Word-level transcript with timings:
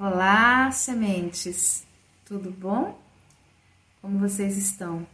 Olá, 0.00 0.70
sementes! 0.70 1.84
Tudo 2.24 2.52
bom? 2.52 2.96
Como 4.00 4.20
vocês 4.20 4.56
estão? 4.56 5.04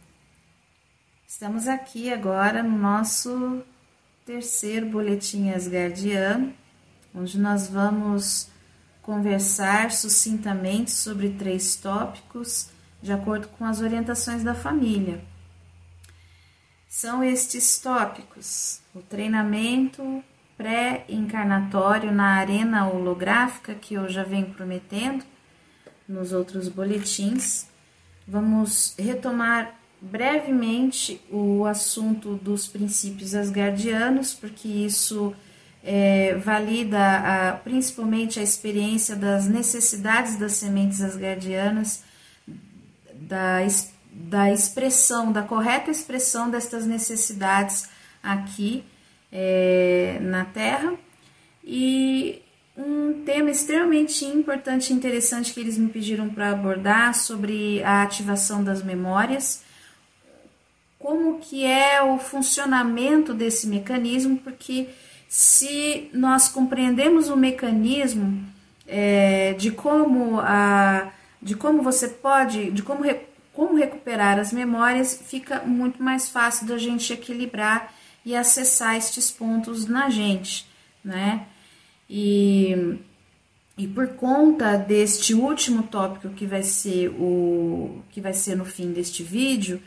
Estamos 1.27 1.67
aqui 1.67 2.13
agora 2.13 2.61
no 2.61 2.77
nosso 2.77 3.63
terceiro 4.23 4.85
boletim 4.85 5.49
asgardiano, 5.49 6.53
onde 7.15 7.39
nós 7.39 7.67
vamos 7.67 8.47
conversar 9.01 9.89
sucintamente 9.89 10.91
sobre 10.91 11.31
três 11.31 11.75
tópicos 11.75 12.69
de 13.01 13.11
acordo 13.11 13.47
com 13.47 13.65
as 13.65 13.81
orientações 13.81 14.43
da 14.43 14.53
família. 14.53 15.25
São 16.87 17.23
estes 17.23 17.79
tópicos: 17.79 18.81
o 18.93 19.01
treinamento 19.01 20.23
pré-encarnatório 20.57 22.11
na 22.11 22.35
arena 22.35 22.87
holográfica, 22.87 23.75
que 23.75 23.95
eu 23.95 24.07
já 24.09 24.23
venho 24.23 24.47
prometendo 24.53 25.23
nos 26.07 26.31
outros 26.31 26.69
boletins. 26.69 27.67
Vamos 28.27 28.95
retomar 28.97 29.75
brevemente 30.01 31.21
o 31.29 31.65
assunto 31.65 32.35
dos 32.35 32.67
princípios 32.67 33.35
asgardianos, 33.35 34.33
porque 34.33 34.67
isso 34.67 35.35
é, 35.83 36.35
valida 36.35 36.99
a, 36.99 37.53
principalmente 37.53 38.39
a 38.39 38.43
experiência 38.43 39.15
das 39.15 39.47
necessidades 39.47 40.37
das 40.37 40.53
sementes 40.53 41.01
asgardianas, 41.01 42.03
da, 43.13 43.59
da 44.11 44.51
expressão, 44.51 45.31
da 45.31 45.43
correta 45.43 45.91
expressão 45.91 46.49
destas 46.49 46.85
necessidades 46.85 47.89
aqui 48.23 48.83
é, 49.31 50.17
na 50.21 50.45
Terra. 50.45 50.93
E 51.63 52.41
um 52.77 53.23
tema 53.25 53.49
extremamente 53.49 54.25
importante 54.25 54.91
e 54.91 54.95
interessante 54.95 55.53
que 55.53 55.59
eles 55.59 55.77
me 55.77 55.89
pediram 55.89 56.29
para 56.29 56.51
abordar 56.51 57.15
sobre 57.15 57.81
a 57.83 58.03
ativação 58.03 58.63
das 58.63 58.83
memórias, 58.83 59.63
como 60.99 61.39
que 61.39 61.65
é 61.65 62.01
o 62.01 62.17
funcionamento 62.17 63.33
desse 63.33 63.67
mecanismo, 63.67 64.37
porque 64.37 64.89
se 65.29 66.09
nós 66.13 66.47
compreendemos 66.47 67.29
o 67.29 67.37
mecanismo 67.37 68.43
é, 68.87 69.53
de 69.53 69.71
como 69.71 70.39
a 70.39 71.11
de 71.41 71.55
como 71.55 71.83
você 71.83 72.07
pode, 72.07 72.71
de 72.71 72.81
como, 72.81 73.03
como 73.53 73.75
recuperar 73.77 74.39
as 74.39 74.51
memórias, 74.51 75.21
fica 75.27 75.59
muito 75.59 76.01
mais 76.01 76.27
fácil 76.27 76.65
da 76.65 76.75
gente 76.75 77.13
equilibrar 77.13 77.93
e 78.25 78.35
acessar 78.35 78.97
estes 78.97 79.29
pontos 79.29 79.85
na 79.85 80.09
gente, 80.09 80.65
né? 81.03 81.45
E, 82.09 82.97
e 83.77 83.87
por 83.87 84.07
conta 84.15 84.75
deste 84.77 85.35
último 85.35 85.83
tópico 85.83 86.29
que 86.29 86.47
vai 86.47 86.63
ser 86.63 87.09
o 87.09 88.01
que 88.09 88.19
vai 88.19 88.33
ser 88.33 88.55
no 88.55 88.65
fim 88.65 88.91
deste 88.91 89.21
vídeo, 89.21 89.79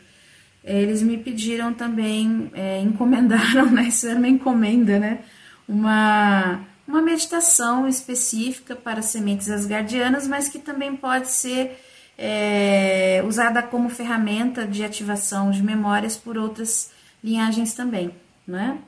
eles 0.63 1.01
me 1.01 1.17
pediram 1.17 1.73
também, 1.73 2.49
é, 2.53 2.79
encomendaram, 2.81 3.69
né? 3.69 3.83
Isso 3.89 4.07
era 4.07 4.17
uma 4.17 4.27
encomenda, 4.29 4.97
né? 4.97 5.19
Uma, 5.67 6.61
uma 6.87 7.01
meditação 7.01 7.87
específica 7.87 8.75
para 8.75 9.01
sementes 9.01 9.49
asgardianas, 9.49 10.27
mas 10.27 10.47
que 10.47 10.59
também 10.59 10.95
pode 10.95 11.29
ser 11.29 11.77
é, 12.17 13.21
usada 13.27 13.61
como 13.61 13.89
ferramenta 13.89 14.65
de 14.65 14.83
ativação 14.83 15.51
de 15.51 15.61
memórias 15.61 16.15
por 16.15 16.37
outras 16.37 16.91
linhagens 17.23 17.73
também 17.73 18.13
né? 18.49 18.79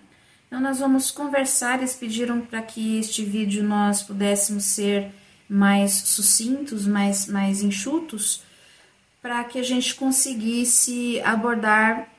Então, 0.47 0.59
nós 0.59 0.79
vamos 0.79 1.11
conversar. 1.11 1.77
Eles 1.77 1.95
pediram 1.95 2.41
para 2.41 2.61
que 2.61 2.97
este 2.99 3.23
vídeo 3.23 3.63
nós 3.63 4.01
pudéssemos 4.01 4.65
ser 4.65 5.11
mais 5.47 5.91
sucintos, 5.91 6.85
mais, 6.85 7.27
mais 7.27 7.61
enxutos, 7.61 8.43
para 9.21 9.43
que 9.43 9.59
a 9.59 9.63
gente 9.63 9.95
conseguisse 9.95 11.21
abordar 11.23 12.09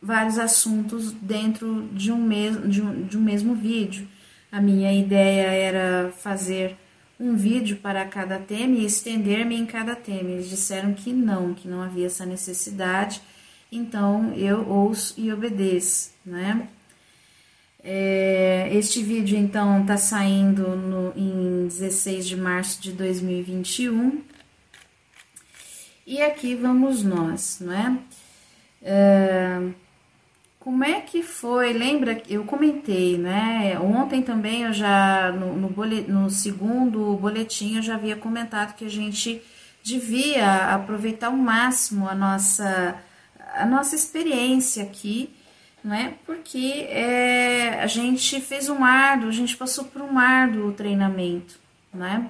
vários 0.00 0.38
assuntos 0.38 1.12
dentro 1.12 1.88
de 1.92 2.10
um, 2.10 2.18
mesmo, 2.18 2.68
de, 2.68 2.82
um, 2.82 3.02
de 3.02 3.18
um 3.18 3.20
mesmo 3.20 3.54
vídeo. 3.54 4.08
A 4.50 4.60
minha 4.60 4.92
ideia 4.92 5.46
era 5.46 6.12
fazer 6.12 6.76
um 7.18 7.36
vídeo 7.36 7.76
para 7.76 8.04
cada 8.04 8.38
tema 8.38 8.76
e 8.76 8.84
estender-me 8.84 9.56
em 9.56 9.64
cada 9.64 9.94
tema. 9.94 10.30
Eles 10.30 10.50
disseram 10.50 10.92
que 10.92 11.12
não, 11.12 11.54
que 11.54 11.68
não 11.68 11.80
havia 11.80 12.06
essa 12.06 12.26
necessidade, 12.26 13.22
então 13.70 14.34
eu 14.34 14.68
ouço 14.68 15.14
e 15.16 15.32
obedeço, 15.32 16.10
né? 16.26 16.68
É, 17.84 18.68
este 18.72 19.02
vídeo 19.02 19.36
então 19.36 19.80
está 19.80 19.96
saindo 19.96 20.76
no, 20.76 21.12
em 21.16 21.66
16 21.66 22.28
de 22.28 22.36
março 22.36 22.80
de 22.80 22.92
2021 22.92 24.22
e 26.06 26.22
aqui 26.22 26.54
vamos 26.54 27.02
nós, 27.02 27.58
não 27.60 27.72
é? 27.72 27.98
é 28.82 29.68
como 30.60 30.84
é 30.84 31.00
que 31.00 31.24
foi? 31.24 31.72
Lembra? 31.72 32.22
Eu 32.28 32.44
comentei, 32.44 33.18
né? 33.18 33.76
Ontem 33.80 34.22
também 34.22 34.62
eu 34.62 34.72
já 34.72 35.32
no, 35.32 35.56
no, 35.56 35.68
bolet, 35.68 36.08
no 36.08 36.30
segundo 36.30 37.16
boletim 37.16 37.76
eu 37.76 37.82
já 37.82 37.96
havia 37.96 38.14
comentado 38.14 38.76
que 38.76 38.84
a 38.84 38.88
gente 38.88 39.42
devia 39.82 40.72
aproveitar 40.72 41.26
ao 41.26 41.36
máximo 41.36 42.08
a 42.08 42.14
nossa 42.14 42.94
a 43.56 43.66
nossa 43.66 43.96
experiência 43.96 44.84
aqui 44.84 45.34
não 45.82 45.94
é? 45.94 46.14
Porque 46.24 46.86
é, 46.88 47.80
a 47.82 47.86
gente 47.86 48.40
fez 48.40 48.68
um 48.68 48.84
árduo, 48.84 49.28
a 49.28 49.32
gente 49.32 49.56
passou 49.56 49.84
por 49.84 50.02
um 50.02 50.18
árduo 50.18 50.72
treinamento, 50.72 51.58
não 51.92 52.06
é? 52.06 52.26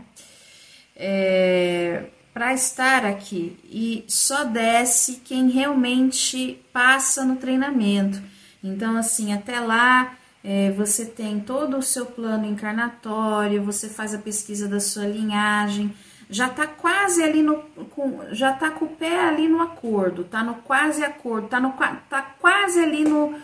é 0.97 2.05
para 2.33 2.55
estar 2.55 3.05
aqui 3.05 3.59
e 3.65 4.05
só 4.09 4.45
desce 4.45 5.21
quem 5.25 5.51
realmente 5.51 6.59
passa 6.73 7.25
no 7.25 7.37
treinamento. 7.37 8.23
Então, 8.65 8.97
assim, 8.97 9.33
até 9.33 9.61
lá 9.61 10.17
é, 10.43 10.71
você 10.71 11.05
tem 11.05 11.41
todo 11.41 11.77
o 11.77 11.83
seu 11.83 12.07
plano 12.07 12.47
encarnatório, 12.47 13.63
você 13.63 13.89
faz 13.89 14.15
a 14.15 14.19
pesquisa 14.19 14.67
da 14.67 14.81
sua 14.81 15.05
linhagem, 15.05 15.95
já 16.33 16.47
está 16.49 16.67
quase 16.67 17.23
ali 17.23 17.43
no 17.43 17.59
com, 17.91 18.21
já 18.33 18.53
está 18.55 18.71
com 18.71 18.87
o 18.87 18.97
pé 18.97 19.21
ali 19.21 19.47
no 19.47 19.61
acordo, 19.61 20.25
tá 20.25 20.43
no 20.43 20.55
quase 20.57 21.05
acordo, 21.05 21.49
tá 21.49 21.61
no 21.61 21.73
tá 22.09 22.23
quase 22.41 22.81
ali 22.81 23.05
no 23.05 23.35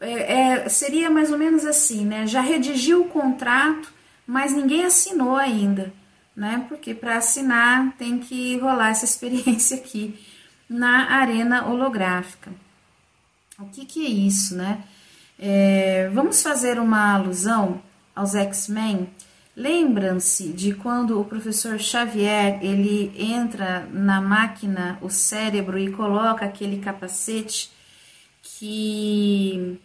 é, 0.00 0.62
é, 0.62 0.68
seria 0.68 1.10
mais 1.10 1.32
ou 1.32 1.38
menos 1.38 1.64
assim, 1.64 2.04
né? 2.04 2.26
Já 2.28 2.40
redigiu 2.40 3.02
o 3.02 3.08
contrato, 3.08 3.92
mas 4.24 4.52
ninguém 4.52 4.84
assinou 4.84 5.36
ainda, 5.36 5.92
né? 6.36 6.64
Porque 6.68 6.94
para 6.94 7.16
assinar 7.16 7.92
tem 7.98 8.18
que 8.18 8.56
rolar 8.58 8.90
essa 8.90 9.04
experiência 9.06 9.76
aqui 9.76 10.18
na 10.68 11.10
arena 11.10 11.66
holográfica. 11.66 12.52
O 13.58 13.66
que, 13.66 13.84
que 13.84 14.06
é 14.06 14.08
isso, 14.08 14.54
né? 14.54 14.84
É, 15.36 16.08
vamos 16.14 16.40
fazer 16.40 16.78
uma 16.78 17.14
alusão 17.14 17.82
aos 18.14 18.36
X-Men 18.36 19.08
Lembram-se 19.58 20.52
de 20.52 20.72
quando 20.72 21.20
o 21.20 21.24
professor 21.24 21.80
Xavier 21.80 22.60
ele 22.62 23.12
entra 23.18 23.88
na 23.92 24.20
máquina, 24.20 24.96
o 25.02 25.10
cérebro 25.10 25.76
e 25.76 25.90
coloca 25.90 26.44
aquele 26.44 26.78
capacete 26.78 27.68
que 28.40 29.80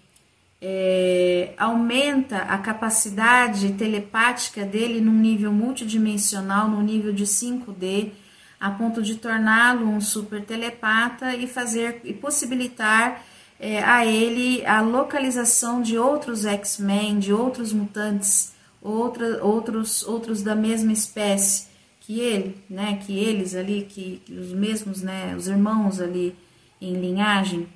é, 0.61 1.55
aumenta 1.57 2.37
a 2.37 2.59
capacidade 2.59 3.73
telepática 3.73 4.63
dele 4.63 5.01
num 5.01 5.11
nível 5.11 5.51
multidimensional, 5.51 6.67
no 6.69 6.79
nível 6.79 7.11
de 7.11 7.25
5D, 7.25 8.11
a 8.59 8.69
ponto 8.69 9.01
de 9.01 9.15
torná-lo 9.15 9.87
um 9.87 9.99
super 9.99 10.45
telepata 10.45 11.35
e 11.35 11.47
fazer 11.47 11.99
e 12.03 12.13
possibilitar 12.13 13.23
é, 13.59 13.83
a 13.83 14.05
ele 14.05 14.63
a 14.67 14.81
localização 14.81 15.81
de 15.81 15.97
outros 15.97 16.45
X-Men, 16.45 17.17
de 17.17 17.33
outros 17.33 17.73
mutantes 17.73 18.52
outra, 18.83 19.43
outros, 19.43 20.03
outros 20.03 20.43
da 20.43 20.53
mesma 20.53 20.91
espécie 20.91 21.67
que 22.01 22.19
ele, 22.19 22.61
né, 22.69 22.99
que 23.05 23.17
eles 23.17 23.55
ali, 23.55 23.87
que, 23.89 24.21
os 24.29 24.51
mesmos, 24.51 25.01
né, 25.01 25.33
os 25.37 25.47
irmãos 25.47 26.01
ali 26.01 26.35
em 26.81 26.99
linhagem 26.99 27.67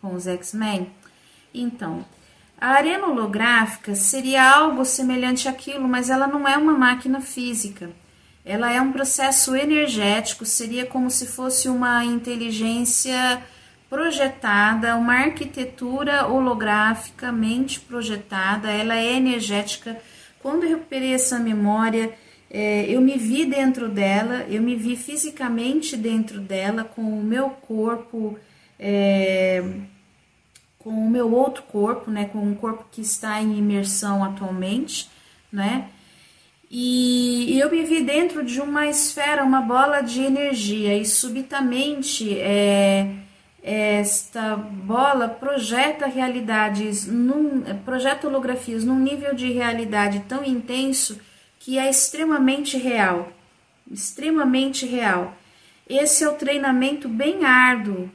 com 0.00 0.12
os 0.14 0.26
X-Men. 0.26 0.90
Então, 1.54 2.04
a 2.60 2.70
arena 2.70 3.06
holográfica 3.06 3.94
seria 3.94 4.50
algo 4.50 4.84
semelhante 4.84 5.48
àquilo, 5.48 5.86
mas 5.86 6.10
ela 6.10 6.26
não 6.26 6.48
é 6.48 6.56
uma 6.56 6.72
máquina 6.72 7.20
física. 7.20 7.90
Ela 8.44 8.72
é 8.72 8.80
um 8.80 8.92
processo 8.92 9.54
energético, 9.54 10.44
seria 10.44 10.84
como 10.84 11.10
se 11.10 11.26
fosse 11.26 11.68
uma 11.68 12.04
inteligência 12.04 13.42
projetada, 13.88 14.96
uma 14.96 15.14
arquitetura 15.14 16.26
holograficamente 16.26 17.78
projetada, 17.80 18.68
ela 18.70 18.96
é 18.96 19.12
energética 19.14 19.96
quando 20.46 20.62
eu 20.62 20.70
recuperei 20.70 21.12
essa 21.12 21.40
memória, 21.40 22.14
é, 22.48 22.86
eu 22.88 23.00
me 23.00 23.18
vi 23.18 23.44
dentro 23.44 23.88
dela, 23.88 24.46
eu 24.48 24.62
me 24.62 24.76
vi 24.76 24.94
fisicamente 24.94 25.96
dentro 25.96 26.40
dela, 26.40 26.84
com 26.84 27.02
o 27.02 27.20
meu 27.20 27.50
corpo, 27.50 28.38
é, 28.78 29.60
com 30.78 30.90
o 30.90 31.10
meu 31.10 31.32
outro 31.32 31.64
corpo, 31.64 32.12
né, 32.12 32.26
com 32.26 32.38
um 32.38 32.54
corpo 32.54 32.86
que 32.92 33.00
está 33.00 33.42
em 33.42 33.58
imersão 33.58 34.22
atualmente, 34.22 35.10
né? 35.50 35.88
E, 36.70 37.58
eu 37.58 37.68
me 37.68 37.82
vi 37.82 38.04
dentro 38.04 38.44
de 38.44 38.60
uma 38.60 38.86
esfera, 38.86 39.42
uma 39.42 39.62
bola 39.62 40.00
de 40.00 40.22
energia, 40.22 40.96
e 40.96 41.04
subitamente 41.04 42.38
é, 42.38 43.16
esta 43.68 44.54
bola 44.54 45.28
projeta 45.28 46.06
realidades, 46.06 47.04
num, 47.04 47.62
projeta 47.84 48.28
holografias 48.28 48.84
num 48.84 48.96
nível 48.96 49.34
de 49.34 49.50
realidade 49.50 50.20
tão 50.28 50.44
intenso 50.44 51.20
que 51.58 51.76
é 51.76 51.90
extremamente 51.90 52.78
real. 52.78 53.32
Extremamente 53.90 54.86
real. 54.86 55.36
Esse 55.88 56.22
é 56.22 56.28
o 56.28 56.34
treinamento 56.34 57.08
bem 57.08 57.44
árduo, 57.44 58.08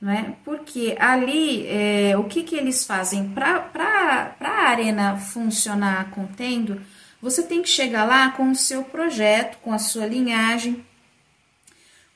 não 0.00 0.10
é? 0.10 0.34
Porque 0.44 0.96
ali, 0.98 1.64
é, 1.68 2.18
o 2.18 2.24
que, 2.24 2.42
que 2.42 2.56
eles 2.56 2.84
fazem? 2.84 3.28
Para 3.28 4.34
a 4.40 4.68
arena 4.68 5.16
funcionar 5.18 6.10
contendo, 6.10 6.80
você 7.22 7.44
tem 7.44 7.62
que 7.62 7.68
chegar 7.68 8.04
lá 8.04 8.32
com 8.32 8.50
o 8.50 8.56
seu 8.56 8.82
projeto, 8.82 9.58
com 9.58 9.72
a 9.72 9.78
sua 9.78 10.04
linhagem, 10.04 10.84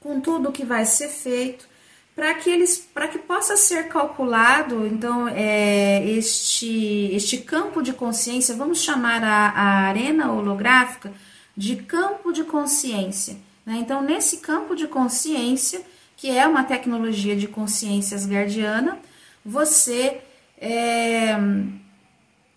com 0.01 0.21
tudo 0.21 0.51
que 0.51 0.65
vai 0.65 0.85
ser 0.85 1.09
feito, 1.09 1.70
para 2.15 2.35
que 2.35 2.51
eles, 2.51 2.79
para 2.79 3.09
que 3.09 3.19
possa 3.19 3.57
ser 3.57 3.89
calculado, 3.89 4.87
então, 4.87 5.29
é, 5.29 6.05
este, 6.07 7.11
este 7.13 7.39
campo 7.39 7.83
de 7.83 7.93
consciência, 7.93 8.55
vamos 8.55 8.83
chamar 8.83 9.23
a, 9.23 9.49
a 9.49 9.65
arena 9.89 10.33
holográfica 10.33 11.13
de 11.57 11.77
campo 11.77 12.33
de 12.33 12.45
consciência. 12.45 13.37
Né? 13.65 13.79
Então, 13.81 14.03
nesse 14.03 14.39
campo 14.39 14.75
de 14.75 14.87
consciência, 14.87 15.83
que 16.17 16.31
é 16.31 16.47
uma 16.47 16.65
tecnologia 16.65 17.35
de 17.35 17.49
consciência 17.49 18.17
asgardiana, 18.17 18.99
você 19.45 20.21
é, 20.61 21.35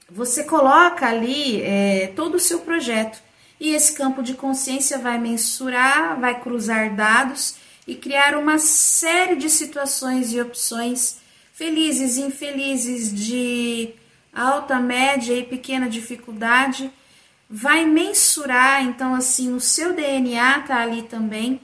você 0.09 0.43
coloca 0.43 1.07
ali 1.07 1.61
é, 1.61 2.11
todo 2.15 2.35
o 2.35 2.39
seu 2.39 2.59
projeto 2.59 3.21
e 3.59 3.73
esse 3.73 3.93
campo 3.93 4.21
de 4.21 4.33
consciência 4.33 4.97
vai 4.97 5.17
mensurar, 5.17 6.19
vai 6.19 6.39
cruzar 6.39 6.93
dados 6.93 7.55
e 7.87 7.95
criar 7.95 8.37
uma 8.37 8.57
série 8.57 9.35
de 9.35 9.49
situações 9.49 10.33
e 10.33 10.41
opções 10.41 11.17
felizes, 11.53 12.17
infelizes, 12.17 13.13
de 13.13 13.93
alta, 14.33 14.79
média 14.79 15.33
e 15.33 15.43
pequena 15.43 15.89
dificuldade. 15.89 16.91
Vai 17.49 17.85
mensurar, 17.85 18.83
então, 18.83 19.13
assim, 19.13 19.53
o 19.53 19.59
seu 19.59 19.93
DNA 19.93 20.61
tá 20.61 20.81
ali 20.81 21.03
também, 21.03 21.61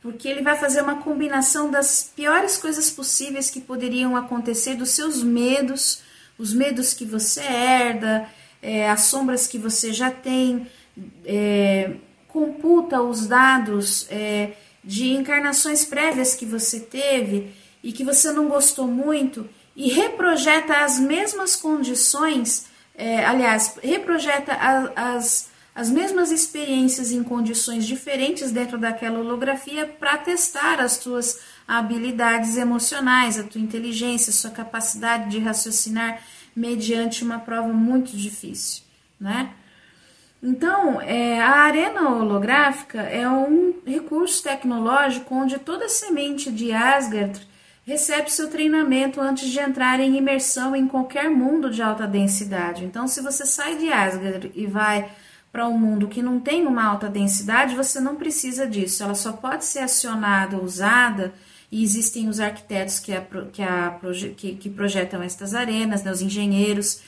porque 0.00 0.26
ele 0.26 0.42
vai 0.42 0.56
fazer 0.56 0.82
uma 0.82 1.02
combinação 1.02 1.70
das 1.70 2.12
piores 2.16 2.56
coisas 2.56 2.90
possíveis 2.90 3.50
que 3.50 3.60
poderiam 3.60 4.16
acontecer, 4.16 4.74
dos 4.74 4.90
seus 4.90 5.22
medos 5.22 6.02
os 6.38 6.54
medos 6.54 6.94
que 6.94 7.04
você 7.04 7.40
herda, 7.40 8.28
é, 8.62 8.88
as 8.88 9.02
sombras 9.02 9.46
que 9.46 9.58
você 9.58 9.92
já 9.92 10.10
tem, 10.10 10.66
é, 11.24 11.96
computa 12.28 13.02
os 13.02 13.26
dados 13.26 14.06
é, 14.10 14.52
de 14.88 15.10
encarnações 15.10 15.84
prévias 15.84 16.34
que 16.34 16.46
você 16.46 16.80
teve 16.80 17.52
e 17.84 17.92
que 17.92 18.02
você 18.02 18.32
não 18.32 18.48
gostou 18.48 18.86
muito 18.86 19.46
e 19.76 19.90
reprojeta 19.90 20.78
as 20.78 20.98
mesmas 20.98 21.54
condições, 21.54 22.64
é, 22.94 23.22
aliás, 23.22 23.76
reprojeta 23.82 24.54
a, 24.54 25.14
as, 25.14 25.50
as 25.74 25.90
mesmas 25.90 26.30
experiências 26.30 27.12
em 27.12 27.22
condições 27.22 27.86
diferentes 27.86 28.50
dentro 28.50 28.78
daquela 28.78 29.18
holografia 29.18 29.84
para 29.84 30.16
testar 30.16 30.80
as 30.80 30.96
tuas 30.96 31.38
habilidades 31.68 32.56
emocionais, 32.56 33.38
a 33.38 33.44
tua 33.44 33.60
inteligência, 33.60 34.30
a 34.30 34.34
sua 34.34 34.50
capacidade 34.50 35.30
de 35.30 35.38
raciocinar 35.38 36.22
mediante 36.56 37.22
uma 37.22 37.38
prova 37.38 37.68
muito 37.74 38.16
difícil, 38.16 38.84
né? 39.20 39.52
Então, 40.42 41.00
é, 41.00 41.40
a 41.40 41.62
arena 41.62 42.10
holográfica 42.10 43.00
é 43.00 43.28
um 43.28 43.74
recurso 43.84 44.42
tecnológico 44.42 45.34
onde 45.34 45.58
toda 45.58 45.88
semente 45.88 46.50
de 46.50 46.72
Asgard 46.72 47.40
recebe 47.84 48.30
seu 48.30 48.48
treinamento 48.48 49.20
antes 49.20 49.48
de 49.48 49.58
entrar 49.58 49.98
em 49.98 50.16
imersão 50.16 50.76
em 50.76 50.86
qualquer 50.86 51.28
mundo 51.28 51.70
de 51.70 51.82
alta 51.82 52.06
densidade. 52.06 52.84
Então, 52.84 53.08
se 53.08 53.20
você 53.20 53.44
sai 53.44 53.78
de 53.78 53.92
Asgard 53.92 54.52
e 54.54 54.66
vai 54.66 55.10
para 55.50 55.66
um 55.66 55.78
mundo 55.78 56.06
que 56.06 56.22
não 56.22 56.38
tem 56.38 56.66
uma 56.66 56.84
alta 56.84 57.08
densidade, 57.08 57.74
você 57.74 57.98
não 57.98 58.14
precisa 58.14 58.66
disso. 58.66 59.02
Ela 59.02 59.14
só 59.14 59.32
pode 59.32 59.64
ser 59.64 59.80
acionada, 59.80 60.58
usada 60.58 61.32
e 61.72 61.82
existem 61.82 62.28
os 62.28 62.38
arquitetos 62.38 63.00
que, 63.00 63.12
a, 63.12 63.22
que, 63.52 63.62
a, 63.62 63.98
que, 64.36 64.54
que 64.54 64.70
projetam 64.70 65.22
estas 65.22 65.54
arenas, 65.54 66.02
né, 66.04 66.12
os 66.12 66.22
engenheiros. 66.22 67.00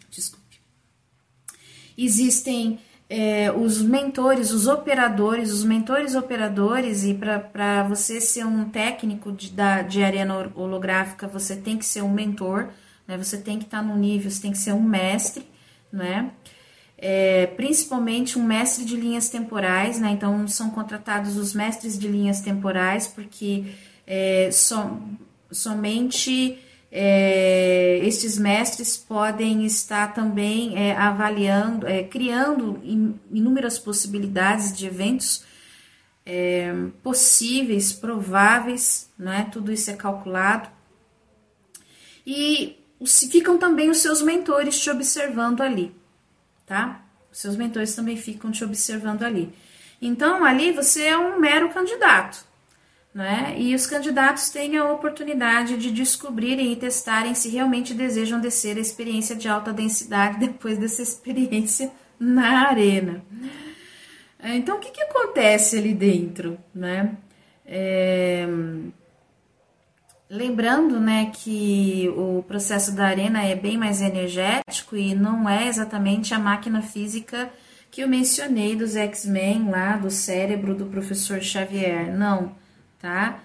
Existem 1.97 2.79
é, 3.09 3.51
os 3.51 3.81
mentores, 3.81 4.51
os 4.51 4.67
operadores, 4.67 5.51
os 5.51 5.63
mentores 5.63 6.15
operadores, 6.15 7.03
e 7.03 7.13
para 7.13 7.83
você 7.83 8.19
ser 8.19 8.45
um 8.45 8.69
técnico 8.69 9.31
de, 9.31 9.51
da, 9.51 9.81
de 9.81 10.03
arena 10.03 10.51
holográfica, 10.55 11.27
você 11.27 11.55
tem 11.55 11.77
que 11.77 11.85
ser 11.85 12.01
um 12.01 12.11
mentor, 12.11 12.69
né? 13.07 13.17
Você 13.17 13.37
tem 13.37 13.57
que 13.57 13.65
estar 13.65 13.81
tá 13.81 13.83
no 13.83 13.95
nível, 13.95 14.29
você 14.29 14.41
tem 14.41 14.51
que 14.51 14.57
ser 14.57 14.73
um 14.73 14.81
mestre, 14.81 15.45
né? 15.91 16.31
é, 16.97 17.47
principalmente 17.47 18.39
um 18.39 18.43
mestre 18.43 18.85
de 18.85 18.95
linhas 18.95 19.29
temporais, 19.29 19.99
né? 19.99 20.11
Então 20.11 20.47
são 20.47 20.69
contratados 20.69 21.37
os 21.37 21.53
mestres 21.53 21.99
de 21.99 22.07
linhas 22.07 22.41
temporais, 22.41 23.07
porque 23.07 23.65
é, 24.07 24.49
som, 24.51 25.01
somente 25.51 26.57
é, 26.97 27.99
estes 28.03 28.37
mestres 28.37 28.95
podem 28.95 29.65
estar 29.65 30.13
também 30.13 30.77
é, 30.77 30.95
avaliando, 30.95 31.85
é, 31.85 32.03
criando 32.03 32.79
inúmeras 33.29 33.77
possibilidades 33.77 34.75
de 34.75 34.85
eventos 34.87 35.43
é, 36.25 36.73
possíveis, 37.03 37.91
prováveis, 37.91 39.09
né? 39.19 39.49
Tudo 39.51 39.73
isso 39.73 39.91
é 39.91 39.95
calculado. 39.95 40.69
E 42.25 42.77
ficam 43.05 43.57
também 43.57 43.89
os 43.89 43.97
seus 43.97 44.21
mentores 44.21 44.79
te 44.79 44.89
observando 44.89 45.61
ali 45.61 45.93
tá? 46.65 47.01
Os 47.31 47.39
seus 47.39 47.55
mentores 47.55 47.95
também 47.95 48.17
ficam 48.17 48.51
te 48.51 48.63
observando 48.63 49.23
ali. 49.23 49.53
Então, 50.01 50.43
ali 50.43 50.71
você 50.71 51.03
é 51.03 51.17
um 51.17 51.39
mero 51.39 51.69
candidato, 51.69 52.45
né? 53.15 53.55
E 53.57 53.73
os 53.73 53.87
candidatos 53.87 54.49
têm 54.49 54.75
a 54.75 54.91
oportunidade 54.91 55.77
de 55.77 55.89
descobrirem 55.89 56.73
e 56.73 56.75
testarem 56.75 57.33
se 57.33 57.47
realmente 57.47 57.93
desejam 57.93 58.41
descer 58.41 58.77
a 58.77 58.81
experiência 58.81 59.37
de 59.37 59.47
alta 59.47 59.71
densidade 59.71 60.37
depois 60.45 60.77
dessa 60.77 61.01
experiência 61.01 61.89
na 62.19 62.67
arena. 62.67 63.23
Então, 64.43 64.75
o 64.75 64.79
que, 64.79 64.91
que 64.91 65.01
acontece 65.01 65.77
ali 65.77 65.93
dentro, 65.93 66.57
né? 66.73 67.15
É 67.65 68.45
Lembrando, 70.27 70.99
né, 70.99 71.31
que 71.31 72.11
o 72.17 72.43
processo 72.47 72.91
da 72.93 73.05
arena 73.05 73.43
é 73.43 73.55
bem 73.55 73.77
mais 73.77 74.01
energético 74.01 74.97
e 74.97 75.13
não 75.13 75.47
é 75.47 75.67
exatamente 75.67 76.33
a 76.33 76.39
máquina 76.39 76.81
física 76.81 77.49
que 77.91 78.01
eu 78.01 78.07
mencionei 78.07 78.75
dos 78.75 78.95
X-Men 78.95 79.69
lá, 79.69 79.95
do 79.97 80.09
cérebro 80.09 80.73
do 80.73 80.87
professor 80.87 81.39
Xavier. 81.41 82.11
Não, 82.17 82.51
tá? 83.05 83.39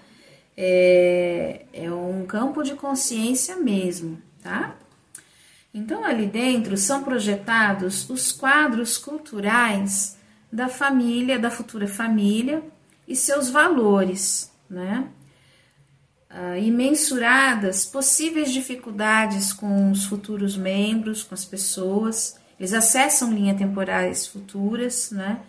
É, 0.57 1.65
é 1.71 1.91
um 1.91 2.25
campo 2.25 2.63
de 2.63 2.73
consciência 2.73 3.57
mesmo, 3.57 4.19
tá? 4.41 4.75
Então, 5.71 6.03
ali 6.03 6.25
dentro 6.25 6.75
são 6.77 7.03
projetados 7.03 8.09
os 8.09 8.31
quadros 8.31 8.97
culturais 8.97 10.17
da 10.51 10.67
família, 10.67 11.37
da 11.37 11.51
futura 11.51 11.87
família 11.87 12.63
e 13.07 13.15
seus 13.15 13.51
valores, 13.51 14.51
né? 14.67 15.07
uh, 16.31 16.57
imensuradas 16.57 17.85
possíveis 17.85 18.51
dificuldades 18.51 19.53
com 19.53 19.91
os 19.91 20.05
futuros 20.05 20.57
membros, 20.57 21.21
com 21.21 21.35
as 21.35 21.45
pessoas. 21.45 22.35
Eles 22.59 22.73
acessam 22.73 23.31
linhas 23.31 23.57
temporais 23.57 24.25
futuras, 24.25 25.11
né? 25.11 25.39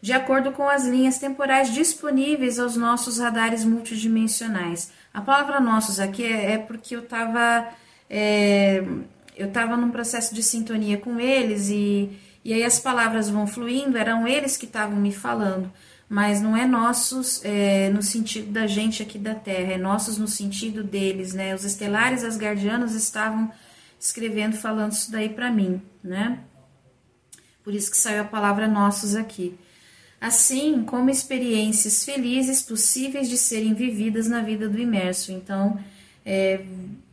De 0.00 0.12
acordo 0.12 0.52
com 0.52 0.68
as 0.68 0.86
linhas 0.86 1.18
temporais 1.18 1.72
disponíveis 1.72 2.58
aos 2.58 2.76
nossos 2.76 3.18
radares 3.18 3.64
multidimensionais. 3.64 4.92
A 5.12 5.20
palavra 5.20 5.60
nossos 5.60 6.00
aqui 6.00 6.24
é, 6.24 6.52
é 6.52 6.58
porque 6.58 6.96
eu 6.96 7.00
estava 7.00 7.68
é, 8.08 8.82
eu 9.36 9.48
estava 9.48 9.76
num 9.76 9.90
processo 9.90 10.34
de 10.34 10.42
sintonia 10.42 10.98
com 10.98 11.20
eles 11.20 11.68
e, 11.68 12.18
e 12.44 12.52
aí 12.52 12.64
as 12.64 12.78
palavras 12.78 13.28
vão 13.28 13.46
fluindo, 13.46 13.98
eram 13.98 14.26
eles 14.26 14.56
que 14.56 14.64
estavam 14.66 14.96
me 14.96 15.12
falando 15.12 15.70
mas 16.10 16.42
não 16.42 16.56
é 16.56 16.66
nossos 16.66 17.40
é, 17.44 17.88
no 17.90 18.02
sentido 18.02 18.50
da 18.50 18.66
gente 18.66 19.00
aqui 19.00 19.16
da 19.16 19.32
Terra, 19.32 19.74
é 19.74 19.78
nossos 19.78 20.18
no 20.18 20.26
sentido 20.26 20.82
deles, 20.82 21.32
né? 21.32 21.54
Os 21.54 21.64
estelares 21.64 22.24
asgardianos 22.24 22.96
estavam 22.96 23.48
escrevendo, 23.98 24.56
falando 24.56 24.90
isso 24.90 25.12
daí 25.12 25.28
para 25.28 25.52
mim, 25.52 25.80
né? 26.02 26.40
Por 27.62 27.72
isso 27.72 27.92
que 27.92 27.96
saiu 27.96 28.22
a 28.22 28.24
palavra 28.24 28.66
nossos 28.66 29.14
aqui. 29.14 29.56
Assim 30.20 30.82
como 30.84 31.08
experiências 31.08 32.04
felizes 32.04 32.62
possíveis 32.62 33.28
de 33.28 33.38
serem 33.38 33.72
vividas 33.72 34.28
na 34.28 34.42
vida 34.42 34.68
do 34.68 34.78
imerso. 34.78 35.32
Então, 35.32 35.78
é, 36.26 36.60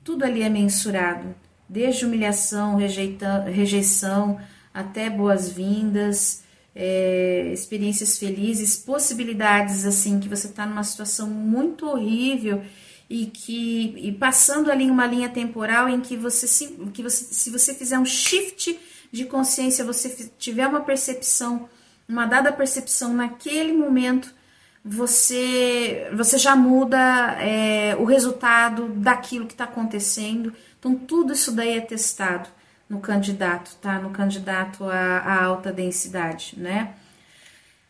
tudo 0.04 0.26
ali 0.26 0.42
é 0.42 0.50
mensurado, 0.50 1.34
desde 1.70 2.06
humilhação, 2.06 2.76
rejeita, 2.76 3.44
rejeição, 3.44 4.40
até 4.74 5.10
boas-vindas, 5.10 6.44
é, 6.76 7.50
experiências 7.52 8.20
felizes, 8.20 8.76
possibilidades 8.76 9.86
assim 9.86 10.20
que 10.20 10.30
você 10.30 10.48
está 10.48 10.66
numa 10.66 10.84
situação 10.84 11.28
muito 11.28 11.88
horrível 11.88 12.62
e 13.10 13.26
que 13.26 13.96
e 13.98 14.12
passando 14.12 14.72
ali 14.72 14.90
uma 14.92 15.08
linha 15.08 15.30
temporal 15.30 15.90
em 15.90 16.00
que 16.00 16.16
você 16.16 16.48
se, 16.48 16.68
que 16.94 17.02
você, 17.02 17.24
se 17.34 17.50
você 17.50 17.74
fizer 17.74 17.98
um 17.98 18.06
shift 18.06 18.80
de 19.12 19.26
consciência, 19.26 19.84
você 19.84 20.30
tiver 20.38 20.68
uma 20.68 20.82
percepção, 20.82 21.68
uma 22.08 22.26
dada 22.26 22.52
percepção 22.52 23.14
naquele 23.14 23.74
momento, 23.74 24.34
você 24.84 26.10
você 26.14 26.38
já 26.38 26.56
muda 26.56 26.98
é, 27.42 27.96
o 27.98 28.06
resultado 28.06 28.88
daquilo 28.90 29.46
que 29.46 29.54
está 29.54 29.66
acontecendo. 29.66 30.54
Então 30.80 30.96
tudo 30.96 31.34
isso 31.34 31.52
daí 31.52 31.78
é 31.78 31.82
testado 31.82 32.50
no 32.90 33.00
candidato, 33.02 33.76
tá? 33.82 34.00
No 34.00 34.12
candidato 34.12 34.86
à, 34.86 35.44
alta 35.44 35.72
densidade, 35.74 36.56
né? 36.58 36.94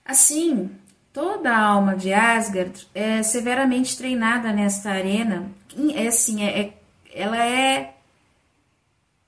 Assim, 0.03 0.71
toda 1.13 1.51
a 1.51 1.59
alma 1.59 1.95
de 1.95 2.13
Asgard 2.13 2.87
é 2.95 3.21
severamente 3.21 3.97
treinada 3.97 4.51
nesta 4.51 4.89
arena. 4.89 5.51
É 5.93 6.07
assim, 6.07 6.43
é, 6.43 6.59
é 6.61 6.73
ela 7.13 7.37
é 7.43 7.95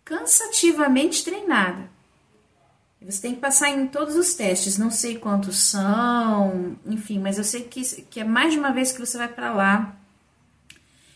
cansativamente 0.03 1.23
treinada. 1.23 1.89
Você 3.01 3.21
tem 3.21 3.35
que 3.35 3.39
passar 3.39 3.69
em 3.69 3.87
todos 3.87 4.15
os 4.15 4.33
testes, 4.33 4.77
não 4.77 4.91
sei 4.91 5.17
quantos 5.17 5.57
são, 5.57 6.77
enfim, 6.85 7.17
mas 7.17 7.37
eu 7.37 7.43
sei 7.45 7.61
que, 7.61 7.81
que 8.03 8.19
é 8.19 8.23
mais 8.25 8.51
de 8.51 8.59
uma 8.59 8.73
vez 8.73 8.91
que 8.91 8.99
você 8.99 9.17
vai 9.17 9.29
para 9.29 9.53
lá 9.53 9.95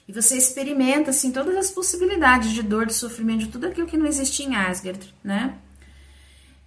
e 0.08 0.14
você 0.14 0.38
experimenta 0.38 1.12
assim 1.12 1.32
todas 1.32 1.56
as 1.56 1.70
possibilidades 1.70 2.52
de 2.52 2.64
dor, 2.64 2.86
de 2.86 2.94
sofrimento, 2.94 3.42
de 3.42 3.48
tudo 3.50 3.68
aquilo 3.68 3.88
que 3.88 3.98
não 3.98 4.06
existia 4.06 4.46
em 4.46 4.56
Asgard, 4.56 5.14
né? 5.24 5.56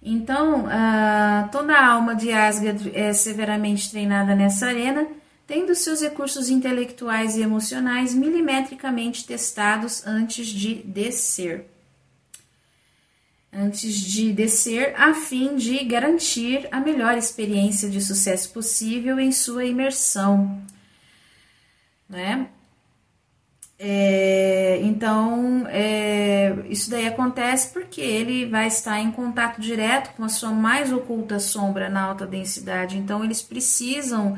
Então, 0.01 0.65
uh, 0.65 1.49
toda 1.51 1.73
a 1.73 1.87
alma 1.87 2.15
de 2.15 2.31
Asgard 2.31 2.91
é 2.95 3.11
severamente 3.11 3.89
treinada 3.89 4.35
nessa 4.35 4.67
arena, 4.67 5.07
tendo 5.45 5.73
seus 5.75 6.01
recursos 6.01 6.49
intelectuais 6.49 7.35
e 7.35 7.41
emocionais 7.41 8.13
milimetricamente 8.13 9.25
testados 9.25 10.05
antes 10.05 10.47
de 10.47 10.75
descer. 10.75 11.65
Antes 13.59 13.95
de 13.95 14.31
descer, 14.31 14.93
a 14.95 15.15
fim 15.15 15.55
de 15.55 15.83
garantir 15.83 16.67
a 16.71 16.79
melhor 16.79 17.17
experiência 17.17 17.89
de 17.89 17.99
sucesso 17.99 18.53
possível 18.53 19.19
em 19.19 19.31
sua 19.31 19.65
imersão. 19.65 20.61
Né? 22.07 22.49
É, 23.79 24.79
então, 24.83 25.65
é, 25.69 26.55
isso 26.69 26.91
daí 26.91 27.07
acontece 27.07 27.73
porque 27.73 27.99
ele 27.99 28.45
vai 28.45 28.67
estar 28.67 28.99
em 28.99 29.09
contato 29.09 29.59
direto 29.59 30.15
com 30.15 30.23
a 30.23 30.29
sua 30.29 30.51
mais 30.51 30.93
oculta 30.93 31.39
sombra 31.39 31.89
na 31.89 32.03
alta 32.03 32.27
densidade. 32.27 32.95
Então, 32.95 33.23
eles 33.23 33.41
precisam 33.41 34.37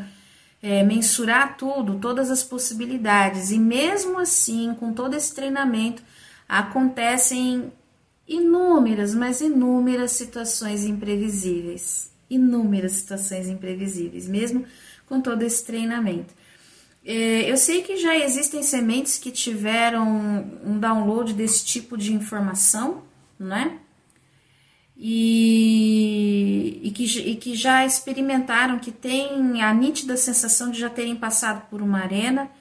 é, 0.63 0.81
mensurar 0.81 1.57
tudo, 1.57 1.99
todas 1.99 2.31
as 2.31 2.41
possibilidades. 2.41 3.51
E 3.51 3.59
mesmo 3.59 4.17
assim, 4.17 4.73
com 4.79 4.93
todo 4.93 5.13
esse 5.13 5.35
treinamento, 5.35 6.01
acontecem 6.47 7.69
inúmeras, 8.29 9.15
mas 9.15 9.41
inúmeras 9.41 10.11
situações 10.11 10.85
imprevisíveis. 10.85 12.11
Inúmeras 12.29 12.91
situações 12.93 13.49
imprevisíveis, 13.49 14.27
mesmo 14.27 14.63
com 15.07 15.19
todo 15.19 15.41
esse 15.41 15.65
treinamento. 15.65 16.33
É, 17.03 17.49
eu 17.49 17.57
sei 17.57 17.81
que 17.81 17.97
já 17.97 18.15
existem 18.15 18.61
sementes 18.61 19.17
que 19.17 19.31
tiveram 19.31 20.07
um 20.63 20.79
download 20.79 21.33
desse 21.33 21.65
tipo 21.65 21.97
de 21.97 22.13
informação, 22.13 23.01
né? 23.39 23.79
E, 24.95 26.81
e, 26.83 26.91
que, 26.91 27.05
e 27.05 27.35
que 27.37 27.55
já 27.55 27.85
experimentaram, 27.85 28.77
que 28.77 28.91
tem 28.91 29.61
a 29.63 29.73
nítida 29.73 30.17
sensação 30.17 30.69
de 30.69 30.79
já 30.79 30.89
terem 30.89 31.15
passado 31.15 31.67
por 31.69 31.81
uma 31.81 31.99
arena 31.99 32.51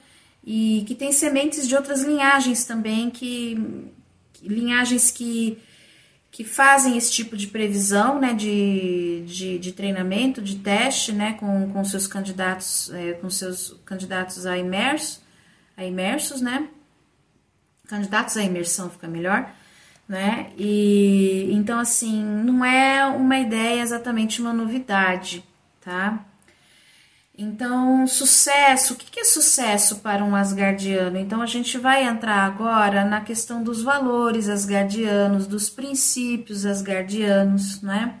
e 0.43 0.83
que 0.87 0.95
tem 0.95 1.11
sementes 1.11 1.67
de 1.67 1.75
outras 1.75 2.01
linhagens 2.01 2.63
também, 2.63 3.09
que 3.09 3.91
linhagens 4.43 5.11
que 5.11 5.57
que 6.31 6.43
fazem 6.43 6.95
esse 6.95 7.11
tipo 7.11 7.35
de 7.35 7.47
previsão, 7.47 8.19
né, 8.19 8.33
de, 8.33 9.23
de, 9.25 9.57
de 9.57 9.71
treinamento, 9.71 10.41
de 10.41 10.57
teste, 10.57 11.11
né, 11.11 11.33
com, 11.33 11.71
com 11.71 11.83
seus 11.83 12.05
candidatos, 12.05 12.91
é, 12.93 13.13
com 13.13 13.29
seus 13.29 13.75
candidatos 13.83 14.45
a 14.45 14.57
imerso, 14.57 15.23
a 15.75 15.83
imersos, 15.83 16.39
né, 16.39 16.67
candidatos 17.87 18.37
à 18.37 18.43
imersão 18.43 18.89
fica 18.89 19.07
melhor, 19.07 19.51
né, 20.07 20.51
e 20.57 21.49
então 21.51 21.79
assim, 21.79 22.23
não 22.23 22.63
é 22.63 23.05
uma 23.07 23.39
ideia 23.39 23.81
exatamente 23.81 24.39
uma 24.39 24.53
novidade, 24.53 25.43
tá, 25.81 26.23
então, 27.41 28.05
sucesso, 28.05 28.93
o 28.93 28.97
que 28.97 29.21
é 29.21 29.23
sucesso 29.23 29.99
para 29.99 30.25
um 30.25 30.35
asgardiano? 30.35 31.17
Então, 31.17 31.41
a 31.41 31.45
gente 31.45 31.77
vai 31.77 32.03
entrar 32.03 32.43
agora 32.43 33.05
na 33.05 33.21
questão 33.21 33.63
dos 33.63 33.81
valores 33.81 34.49
asgardianos, 34.49 35.47
dos 35.47 35.69
princípios 35.69 36.65
asgardianos, 36.65 37.81
né? 37.81 38.15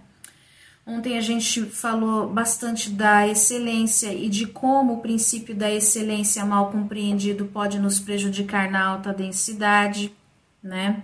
Ontem 0.85 1.17
a 1.17 1.21
gente 1.21 1.63
falou 1.63 2.29
bastante 2.29 2.89
da 2.89 3.27
excelência 3.27 4.13
e 4.13 4.29
de 4.29 4.47
como 4.47 4.93
o 4.93 5.01
princípio 5.01 5.53
da 5.53 5.69
excelência 5.69 6.45
mal 6.45 6.71
compreendido 6.71 7.43
pode 7.43 7.77
nos 7.77 7.99
prejudicar 7.99 8.71
na 8.71 8.85
alta 8.85 9.11
densidade, 9.11 10.15
né? 10.63 11.03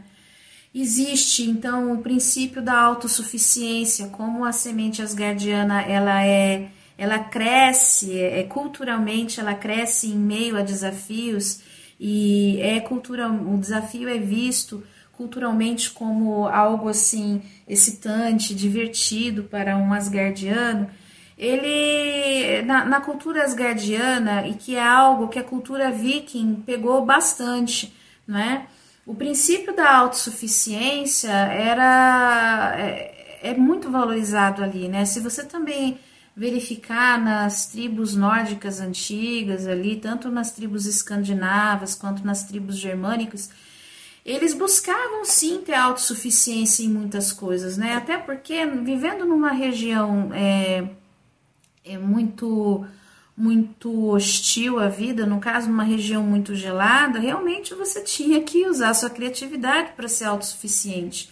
Existe 0.73 1.43
então 1.43 1.91
o 1.91 1.97
princípio 1.97 2.61
da 2.61 2.79
autossuficiência, 2.79 4.07
como 4.07 4.45
a 4.45 4.53
semente 4.53 5.01
asgardiana 5.01 5.81
ela 5.81 6.25
é 6.25 6.69
ela 6.97 7.19
cresce, 7.19 8.19
é, 8.19 8.43
culturalmente 8.43 9.39
ela 9.39 9.53
cresce 9.53 10.07
em 10.07 10.15
meio 10.15 10.57
a 10.57 10.61
desafios 10.61 11.61
e 11.99 12.59
é 12.61 12.79
cultural, 12.79 13.31
o 13.31 13.57
desafio 13.57 14.07
é 14.07 14.17
visto 14.17 14.83
culturalmente 15.13 15.91
como 15.91 16.47
algo 16.47 16.89
assim 16.89 17.41
excitante, 17.67 18.53
divertido 18.53 19.43
para 19.43 19.77
um 19.77 19.93
asgardiano. 19.93 20.89
Ele 21.37 22.61
na, 22.63 22.85
na 22.85 23.01
cultura 23.01 23.43
asgardiana 23.43 24.47
e 24.47 24.53
que 24.53 24.75
é 24.75 24.83
algo 24.83 25.27
que 25.27 25.39
a 25.39 25.43
cultura 25.43 25.91
viking 25.91 26.63
pegou 26.65 27.05
bastante, 27.05 27.93
não 28.27 28.39
é? 28.39 28.67
O 29.05 29.13
princípio 29.13 29.75
da 29.75 29.97
autossuficiência 29.97 31.31
era 31.31 32.75
é, 32.77 33.49
é 33.51 33.53
muito 33.53 33.89
valorizado 33.91 34.63
ali, 34.63 34.87
né? 34.87 35.05
Se 35.05 35.19
você 35.19 35.43
também 35.45 35.99
verificar 36.35 37.23
nas 37.23 37.67
tribos 37.67 38.15
nórdicas 38.15 38.81
antigas 38.81 39.65
ali, 39.65 39.95
tanto 39.95 40.29
nas 40.29 40.51
tribos 40.51 40.85
escandinavas 40.85 41.95
quanto 41.95 42.25
nas 42.25 42.43
tribos 42.43 42.77
germânicas, 42.77 43.49
eles 44.25 44.53
buscavam 44.53 45.23
sim 45.23 45.61
ter 45.61 45.75
autossuficiência 45.75 46.83
em 46.83 46.89
muitas 46.89 47.31
coisas, 47.31 47.77
né? 47.77 47.95
Até 47.95 48.17
porque 48.17 48.65
vivendo 48.65 49.23
numa 49.25 49.51
região 49.51 50.31
é, 50.33 50.89
é 51.85 51.97
muito 51.97 52.85
muito 53.37 54.11
hostil 54.11 54.79
à 54.79 54.87
vida, 54.87 55.25
no 55.25 55.41
caso, 55.41 55.67
numa 55.67 55.83
região 55.83 56.23
muito 56.23 56.55
gelada, 56.55 57.19
realmente 57.19 57.73
você 57.73 58.01
tinha 58.01 58.41
que 58.41 58.65
usar 58.65 58.93
sua 58.93 59.09
criatividade 59.09 59.91
para 59.93 60.07
ser 60.07 60.23
autossuficiente. 60.23 61.29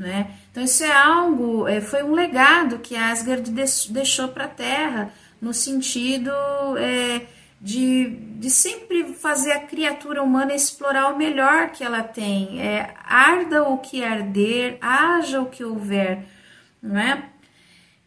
Né? 0.00 0.30
Então 0.50 0.64
isso 0.64 0.82
é 0.82 0.90
algo, 0.90 1.68
é, 1.68 1.78
foi 1.82 2.02
um 2.02 2.14
legado 2.14 2.78
que 2.78 2.96
Asgard 2.96 3.50
deixou 3.90 4.28
para 4.28 4.44
a 4.44 4.48
Terra, 4.48 5.12
no 5.42 5.52
sentido 5.52 6.30
é, 6.78 7.26
de, 7.60 8.08
de 8.08 8.48
sempre 8.48 9.12
fazer 9.12 9.52
a 9.52 9.60
criatura 9.60 10.22
humana 10.22 10.54
explorar 10.54 11.12
o 11.12 11.18
melhor 11.18 11.68
que 11.68 11.84
ela 11.84 12.02
tem. 12.02 12.62
É, 12.62 12.94
arda 13.04 13.64
o 13.64 13.76
que 13.76 14.02
arder, 14.02 14.78
haja 14.80 15.42
o 15.42 15.50
que 15.50 15.62
houver. 15.62 16.24
Não 16.82 16.98
é? 16.98 17.22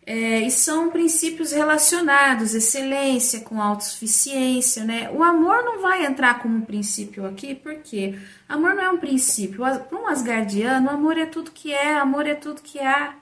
É, 0.05 0.41
e 0.41 0.51
são 0.51 0.89
princípios 0.89 1.53
relacionados, 1.53 2.53
excelência 2.53 3.39
com 3.39 3.61
autossuficiência, 3.61 4.83
né? 4.83 5.09
O 5.11 5.23
amor 5.23 5.63
não 5.63 5.81
vai 5.81 6.05
entrar 6.05 6.41
como 6.41 6.65
princípio 6.65 7.25
aqui, 7.25 7.55
porque 7.55 8.19
amor 8.47 8.75
não 8.75 8.83
é 8.83 8.89
um 8.89 8.97
princípio. 8.97 9.59
Para 9.59 9.97
um 9.97 10.07
asgardiano, 10.07 10.89
amor 10.89 11.17
é 11.17 11.25
tudo 11.25 11.51
que 11.51 11.71
é, 11.73 11.95
amor 11.95 12.27
é 12.27 12.35
tudo 12.35 12.61
que 12.61 12.79
há. 12.79 13.15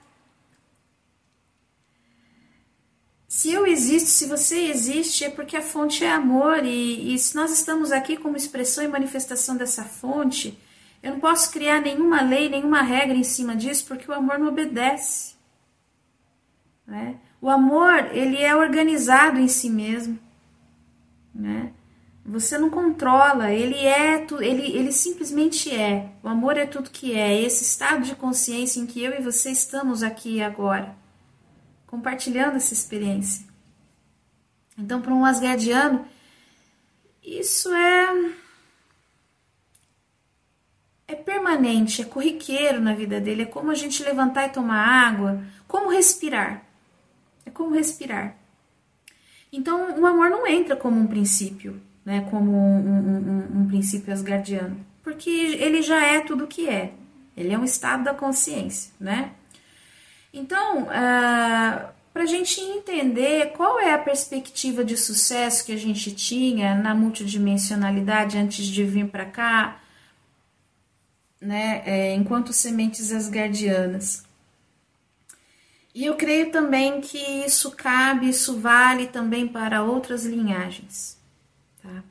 Se 3.28 3.52
eu 3.52 3.66
existo, 3.66 4.10
se 4.10 4.26
você 4.26 4.66
existe, 4.66 5.24
é 5.24 5.30
porque 5.30 5.56
a 5.56 5.62
fonte 5.62 6.04
é 6.04 6.12
amor, 6.12 6.66
e, 6.66 7.14
e 7.14 7.18
se 7.20 7.36
nós 7.36 7.52
estamos 7.52 7.92
aqui 7.92 8.18
como 8.18 8.36
expressão 8.36 8.84
e 8.84 8.88
manifestação 8.88 9.56
dessa 9.56 9.86
fonte, 9.86 10.58
eu 11.02 11.14
não 11.14 11.20
posso 11.20 11.52
criar 11.52 11.80
nenhuma 11.80 12.22
lei, 12.22 12.50
nenhuma 12.50 12.82
regra 12.82 13.16
em 13.16 13.24
cima 13.24 13.56
disso, 13.56 13.86
porque 13.88 14.10
o 14.10 14.14
amor 14.14 14.38
não 14.38 14.48
obedece. 14.48 15.31
Né? 16.92 17.16
O 17.40 17.50
amor, 17.50 18.10
ele 18.12 18.44
é 18.44 18.54
organizado 18.54 19.40
em 19.40 19.48
si 19.48 19.70
mesmo. 19.70 20.20
Né? 21.34 21.72
Você 22.26 22.58
não 22.58 22.70
controla, 22.70 23.50
ele 23.50 23.78
é, 23.78 24.28
ele, 24.42 24.76
ele 24.76 24.92
simplesmente 24.92 25.74
é. 25.74 26.12
O 26.22 26.28
amor 26.28 26.58
é 26.58 26.66
tudo 26.66 26.90
que 26.90 27.18
é. 27.18 27.42
Esse 27.42 27.64
estado 27.64 28.04
de 28.04 28.14
consciência 28.14 28.82
em 28.82 28.86
que 28.86 29.02
eu 29.02 29.18
e 29.18 29.24
você 29.24 29.50
estamos 29.52 30.04
aqui 30.04 30.42
agora, 30.42 30.94
compartilhando 31.88 32.58
essa 32.58 32.74
experiência. 32.74 33.48
Então, 34.78 35.02
para 35.02 35.14
um 35.14 35.24
asgardiano, 35.24 36.06
isso 37.24 37.74
é 37.74 38.34
é 41.08 41.16
permanente, 41.16 42.02
é 42.02 42.06
corriqueiro 42.06 42.82
na 42.82 42.94
vida 42.94 43.20
dele, 43.22 43.44
é 43.44 43.46
como 43.46 43.72
a 43.72 43.76
gente 43.76 44.04
levantar 44.04 44.48
e 44.48 44.50
tomar 44.50 45.08
água, 45.08 45.42
como 45.68 45.90
respirar. 45.90 46.71
É 47.46 47.50
como 47.50 47.76
respirar. 47.76 48.38
Então, 49.52 50.00
o 50.00 50.06
amor 50.06 50.30
não 50.30 50.48
entra 50.48 50.76
como 50.76 51.00
um 51.00 51.08
princípio, 51.08 51.82
né, 52.06 52.28
como 52.30 52.52
um, 52.52 52.78
um, 52.78 53.58
um, 53.58 53.62
um 53.62 53.68
princípio 53.68 54.14
asgardiano, 54.14 54.78
porque 55.04 55.30
ele 55.30 55.82
já 55.82 56.06
é 56.06 56.22
tudo 56.22 56.46
o 56.46 56.48
que 56.48 56.70
é. 56.70 56.94
Ele 57.36 57.54
é 57.54 57.58
um 57.58 57.64
estado 57.64 58.04
da 58.04 58.14
consciência, 58.14 58.92
né? 59.00 59.32
Então, 60.34 60.88
ah, 60.90 61.92
para 62.14 62.24
a 62.24 62.26
gente 62.26 62.60
entender 62.60 63.52
qual 63.54 63.80
é 63.80 63.94
a 63.94 63.98
perspectiva 63.98 64.84
de 64.84 64.98
sucesso 64.98 65.66
que 65.66 65.72
a 65.72 65.78
gente 65.78 66.14
tinha 66.14 66.76
na 66.76 66.94
multidimensionalidade 66.94 68.38
antes 68.38 68.66
de 68.66 68.84
vir 68.84 69.08
para 69.08 69.26
cá, 69.26 69.82
né, 71.40 71.82
é, 71.86 72.14
enquanto 72.14 72.54
sementes 72.54 73.12
asgardianas. 73.12 74.24
E 75.94 76.06
eu 76.06 76.16
creio 76.16 76.52
também 76.52 77.02
que 77.02 77.18
isso 77.18 77.72
cabe, 77.72 78.30
isso 78.30 78.60
vale 78.60 79.08
também 79.08 79.48
para 79.48 79.84
outras 79.84 80.26
linhagens. 80.26 81.20
Tá? 81.84 82.04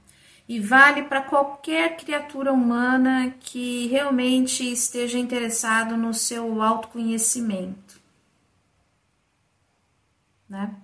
E 0.47 0.61
vale 0.61 1.05
para 1.05 1.23
qualquer 1.23 1.97
criatura 1.97 2.53
humana 2.53 3.35
que 3.41 3.87
realmente 3.87 4.71
esteja 4.71 5.19
interessado 5.19 5.97
no 5.97 6.13
seu 6.13 6.61
autoconhecimento. 6.61 8.01
Né? 10.49 10.75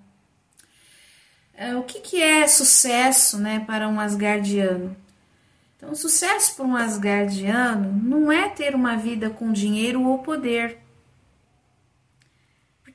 É, 1.53 1.75
o 1.75 1.83
que, 1.83 2.01
que 2.01 2.23
é 2.23 2.47
sucesso 2.47 3.39
né, 3.39 3.61
para 3.61 3.89
um 3.89 3.99
asgardiano? 3.99 4.97
Então, 5.77 5.95
sucesso 5.95 6.55
para 6.55 6.65
um 6.65 6.77
asgardiano 6.77 7.93
não 7.93 8.33
é 8.33 8.49
ter 8.49 8.75
uma 8.75 8.97
vida 8.97 9.29
com 9.29 9.53
dinheiro 9.53 10.03
ou 10.03 10.19
poder. 10.19 10.86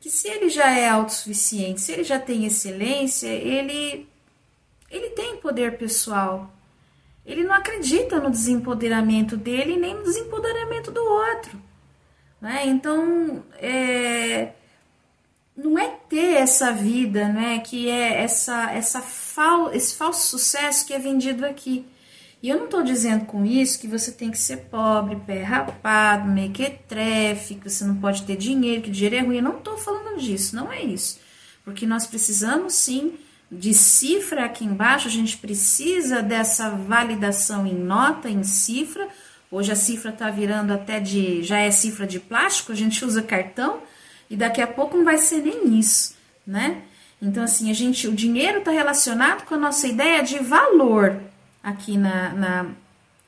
Porque 0.01 0.09
se 0.09 0.27
ele 0.27 0.49
já 0.49 0.71
é 0.71 0.89
autossuficiente, 0.89 1.79
se 1.79 1.91
ele 1.91 2.03
já 2.03 2.19
tem 2.19 2.43
excelência, 2.43 3.27
ele 3.27 4.09
ele 4.89 5.11
tem 5.11 5.37
poder 5.37 5.77
pessoal. 5.77 6.51
Ele 7.23 7.43
não 7.43 7.53
acredita 7.53 8.19
no 8.19 8.31
desempoderamento 8.31 9.37
dele 9.37 9.77
nem 9.77 9.93
no 9.93 10.01
desempoderamento 10.01 10.89
do 10.89 11.03
outro. 11.03 11.61
Né? 12.41 12.65
Então, 12.65 13.43
é, 13.59 14.53
não 15.55 15.77
é 15.77 15.87
ter 16.09 16.33
essa 16.37 16.71
vida, 16.73 17.27
né, 17.27 17.59
que 17.59 17.87
é 17.87 18.23
essa, 18.23 18.71
essa 18.71 19.01
fal, 19.01 19.71
esse 19.71 19.95
falso 19.95 20.25
sucesso 20.35 20.83
que 20.87 20.95
é 20.95 20.97
vendido 20.99 21.45
aqui. 21.45 21.85
E 22.41 22.49
eu 22.49 22.57
não 22.57 22.65
estou 22.65 22.81
dizendo 22.81 23.25
com 23.25 23.45
isso 23.45 23.79
que 23.79 23.87
você 23.87 24.11
tem 24.11 24.31
que 24.31 24.37
ser 24.37 24.57
pobre, 24.71 25.15
pé 25.27 25.43
rapado, 25.43 26.27
mequetrefe, 26.27 27.55
que 27.55 27.69
você 27.69 27.83
não 27.83 27.97
pode 27.97 28.23
ter 28.23 28.35
dinheiro, 28.35 28.81
que 28.81 28.89
dinheiro 28.89 29.15
é 29.15 29.19
ruim. 29.19 29.37
Eu 29.37 29.43
não 29.43 29.57
estou 29.57 29.77
falando 29.77 30.19
disso, 30.19 30.55
não 30.55 30.73
é 30.73 30.81
isso. 30.81 31.19
Porque 31.63 31.85
nós 31.85 32.07
precisamos 32.07 32.73
sim 32.73 33.13
de 33.51 33.73
cifra 33.73 34.45
aqui 34.45 34.65
embaixo, 34.65 35.07
a 35.07 35.11
gente 35.11 35.37
precisa 35.37 36.23
dessa 36.23 36.69
validação 36.69 37.67
em 37.67 37.75
nota, 37.75 38.27
em 38.27 38.43
cifra. 38.43 39.07
Hoje 39.51 39.71
a 39.71 39.75
cifra 39.75 40.09
está 40.09 40.31
virando 40.31 40.73
até 40.73 40.99
de. 40.99 41.43
já 41.43 41.59
é 41.59 41.69
cifra 41.69 42.07
de 42.07 42.19
plástico, 42.19 42.71
a 42.71 42.75
gente 42.75 43.03
usa 43.05 43.21
cartão, 43.21 43.81
e 44.29 44.35
daqui 44.35 44.61
a 44.61 44.67
pouco 44.67 44.97
não 44.97 45.03
vai 45.03 45.17
ser 45.17 45.41
nem 45.41 45.77
isso, 45.77 46.15
né? 46.47 46.81
Então, 47.21 47.43
assim, 47.43 47.69
a 47.69 47.73
gente, 47.73 48.07
o 48.07 48.13
dinheiro 48.13 48.59
está 48.59 48.71
relacionado 48.71 49.45
com 49.45 49.53
a 49.53 49.57
nossa 49.57 49.85
ideia 49.85 50.23
de 50.23 50.39
valor 50.39 51.21
aqui 51.63 51.97
na, 51.97 52.33
na, 52.33 52.65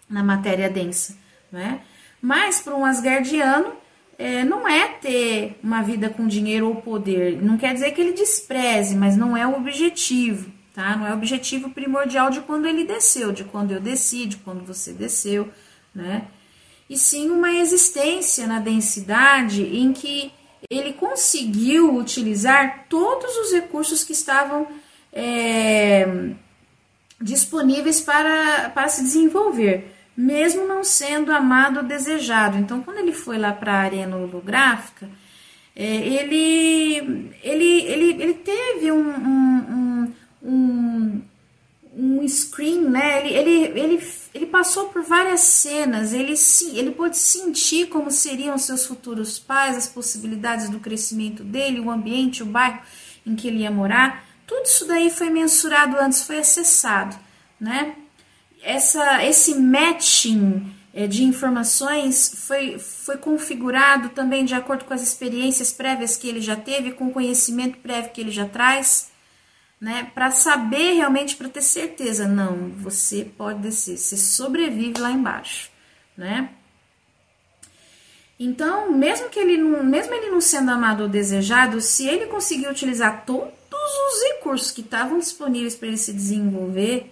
na 0.10 0.24
matéria 0.24 0.69
densa, 0.69 1.15
né? 1.52 1.82
Mas 2.22 2.62
para 2.62 2.76
um 2.76 2.86
asgardiano, 2.86 3.74
é, 4.17 4.43
não 4.43 4.67
é 4.67 4.88
ter 4.88 5.60
uma 5.62 5.82
vida 5.82 6.10
com 6.10 6.28
dinheiro 6.28 6.67
ou 6.67 6.76
poder. 6.76 7.41
Não 7.41 7.58
quer 7.58 7.74
dizer 7.74 7.91
que 7.91 8.02
ele 8.02 8.13
despreze, 8.13 8.96
mas 8.96 9.17
não 9.17 9.36
é 9.36 9.46
o 9.46 9.58
objetivo, 9.58 10.52
tá? 10.74 10.96
Não 10.96 11.08
é 11.08 11.12
o 11.12 11.15
objetivo 11.15 11.69
primordial 11.69 12.30
de 12.30 12.41
quando 12.41 12.65
ele 12.65 12.86
desceu, 12.86 13.32
de 13.32 13.43
quando 13.43 13.72
eu 13.72 13.82
desci, 13.82 14.26
de 14.26 14.38
quando 14.38 14.65
você 14.65 14.93
desceu, 14.93 15.50
né? 15.93 16.28
E 16.89 16.98
sim 16.98 17.30
uma 17.30 17.52
existência 17.52 18.46
na 18.48 18.60
densidade 18.60 19.63
em 19.63 19.91
que 19.93 20.32
ele 20.69 20.93
conseguiu 20.93 21.96
utilizar 21.96 22.86
todos 22.89 23.36
os 23.38 23.52
recursos 23.52 24.04
que 24.04 24.13
estavam 24.13 24.67
é, 25.12 26.34
disponíveis 27.24 28.02
para, 28.02 28.70
para 28.70 28.90
se 28.90 29.02
desenvolver 29.02 29.94
mesmo 30.16 30.68
não 30.68 30.84
sendo 30.84 31.32
amado 31.32 31.78
ou 31.78 31.84
desejado. 31.84 32.58
Então, 32.58 32.82
quando 32.82 33.00
ele 33.00 33.12
foi 33.12 33.38
lá 33.38 33.52
para 33.52 33.74
a 33.74 33.80
arena 33.82 34.16
holográfica, 34.16 35.10
é, 35.76 35.84
ele, 35.84 37.32
ele, 37.42 37.82
ele, 37.82 38.24
ele 38.24 38.34
teve 38.36 38.92
um, 38.92 39.10
um, 39.10 40.14
um, 40.44 41.22
um, 41.98 42.28
screen, 42.28 42.82
né? 42.82 43.26
Ele, 43.26 43.34
ele, 43.34 43.80
ele, 43.80 44.08
ele 44.36 44.46
passou 44.46 44.90
por 44.90 45.02
várias 45.02 45.42
cenas, 45.42 46.14
ele, 46.14 46.36
ele 46.74 46.92
pôde 46.92 47.18
sentir 47.18 47.88
como 47.88 48.12
seriam 48.12 48.56
seus 48.58 48.86
futuros 48.86 49.40
pais, 49.40 49.76
as 49.76 49.88
possibilidades 49.88 50.70
do 50.70 50.80
crescimento 50.80 51.44
dele, 51.44 51.80
o 51.80 51.90
ambiente, 51.90 52.44
o 52.44 52.46
bairro 52.46 52.80
em 53.26 53.36
que 53.36 53.48
ele 53.48 53.60
ia 53.60 53.72
morar. 53.72 54.24
Tudo 54.54 54.66
isso 54.66 54.86
daí 54.86 55.10
foi 55.10 55.30
mensurado 55.30 55.98
antes, 55.98 56.24
foi 56.24 56.38
acessado, 56.38 57.18
né? 57.60 57.96
essa, 58.63 59.24
esse 59.24 59.56
matching 59.56 60.74
é, 60.94 61.06
de 61.06 61.24
informações 61.24 62.34
foi, 62.48 62.80
foi 62.80 63.18
configurado 63.18 64.10
também 64.10 64.46
de 64.46 64.56
acordo 64.56 64.86
com 64.86 64.94
as 64.94 65.02
experiências 65.02 65.72
prévias 65.74 66.16
que 66.16 66.28
ele 66.28 66.42
já 66.42 66.56
teve, 66.56 66.92
com 66.92 67.08
o 67.08 67.12
conhecimento 67.12 67.78
prévio 67.80 68.12
que 68.12 68.22
ele 68.22 68.32
já 68.32 68.46
traz, 68.46 69.12
né? 69.80 70.10
Para 70.13 70.32
saber 70.32 70.94
realmente, 70.94 71.36
para 71.36 71.50
ter 71.50 71.62
certeza, 71.62 72.28
não, 72.28 72.70
você 72.70 73.26
pode 73.26 73.60
descer, 73.60 73.98
você 73.98 74.16
sobrevive 74.16 75.00
lá 75.00 75.12
embaixo, 75.12 75.70
né? 76.16 76.50
Então, 78.39 78.92
mesmo 78.92 79.30
que 79.30 79.39
ele 79.39 79.58
não, 79.58 79.84
mesmo 79.84 80.13
ele 80.13 80.32
não 80.32 80.42
sendo 80.42 80.72
amado 80.72 81.04
ou 81.04 81.10
desejado, 81.10 81.82
se 81.82 82.08
ele 82.08 82.28
conseguir 82.28 82.68
utilizar 82.68 83.26
todos 83.74 83.92
os 84.14 84.24
recursos 84.34 84.72
que 84.72 84.82
estavam 84.82 85.18
disponíveis 85.18 85.76
para 85.76 85.88
ele 85.88 85.98
se 85.98 86.14
desenvolver, 86.14 87.12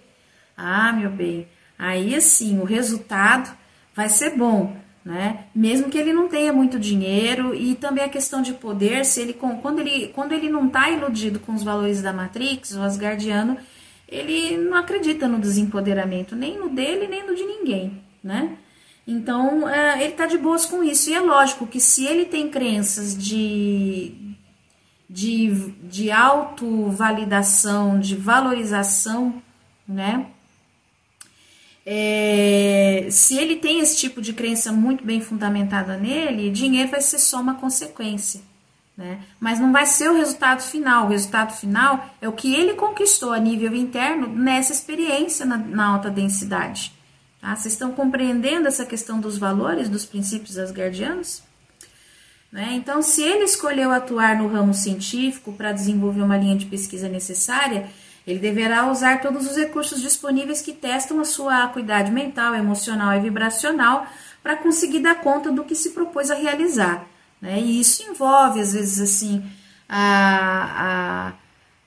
ah, 0.56 0.94
meu 0.94 1.10
bem, 1.10 1.48
aí 1.78 2.14
assim 2.14 2.60
o 2.60 2.64
resultado 2.64 3.52
vai 3.96 4.08
ser 4.08 4.38
bom, 4.38 4.78
né? 5.04 5.46
Mesmo 5.56 5.90
que 5.90 5.98
ele 5.98 6.14
não 6.14 6.30
tenha 6.30 6.54
muito 6.54 6.78
dinheiro 6.78 7.56
e 7.56 7.74
também 7.74 8.04
a 8.04 8.10
questão 8.10 8.44
de 8.44 8.54
poder, 8.54 9.04
se 9.06 9.22
ele 9.22 9.34
quando 9.34 9.80
ele 9.80 10.10
quando 10.10 10.34
ele 10.34 10.50
não 10.50 10.68
está 10.68 10.92
iludido 10.92 11.40
com 11.40 11.54
os 11.54 11.64
valores 11.64 12.02
da 12.02 12.14
Matrix, 12.14 12.76
o 12.76 12.82
Asgardiano, 12.82 13.58
ele 14.08 14.56
não 14.58 14.78
acredita 14.78 15.28
no 15.28 15.40
desempoderamento 15.40 16.36
nem 16.36 16.60
no 16.60 16.70
dele 16.70 17.08
nem 17.08 17.26
no 17.26 17.36
de 17.36 17.44
ninguém, 17.44 18.04
né? 18.24 18.56
Então 19.08 19.68
é, 19.68 20.04
ele 20.04 20.12
está 20.12 20.28
de 20.28 20.38
boas 20.38 20.64
com 20.68 20.84
isso 20.84 21.10
e 21.10 21.16
é 21.16 21.20
lógico 21.20 21.66
que 21.66 21.80
se 21.80 22.06
ele 22.06 22.26
tem 22.26 22.50
crenças 22.50 23.18
de 23.18 24.31
de, 25.12 25.74
de 25.84 26.10
autovalidação, 26.10 28.00
de 28.00 28.16
valorização, 28.16 29.44
né? 29.86 30.28
É, 31.86 33.08
se 33.12 33.38
ele 33.38 33.58
tem 33.58 33.80
esse 33.80 33.98
tipo 33.98 34.22
de 34.22 34.32
crença 34.32 34.72
muito 34.72 35.04
bem 35.04 35.20
fundamentada 35.20 35.98
nele, 35.98 36.50
dinheiro 36.50 36.92
vai 36.92 37.02
ser 37.02 37.20
só 37.20 37.42
uma 37.42 37.56
consequência. 37.56 38.40
Né? 38.96 39.20
Mas 39.40 39.60
não 39.60 39.72
vai 39.72 39.86
ser 39.86 40.10
o 40.10 40.16
resultado 40.16 40.62
final. 40.62 41.08
O 41.08 41.10
resultado 41.10 41.54
final 41.54 42.06
é 42.22 42.30
o 42.30 42.34
que 42.34 42.54
ele 42.54 42.76
conquistou 42.76 43.34
a 43.34 43.40
nível 43.40 43.74
interno 43.76 44.28
nessa 44.28 44.72
experiência 44.72 45.46
na, 45.46 45.58
na 45.58 45.88
alta 45.88 46.10
densidade. 46.10 46.94
Tá? 47.42 47.56
Vocês 47.56 47.74
estão 47.74 47.92
compreendendo 47.92 48.68
essa 48.68 48.86
questão 48.86 49.20
dos 49.20 49.38
valores, 49.38 49.90
dos 49.90 50.06
princípios 50.06 50.58
asgardianos? 50.58 51.42
Né? 52.52 52.74
Então, 52.74 53.02
se 53.02 53.22
ele 53.24 53.46
escolheu 53.46 53.92
atuar 53.92 54.36
no 54.36 54.48
ramo 54.48 54.74
científico 54.74 55.54
para 55.54 55.72
desenvolver 55.72 56.22
uma 56.22 56.38
linha 56.38 56.58
de 56.58 56.66
pesquisa 56.66 57.08
necessária, 57.08 57.90
ele 58.28 58.40
deverá 58.40 58.92
usar 58.92 59.22
todos 59.22 59.50
os 59.50 59.56
recursos 59.56 60.02
disponíveis 60.02 60.62
que 60.62 60.74
testam 60.74 61.20
a 61.20 61.26
sua 61.26 61.64
acuidade 61.64 62.12
mental, 62.12 62.54
emocional 62.54 63.16
e 63.16 63.22
vibracional 63.22 64.06
para 64.44 64.58
conseguir 64.58 65.00
dar 65.00 65.16
conta 65.22 65.52
do 65.52 65.64
que 65.64 65.76
se 65.76 65.92
propôs 65.92 66.30
a 66.30 66.36
realizar. 66.36 67.08
Né? 67.42 67.60
E 67.60 67.80
isso 67.80 68.04
envolve, 68.04 68.60
às 68.60 68.74
vezes, 68.74 69.00
assim, 69.00 69.44
a, 69.88 71.34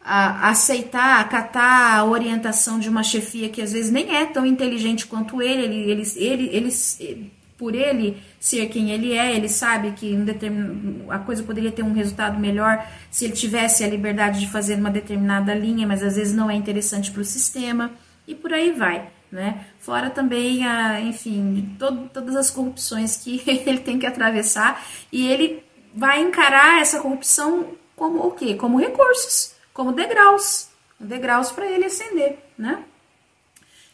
a, 0.02 0.50
aceitar, 0.50 1.20
acatar 1.20 1.98
a 1.98 2.04
orientação 2.04 2.78
de 2.78 2.88
uma 2.88 3.02
chefia 3.02 3.48
que 3.48 3.62
às 3.62 3.72
vezes 3.72 3.90
nem 3.90 4.16
é 4.16 4.26
tão 4.26 4.44
inteligente 4.44 5.06
quanto 5.06 5.40
ele, 5.40 5.62
ele, 5.62 6.02
ele, 6.16 6.50
ele, 6.52 6.70
ele 7.00 7.32
por 7.56 7.74
ele 7.74 8.22
ser 8.40 8.66
quem 8.68 8.90
ele 8.90 9.12
é, 9.12 9.34
ele 9.34 9.48
sabe 9.48 9.92
que 9.92 10.12
um 10.14 11.10
a 11.10 11.18
coisa 11.18 11.42
poderia 11.42 11.70
ter 11.70 11.82
um 11.82 11.92
resultado 11.92 12.38
melhor 12.38 12.86
se 13.10 13.24
ele 13.24 13.34
tivesse 13.34 13.84
a 13.84 13.88
liberdade 13.88 14.40
de 14.40 14.50
fazer 14.50 14.74
uma 14.74 14.90
determinada 14.90 15.54
linha, 15.54 15.86
mas 15.86 16.02
às 16.02 16.16
vezes 16.16 16.34
não 16.34 16.50
é 16.50 16.54
interessante 16.54 17.10
para 17.10 17.22
o 17.22 17.24
sistema, 17.24 17.90
e 18.26 18.34
por 18.34 18.52
aí 18.52 18.72
vai. 18.72 19.08
Né? 19.30 19.66
Fora 19.80 20.10
também, 20.10 20.64
a, 20.64 21.00
enfim, 21.00 21.76
todas 21.78 22.36
as 22.36 22.50
corrupções 22.50 23.16
que 23.16 23.42
ele 23.66 23.80
tem 23.80 23.98
que 23.98 24.06
atravessar, 24.06 24.84
e 25.12 25.26
ele 25.26 25.62
vai 25.94 26.20
encarar 26.22 26.80
essa 26.80 27.00
corrupção 27.00 27.72
como 27.96 28.26
o 28.26 28.30
quê? 28.32 28.54
Como 28.54 28.78
recursos 28.78 29.54
como 29.74 29.92
degraus, 29.92 30.68
degraus 30.98 31.50
para 31.50 31.66
ele 31.66 31.86
ascender, 31.86 32.38
né? 32.56 32.84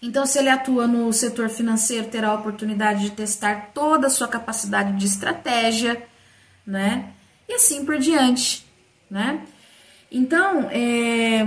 Então, 0.03 0.25
se 0.25 0.39
ele 0.39 0.49
atua 0.49 0.87
no 0.87 1.13
setor 1.13 1.51
financeiro, 1.51 2.09
terá 2.09 2.29
a 2.29 2.35
oportunidade 2.35 3.03
de 3.03 3.11
testar 3.11 3.71
toda 3.75 4.07
a 4.07 4.11
sua 4.11 4.29
capacidade 4.29 4.97
de 4.97 5.07
estratégia, 5.07 6.03
né? 6.67 7.13
E 7.49 7.55
assim 7.55 7.85
por 7.85 7.99
diante, 7.99 8.67
né? 9.11 9.45
Então, 10.11 10.69
é, 10.71 11.43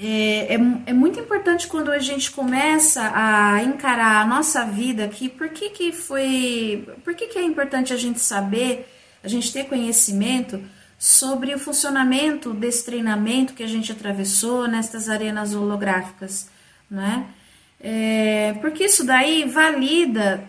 é, 0.00 0.54
é, 0.54 0.58
é, 0.86 0.92
muito 0.92 1.18
importante 1.18 1.66
quando 1.66 1.90
a 1.90 1.98
gente 1.98 2.30
começa 2.30 3.10
a 3.12 3.62
encarar 3.64 4.22
a 4.22 4.26
nossa 4.26 4.64
vida 4.64 5.04
aqui, 5.04 5.28
por 5.28 5.48
que, 5.48 5.70
que 5.70 5.90
foi. 5.90 6.88
Por 7.02 7.14
que, 7.14 7.26
que 7.26 7.38
é 7.38 7.42
importante 7.42 7.92
a 7.92 7.96
gente 7.96 8.20
saber, 8.20 8.88
a 9.24 9.28
gente 9.28 9.52
ter 9.52 9.64
conhecimento 9.64 10.62
sobre 10.96 11.52
o 11.52 11.58
funcionamento 11.58 12.54
desse 12.54 12.84
treinamento 12.84 13.54
que 13.54 13.62
a 13.62 13.68
gente 13.68 13.90
atravessou 13.90 14.68
nestas 14.68 15.08
arenas 15.08 15.52
holográficas, 15.52 16.48
né? 16.90 17.26
É, 17.80 18.54
porque 18.60 18.84
isso 18.84 19.04
daí 19.04 19.44
valida 19.44 20.48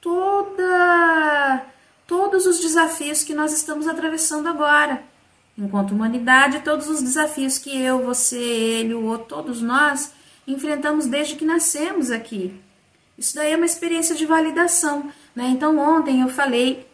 toda, 0.00 1.66
todos 2.06 2.46
os 2.46 2.60
desafios 2.60 3.22
que 3.22 3.34
nós 3.34 3.52
estamos 3.52 3.86
atravessando 3.86 4.48
agora. 4.48 5.02
Enquanto 5.56 5.92
humanidade, 5.92 6.60
todos 6.60 6.88
os 6.88 7.02
desafios 7.02 7.58
que 7.58 7.76
eu, 7.76 8.04
você, 8.04 8.36
ele, 8.36 8.94
o 8.94 9.04
outro, 9.04 9.26
todos 9.26 9.60
nós 9.60 10.12
enfrentamos 10.46 11.06
desde 11.06 11.34
que 11.34 11.44
nascemos 11.44 12.10
aqui. 12.10 12.54
Isso 13.18 13.34
daí 13.34 13.52
é 13.52 13.56
uma 13.56 13.66
experiência 13.66 14.14
de 14.14 14.24
validação. 14.24 15.10
Né? 15.34 15.48
Então, 15.48 15.76
ontem 15.78 16.20
eu 16.20 16.28
falei 16.28 16.86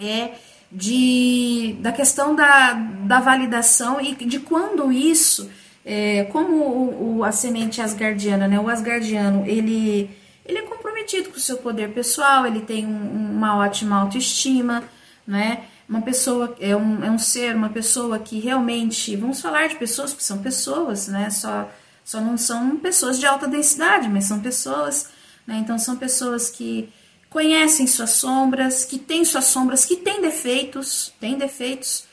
é, 0.00 0.32
de, 0.72 1.76
da 1.80 1.92
questão 1.92 2.34
da, 2.34 2.72
da 2.72 3.20
validação 3.20 4.00
e 4.00 4.14
de 4.14 4.40
quando 4.40 4.90
isso, 4.90 5.50
é, 5.84 6.24
como 6.24 6.56
o, 6.56 7.18
o, 7.18 7.24
a 7.24 7.30
semente 7.30 7.80
asgardiana, 7.80 8.48
né, 8.48 8.58
o 8.58 8.68
asgardiano, 8.68 9.44
ele, 9.46 10.10
ele 10.44 10.58
é 10.58 10.62
comprometido 10.62 11.28
com 11.28 11.36
o 11.36 11.40
seu 11.40 11.58
poder 11.58 11.92
pessoal, 11.92 12.46
ele 12.46 12.60
tem 12.60 12.86
um, 12.86 13.36
uma 13.36 13.58
ótima 13.58 14.00
autoestima, 14.00 14.82
né, 15.26 15.64
uma 15.86 16.00
pessoa, 16.00 16.56
é 16.58 16.74
um, 16.74 17.04
é 17.04 17.10
um 17.10 17.18
ser, 17.18 17.54
uma 17.54 17.68
pessoa 17.68 18.18
que 18.18 18.40
realmente, 18.40 19.14
vamos 19.14 19.40
falar 19.40 19.68
de 19.68 19.76
pessoas, 19.76 20.14
que 20.14 20.24
são 20.24 20.38
pessoas, 20.38 21.08
né, 21.08 21.28
só, 21.28 21.70
só 22.02 22.20
não 22.20 22.38
são 22.38 22.78
pessoas 22.78 23.20
de 23.20 23.26
alta 23.26 23.46
densidade, 23.46 24.08
mas 24.08 24.24
são 24.24 24.40
pessoas, 24.40 25.10
né, 25.46 25.56
então 25.56 25.78
são 25.78 25.96
pessoas 25.96 26.48
que 26.48 26.90
conhecem 27.28 27.86
suas 27.86 28.10
sombras, 28.10 28.84
que 28.84 28.96
têm 28.96 29.24
suas 29.24 29.46
sombras, 29.46 29.84
que 29.84 29.96
têm 29.96 30.22
defeitos, 30.22 31.12
têm 31.18 31.36
defeitos, 31.36 32.04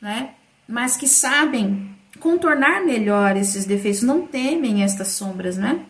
né? 0.00 0.34
Mas 0.68 0.96
que 0.96 1.08
sabem 1.08 1.98
contornar 2.18 2.84
melhor 2.84 3.36
esses 3.36 3.64
defeitos, 3.64 4.02
não 4.02 4.26
temem 4.26 4.82
estas 4.82 5.08
sombras, 5.08 5.56
né? 5.56 5.84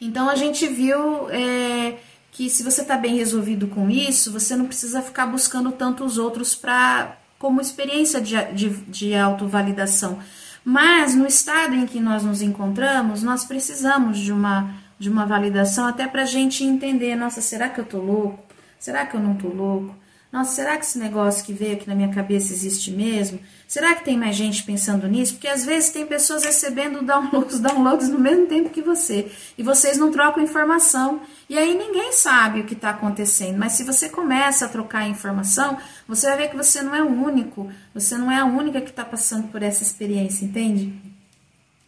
Então 0.00 0.28
a 0.28 0.36
gente 0.36 0.66
viu 0.66 1.30
é, 1.30 1.98
que 2.32 2.50
se 2.50 2.62
você 2.62 2.82
está 2.82 2.96
bem 2.96 3.16
resolvido 3.16 3.66
com 3.68 3.88
isso, 3.88 4.30
você 4.30 4.54
não 4.54 4.66
precisa 4.66 5.00
ficar 5.00 5.26
buscando 5.26 5.72
tanto 5.72 6.04
os 6.04 6.18
outros 6.18 6.54
para 6.54 7.16
como 7.38 7.60
experiência 7.60 8.20
de, 8.20 8.34
de, 8.52 8.70
de 8.70 9.14
autovalidação. 9.14 10.18
Mas 10.64 11.14
no 11.14 11.26
estado 11.26 11.74
em 11.74 11.86
que 11.86 12.00
nós 12.00 12.24
nos 12.24 12.42
encontramos, 12.42 13.22
nós 13.22 13.44
precisamos 13.44 14.18
de 14.18 14.32
uma 14.32 14.74
de 14.98 15.10
uma 15.10 15.26
validação 15.26 15.86
até 15.86 16.06
para 16.06 16.22
a 16.22 16.26
gente 16.26 16.64
entender, 16.64 17.14
nossa, 17.16 17.40
será 17.40 17.68
que 17.68 17.78
eu 17.78 17.84
tô 17.84 17.98
louco? 17.98 18.42
Será 18.78 19.04
que 19.04 19.14
eu 19.14 19.20
não 19.20 19.34
tô 19.34 19.48
louco? 19.48 19.94
Nossa, 20.32 20.54
será 20.54 20.76
que 20.76 20.84
esse 20.84 20.98
negócio 20.98 21.44
que 21.44 21.52
veio 21.52 21.74
aqui 21.74 21.86
na 21.86 21.94
minha 21.94 22.08
cabeça 22.08 22.52
existe 22.52 22.90
mesmo? 22.90 23.38
Será 23.68 23.96
que 23.96 24.04
tem 24.04 24.16
mais 24.16 24.36
gente 24.36 24.62
pensando 24.62 25.08
nisso? 25.08 25.34
Porque 25.34 25.48
às 25.48 25.64
vezes 25.64 25.90
tem 25.90 26.06
pessoas 26.06 26.44
recebendo 26.44 27.02
downloads, 27.02 27.58
downloads 27.60 28.08
no 28.08 28.18
mesmo 28.18 28.46
tempo 28.46 28.70
que 28.70 28.80
você 28.80 29.30
e 29.58 29.62
vocês 29.62 29.98
não 29.98 30.12
trocam 30.12 30.42
informação 30.42 31.20
e 31.48 31.58
aí 31.58 31.76
ninguém 31.76 32.12
sabe 32.12 32.60
o 32.60 32.64
que 32.64 32.74
está 32.74 32.90
acontecendo. 32.90 33.58
Mas 33.58 33.72
se 33.72 33.82
você 33.82 34.08
começa 34.08 34.66
a 34.66 34.68
trocar 34.68 35.08
informação, 35.08 35.76
você 36.06 36.28
vai 36.28 36.36
ver 36.38 36.50
que 36.50 36.56
você 36.56 36.80
não 36.80 36.94
é 36.94 37.02
o 37.02 37.08
único, 37.08 37.68
você 37.92 38.16
não 38.16 38.30
é 38.30 38.38
a 38.38 38.44
única 38.44 38.80
que 38.80 38.90
está 38.90 39.04
passando 39.04 39.48
por 39.48 39.62
essa 39.62 39.82
experiência, 39.82 40.44
entende? 40.44 40.92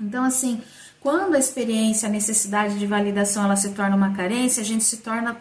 Então, 0.00 0.24
assim, 0.24 0.60
quando 1.00 1.36
a 1.36 1.38
experiência, 1.38 2.08
a 2.08 2.12
necessidade 2.12 2.78
de 2.78 2.86
validação, 2.86 3.44
ela 3.44 3.56
se 3.56 3.70
torna 3.70 3.94
uma 3.94 4.14
carência, 4.14 4.60
a 4.60 4.66
gente 4.66 4.82
se 4.82 4.98
torna 4.98 5.36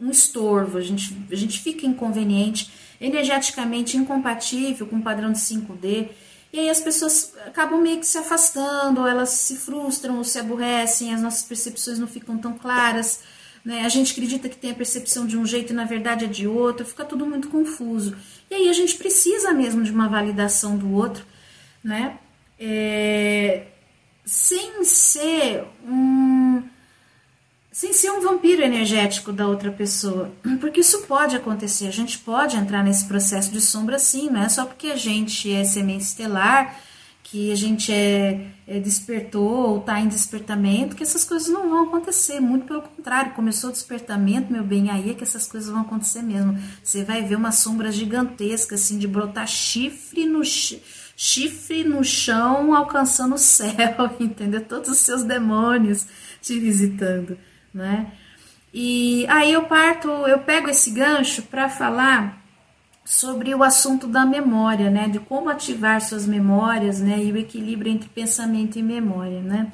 um 0.00 0.10
estorvo, 0.10 0.78
a 0.78 0.80
gente, 0.80 1.16
a 1.30 1.34
gente 1.34 1.58
fica 1.60 1.84
inconveniente, 1.84 2.70
energeticamente 3.00 3.96
incompatível 3.96 4.86
com 4.86 4.96
o 4.96 5.02
padrão 5.02 5.32
de 5.32 5.38
5D. 5.38 6.08
E 6.52 6.60
aí 6.60 6.70
as 6.70 6.80
pessoas 6.80 7.34
acabam 7.46 7.80
meio 7.80 8.00
que 8.00 8.06
se 8.06 8.18
afastando, 8.18 9.00
ou 9.00 9.06
elas 9.06 9.30
se 9.30 9.56
frustram 9.56 10.16
ou 10.18 10.24
se 10.24 10.38
aborrecem, 10.38 11.12
as 11.12 11.20
nossas 11.20 11.42
percepções 11.42 11.98
não 11.98 12.06
ficam 12.06 12.38
tão 12.38 12.56
claras. 12.56 13.20
Né? 13.64 13.84
A 13.84 13.88
gente 13.88 14.12
acredita 14.12 14.48
que 14.48 14.56
tem 14.56 14.70
a 14.70 14.74
percepção 14.74 15.26
de 15.26 15.36
um 15.36 15.44
jeito 15.44 15.72
e 15.72 15.76
na 15.76 15.84
verdade 15.84 16.24
é 16.24 16.28
de 16.28 16.46
outro, 16.46 16.86
fica 16.86 17.04
tudo 17.04 17.26
muito 17.26 17.48
confuso. 17.48 18.16
E 18.50 18.54
aí 18.54 18.68
a 18.68 18.72
gente 18.72 18.96
precisa 18.96 19.52
mesmo 19.52 19.82
de 19.82 19.90
uma 19.90 20.08
validação 20.08 20.76
do 20.76 20.90
outro, 20.92 21.24
né? 21.84 22.18
É, 22.58 23.66
sem 24.24 24.84
ser 24.84 25.64
um 25.86 26.17
sem 27.78 27.92
ser 27.92 28.10
um 28.10 28.20
vampiro 28.20 28.60
energético 28.60 29.32
da 29.32 29.46
outra 29.46 29.70
pessoa, 29.70 30.32
porque 30.60 30.80
isso 30.80 31.02
pode 31.02 31.36
acontecer, 31.36 31.86
a 31.86 31.92
gente 31.92 32.18
pode 32.18 32.56
entrar 32.56 32.82
nesse 32.82 33.04
processo 33.04 33.52
de 33.52 33.60
sombra 33.60 34.00
sim, 34.00 34.28
não 34.28 34.42
é 34.42 34.48
só 34.48 34.66
porque 34.66 34.88
a 34.88 34.96
gente 34.96 35.52
é 35.52 35.62
semente 35.62 36.02
estelar, 36.02 36.76
que 37.22 37.52
a 37.52 37.54
gente 37.54 37.92
é, 37.92 38.48
é 38.66 38.80
despertou 38.80 39.68
ou 39.68 39.78
está 39.78 40.00
em 40.00 40.08
despertamento, 40.08 40.96
que 40.96 41.04
essas 41.04 41.22
coisas 41.22 41.46
não 41.46 41.70
vão 41.70 41.84
acontecer, 41.84 42.40
muito 42.40 42.66
pelo 42.66 42.82
contrário, 42.82 43.32
começou 43.34 43.70
o 43.70 43.72
despertamento, 43.72 44.52
meu 44.52 44.64
bem, 44.64 44.90
aí 44.90 45.10
é 45.10 45.14
que 45.14 45.22
essas 45.22 45.46
coisas 45.46 45.70
vão 45.70 45.82
acontecer 45.82 46.22
mesmo, 46.22 46.58
você 46.82 47.04
vai 47.04 47.22
ver 47.22 47.36
uma 47.36 47.52
sombra 47.52 47.92
gigantesca, 47.92 48.74
assim, 48.74 48.98
de 48.98 49.06
brotar 49.06 49.46
chifre 49.46 50.26
no 50.26 50.42
chifre, 50.44 51.84
no 51.84 52.02
chão 52.02 52.74
alcançando 52.74 53.36
o 53.36 53.38
céu, 53.38 54.16
entendeu? 54.18 54.64
Todos 54.64 54.90
os 54.90 54.98
seus 54.98 55.22
demônios 55.22 56.06
te 56.42 56.58
visitando, 56.58 57.38
né? 57.78 58.12
E 58.74 59.26
aí 59.28 59.52
eu 59.52 59.64
parto, 59.64 60.08
eu 60.08 60.40
pego 60.40 60.68
esse 60.68 60.90
gancho 60.90 61.42
para 61.42 61.68
falar 61.68 62.42
sobre 63.04 63.54
o 63.54 63.62
assunto 63.62 64.06
da 64.06 64.26
memória, 64.26 64.90
né? 64.90 65.08
De 65.08 65.18
como 65.18 65.48
ativar 65.48 66.00
suas 66.02 66.26
memórias, 66.26 67.00
né? 67.00 67.24
E 67.24 67.32
o 67.32 67.38
equilíbrio 67.38 67.90
entre 67.90 68.08
pensamento 68.10 68.78
e 68.78 68.82
memória, 68.82 69.40
né? 69.40 69.72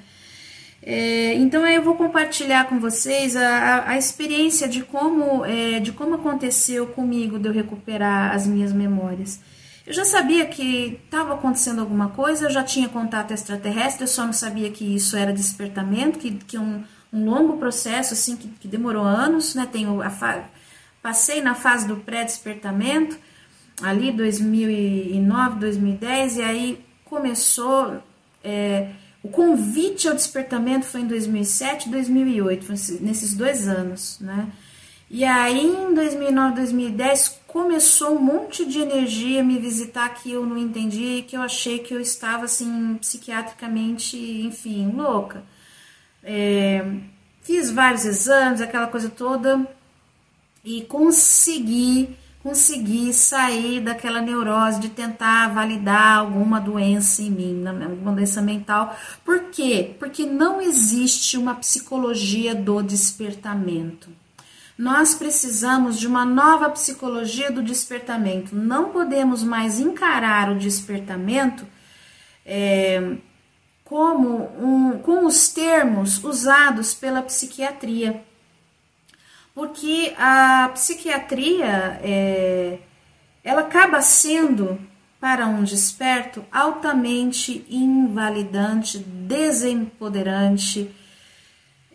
É, 0.86 1.34
então 1.34 1.66
eu 1.66 1.82
vou 1.82 1.94
compartilhar 1.94 2.68
com 2.68 2.78
vocês 2.78 3.34
a, 3.36 3.48
a, 3.48 3.90
a 3.90 3.98
experiência 3.98 4.68
de 4.68 4.82
como, 4.82 5.44
é, 5.44 5.80
de 5.80 5.92
como 5.92 6.14
aconteceu 6.14 6.86
comigo 6.88 7.38
de 7.38 7.48
eu 7.48 7.52
recuperar 7.52 8.34
as 8.34 8.46
minhas 8.46 8.72
memórias. 8.72 9.40
Eu 9.86 9.92
já 9.92 10.04
sabia 10.04 10.46
que 10.46 11.00
estava 11.04 11.34
acontecendo 11.34 11.80
alguma 11.80 12.10
coisa, 12.10 12.46
eu 12.46 12.50
já 12.50 12.62
tinha 12.62 12.88
contato 12.88 13.32
extraterrestre, 13.32 14.04
eu 14.04 14.08
só 14.08 14.24
não 14.24 14.32
sabia 14.32 14.70
que 14.70 14.94
isso 14.94 15.16
era 15.16 15.32
despertamento, 15.32 16.18
que, 16.18 16.32
que 16.32 16.58
um, 16.58 16.84
um 17.14 17.24
longo 17.24 17.56
processo, 17.56 18.12
assim, 18.12 18.36
que, 18.36 18.48
que 18.48 18.68
demorou 18.68 19.04
anos, 19.04 19.54
né? 19.54 19.68
Tenho 19.70 20.02
a 20.02 20.10
fa... 20.10 20.44
Passei 21.00 21.40
na 21.40 21.54
fase 21.54 21.86
do 21.86 21.96
pré-despertamento, 21.96 23.16
ali 23.80 24.10
2009, 24.10 25.60
2010, 25.60 26.38
e 26.38 26.42
aí 26.42 26.84
começou. 27.04 28.02
É, 28.42 28.90
o 29.22 29.28
convite 29.28 30.08
ao 30.08 30.14
despertamento 30.14 30.86
foi 30.86 31.02
em 31.02 31.06
2007, 31.06 31.88
2008, 31.88 32.68
nesses 33.00 33.34
dois 33.34 33.68
anos, 33.68 34.18
né? 34.20 34.48
E 35.10 35.24
aí 35.24 35.64
em 35.64 35.94
2009, 35.94 36.56
2010 36.56 37.40
começou 37.46 38.16
um 38.16 38.20
monte 38.20 38.66
de 38.66 38.80
energia 38.80 39.44
me 39.44 39.58
visitar 39.58 40.08
que 40.08 40.32
eu 40.32 40.44
não 40.44 40.58
entendi, 40.58 41.24
que 41.28 41.36
eu 41.36 41.42
achei 41.42 41.78
que 41.78 41.94
eu 41.94 42.00
estava 42.00 42.46
assim 42.46 42.96
psiquiatricamente, 43.00 44.16
enfim, 44.16 44.90
louca. 44.90 45.44
É, 46.24 46.84
fiz 47.42 47.70
vários 47.70 48.04
exames, 48.04 48.60
aquela 48.60 48.86
coisa 48.86 49.10
toda 49.10 49.68
e 50.64 50.82
consegui 50.82 52.16
conseguir 52.44 53.14
sair 53.14 53.80
daquela 53.80 54.20
neurose 54.20 54.78
de 54.78 54.90
tentar 54.90 55.48
validar 55.48 56.18
alguma 56.18 56.60
doença 56.60 57.22
em 57.22 57.30
mim, 57.30 57.64
alguma 57.66 58.12
doença 58.12 58.42
mental. 58.42 58.94
Por 59.24 59.44
quê? 59.44 59.96
Porque 59.98 60.26
não 60.26 60.60
existe 60.60 61.38
uma 61.38 61.54
psicologia 61.54 62.54
do 62.54 62.82
despertamento. 62.82 64.10
Nós 64.76 65.14
precisamos 65.14 65.98
de 65.98 66.06
uma 66.06 66.26
nova 66.26 66.68
psicologia 66.68 67.50
do 67.50 67.62
despertamento. 67.62 68.54
Não 68.54 68.90
podemos 68.90 69.42
mais 69.42 69.80
encarar 69.80 70.50
o 70.50 70.58
despertamento 70.58 71.66
é, 72.44 73.16
como 73.84 74.50
um, 74.58 74.98
com 74.98 75.26
os 75.26 75.48
termos 75.48 76.22
usados 76.24 76.94
pela 76.94 77.22
psiquiatria. 77.22 78.24
Porque 79.54 80.14
a 80.18 80.70
psiquiatria 80.74 82.00
é, 82.02 82.78
ela 83.44 83.60
acaba 83.60 84.00
sendo 84.00 84.80
para 85.20 85.46
um 85.46 85.62
desperto 85.62 86.44
altamente 86.50 87.64
invalidante, 87.70 88.98
desempoderante, 88.98 90.94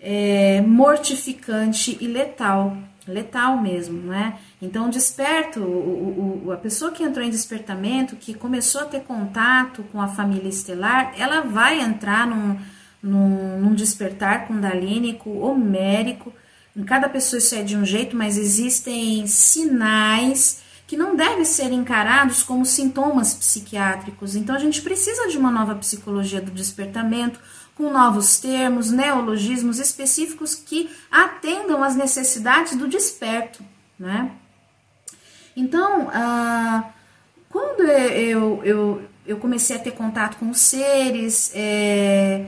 é, 0.01 0.61
mortificante 0.61 1.97
e 1.99 2.07
letal, 2.07 2.77
letal 3.09 3.61
mesmo, 3.61 4.01
né? 4.03 4.39
Então, 4.61 4.87
o 4.87 4.89
desperto, 4.89 5.59
o, 5.59 6.45
o, 6.45 6.51
a 6.51 6.57
pessoa 6.57 6.91
que 6.91 7.03
entrou 7.03 7.25
em 7.25 7.29
despertamento, 7.29 8.15
que 8.15 8.33
começou 8.33 8.81
a 8.81 8.85
ter 8.85 9.01
contato 9.01 9.83
com 9.91 10.01
a 10.01 10.07
família 10.07 10.49
estelar, 10.49 11.13
ela 11.17 11.41
vai 11.41 11.81
entrar 11.81 12.27
num, 12.27 12.57
num, 13.01 13.59
num 13.59 13.73
despertar 13.73 14.47
kundalínico 14.47 15.29
homérico, 15.29 16.33
em 16.75 16.83
cada 16.83 17.09
pessoa 17.09 17.39
isso 17.39 17.55
é 17.55 17.63
de 17.63 17.75
um 17.75 17.83
jeito, 17.83 18.15
mas 18.15 18.37
existem 18.37 19.25
sinais 19.27 20.61
que 20.89 20.97
não 20.97 21.15
devem 21.15 21.45
ser 21.45 21.71
encarados 21.71 22.41
como 22.41 22.65
sintomas 22.65 23.33
psiquiátricos. 23.33 24.35
Então 24.35 24.55
a 24.55 24.59
gente 24.59 24.81
precisa 24.81 25.27
de 25.27 25.37
uma 25.37 25.51
nova 25.51 25.75
psicologia 25.75 26.41
do 26.41 26.49
despertamento, 26.49 27.39
com 27.79 27.89
novos 27.89 28.41
termos, 28.41 28.91
neologismos 28.91 29.79
específicos 29.79 30.53
que 30.53 30.89
atendam 31.09 31.81
às 31.81 31.95
necessidades 31.95 32.75
do 32.75 32.89
desperto, 32.89 33.63
né? 33.97 34.31
Então, 35.55 36.09
ah, 36.11 36.89
quando 37.47 37.83
eu, 37.83 38.61
eu, 38.65 39.01
eu 39.25 39.37
comecei 39.37 39.77
a 39.77 39.79
ter 39.79 39.91
contato 39.91 40.35
com 40.35 40.49
os 40.49 40.59
seres, 40.59 41.53
é, 41.55 42.47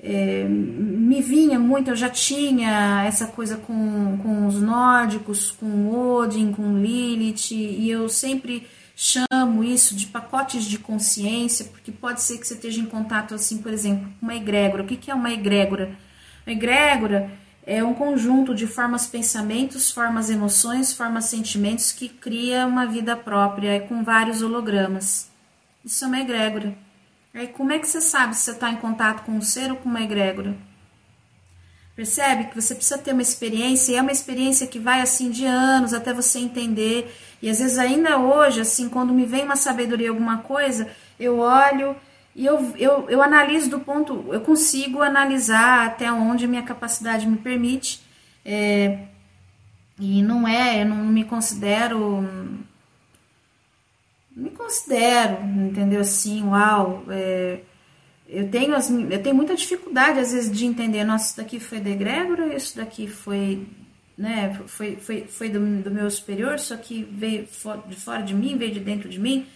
é, 0.00 0.44
me 0.44 1.20
vinha 1.22 1.58
muito, 1.58 1.90
eu 1.90 1.96
já 1.96 2.08
tinha 2.08 3.02
essa 3.04 3.26
coisa 3.26 3.56
com, 3.56 4.16
com 4.22 4.46
os 4.46 4.62
nórdicos, 4.62 5.50
com 5.50 5.90
Odin, 5.90 6.52
com 6.52 6.78
Lilith, 6.78 7.50
e 7.50 7.90
eu 7.90 8.08
sempre 8.08 8.64
chamo 9.00 9.62
isso 9.62 9.94
de 9.94 10.06
pacotes 10.06 10.64
de 10.64 10.76
consciência, 10.76 11.66
porque 11.66 11.92
pode 11.92 12.20
ser 12.20 12.36
que 12.36 12.44
você 12.44 12.54
esteja 12.54 12.80
em 12.80 12.86
contato, 12.86 13.32
assim, 13.32 13.58
por 13.58 13.72
exemplo, 13.72 14.12
com 14.18 14.26
uma 14.26 14.34
egrégora. 14.34 14.82
O 14.82 14.86
que 14.86 15.08
é 15.08 15.14
uma 15.14 15.32
egrégora? 15.32 15.96
Uma 16.44 16.52
egrégora 16.52 17.30
é 17.64 17.82
um 17.84 17.94
conjunto 17.94 18.52
de 18.52 18.66
formas 18.66 19.06
pensamentos, 19.06 19.92
formas 19.92 20.28
emoções, 20.30 20.92
formas 20.92 21.26
sentimentos 21.26 21.92
que 21.92 22.08
cria 22.08 22.66
uma 22.66 22.86
vida 22.86 23.16
própria, 23.16 23.80
com 23.82 24.02
vários 24.02 24.42
hologramas. 24.42 25.30
Isso 25.84 26.04
é 26.04 26.08
uma 26.08 26.20
egrégora. 26.20 26.76
Aí 27.32 27.46
como 27.46 27.70
é 27.70 27.78
que 27.78 27.86
você 27.86 28.00
sabe 28.00 28.34
se 28.34 28.42
você 28.42 28.50
está 28.50 28.68
em 28.68 28.78
contato 28.78 29.24
com 29.24 29.30
um 29.30 29.40
ser 29.40 29.70
ou 29.70 29.76
com 29.76 29.88
uma 29.88 30.02
egrégora? 30.02 30.56
Percebe 31.98 32.44
que 32.44 32.54
você 32.54 32.76
precisa 32.76 32.96
ter 32.96 33.12
uma 33.12 33.22
experiência, 33.22 33.90
e 33.90 33.96
é 33.96 34.00
uma 34.00 34.12
experiência 34.12 34.68
que 34.68 34.78
vai 34.78 35.00
assim 35.00 35.32
de 35.32 35.44
anos 35.44 35.92
até 35.92 36.14
você 36.14 36.38
entender. 36.38 37.12
E 37.42 37.50
às 37.50 37.58
vezes 37.58 37.76
ainda 37.76 38.16
hoje, 38.18 38.60
assim, 38.60 38.88
quando 38.88 39.12
me 39.12 39.24
vem 39.26 39.42
uma 39.42 39.56
sabedoria 39.56 40.10
alguma 40.10 40.38
coisa, 40.38 40.88
eu 41.18 41.40
olho 41.40 41.96
e 42.36 42.46
eu, 42.46 42.72
eu, 42.78 43.10
eu 43.10 43.20
analiso 43.20 43.68
do 43.68 43.80
ponto, 43.80 44.26
eu 44.32 44.40
consigo 44.42 45.02
analisar 45.02 45.88
até 45.88 46.12
onde 46.12 46.46
minha 46.46 46.62
capacidade 46.62 47.26
me 47.26 47.36
permite. 47.36 48.00
É, 48.44 49.00
e 49.98 50.22
não 50.22 50.46
é, 50.46 50.82
eu 50.82 50.86
não 50.86 51.04
me 51.04 51.24
considero 51.24 52.20
me 54.36 54.50
considero, 54.50 55.42
entendeu? 55.42 56.02
Assim, 56.02 56.44
uau, 56.44 57.02
é, 57.08 57.58
eu 58.28 58.48
tenho 58.50 58.74
as, 58.74 58.90
eu 58.90 59.22
tenho 59.22 59.34
muita 59.34 59.56
dificuldade 59.56 60.20
às 60.20 60.32
vezes 60.32 60.56
de 60.56 60.66
entender, 60.66 61.02
nossa, 61.04 61.26
isso 61.26 61.36
daqui 61.38 61.58
foi 61.58 61.80
de 61.80 61.90
egrégora, 61.90 62.54
isso 62.54 62.76
daqui 62.76 63.08
foi, 63.08 63.66
né, 64.16 64.60
foi, 64.66 64.96
foi, 64.96 65.22
foi 65.22 65.48
do, 65.48 65.58
do 65.82 65.90
meu 65.90 66.10
superior, 66.10 66.56
isso 66.56 66.74
aqui 66.74 67.08
veio 67.10 67.48
de 67.88 67.96
fora 67.96 68.22
de 68.22 68.34
mim, 68.34 68.56
veio 68.56 68.72
de 68.72 68.80
dentro 68.80 69.08
de 69.08 69.18
mim. 69.18 69.46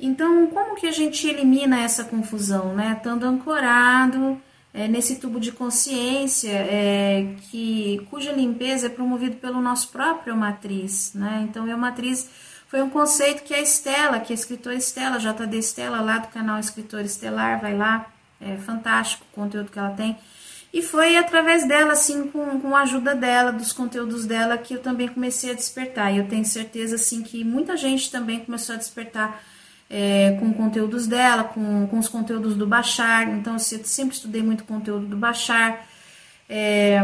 Então, 0.00 0.46
como 0.48 0.76
que 0.76 0.86
a 0.86 0.92
gente 0.92 1.26
elimina 1.26 1.80
essa 1.80 2.04
confusão, 2.04 2.72
né? 2.74 2.94
Estando 2.96 3.24
ancorado 3.24 4.40
é, 4.72 4.86
nesse 4.86 5.16
tubo 5.16 5.40
de 5.40 5.50
consciência, 5.50 6.52
é, 6.52 7.34
que 7.50 8.00
cuja 8.08 8.30
limpeza 8.30 8.86
é 8.86 8.90
promovida 8.90 9.34
pelo 9.36 9.60
nosso 9.60 9.88
próprio 9.88 10.36
matriz, 10.36 11.12
né? 11.14 11.44
Então, 11.48 11.64
é 11.64 11.74
uma 11.74 11.88
matriz 11.88 12.30
foi 12.68 12.82
um 12.82 12.90
conceito 12.90 13.42
que 13.44 13.54
a 13.54 13.60
Estela, 13.60 14.20
que 14.20 14.32
a 14.32 14.34
escritora 14.34 14.76
Estela, 14.76 15.18
JD 15.18 15.58
Estela, 15.58 16.02
lá 16.02 16.18
do 16.18 16.28
canal 16.28 16.60
Escritor 16.60 17.00
Estelar, 17.00 17.60
vai 17.60 17.74
lá, 17.74 18.06
é 18.38 18.56
fantástico 18.58 19.24
o 19.32 19.34
conteúdo 19.34 19.70
que 19.70 19.78
ela 19.78 19.90
tem. 19.90 20.18
E 20.70 20.82
foi 20.82 21.16
através 21.16 21.66
dela, 21.66 21.94
assim, 21.94 22.28
com, 22.28 22.60
com 22.60 22.76
a 22.76 22.82
ajuda 22.82 23.14
dela, 23.14 23.50
dos 23.50 23.72
conteúdos 23.72 24.26
dela, 24.26 24.58
que 24.58 24.74
eu 24.74 24.82
também 24.82 25.08
comecei 25.08 25.50
a 25.50 25.54
despertar. 25.54 26.12
E 26.12 26.18
eu 26.18 26.28
tenho 26.28 26.44
certeza, 26.44 26.96
assim, 26.96 27.22
que 27.22 27.42
muita 27.42 27.74
gente 27.74 28.10
também 28.10 28.40
começou 28.40 28.74
a 28.74 28.78
despertar 28.78 29.42
é, 29.88 30.36
com 30.38 30.52
conteúdos 30.52 31.06
dela, 31.06 31.44
com, 31.44 31.86
com 31.86 31.98
os 31.98 32.06
conteúdos 32.06 32.54
do 32.54 32.66
Bachar. 32.66 33.30
Então, 33.30 33.54
assim, 33.54 33.78
eu 33.78 33.84
sempre 33.84 34.14
estudei 34.14 34.42
muito 34.42 34.64
conteúdo 34.64 35.06
do 35.06 35.16
Bachar. 35.16 35.86
É, 36.46 37.00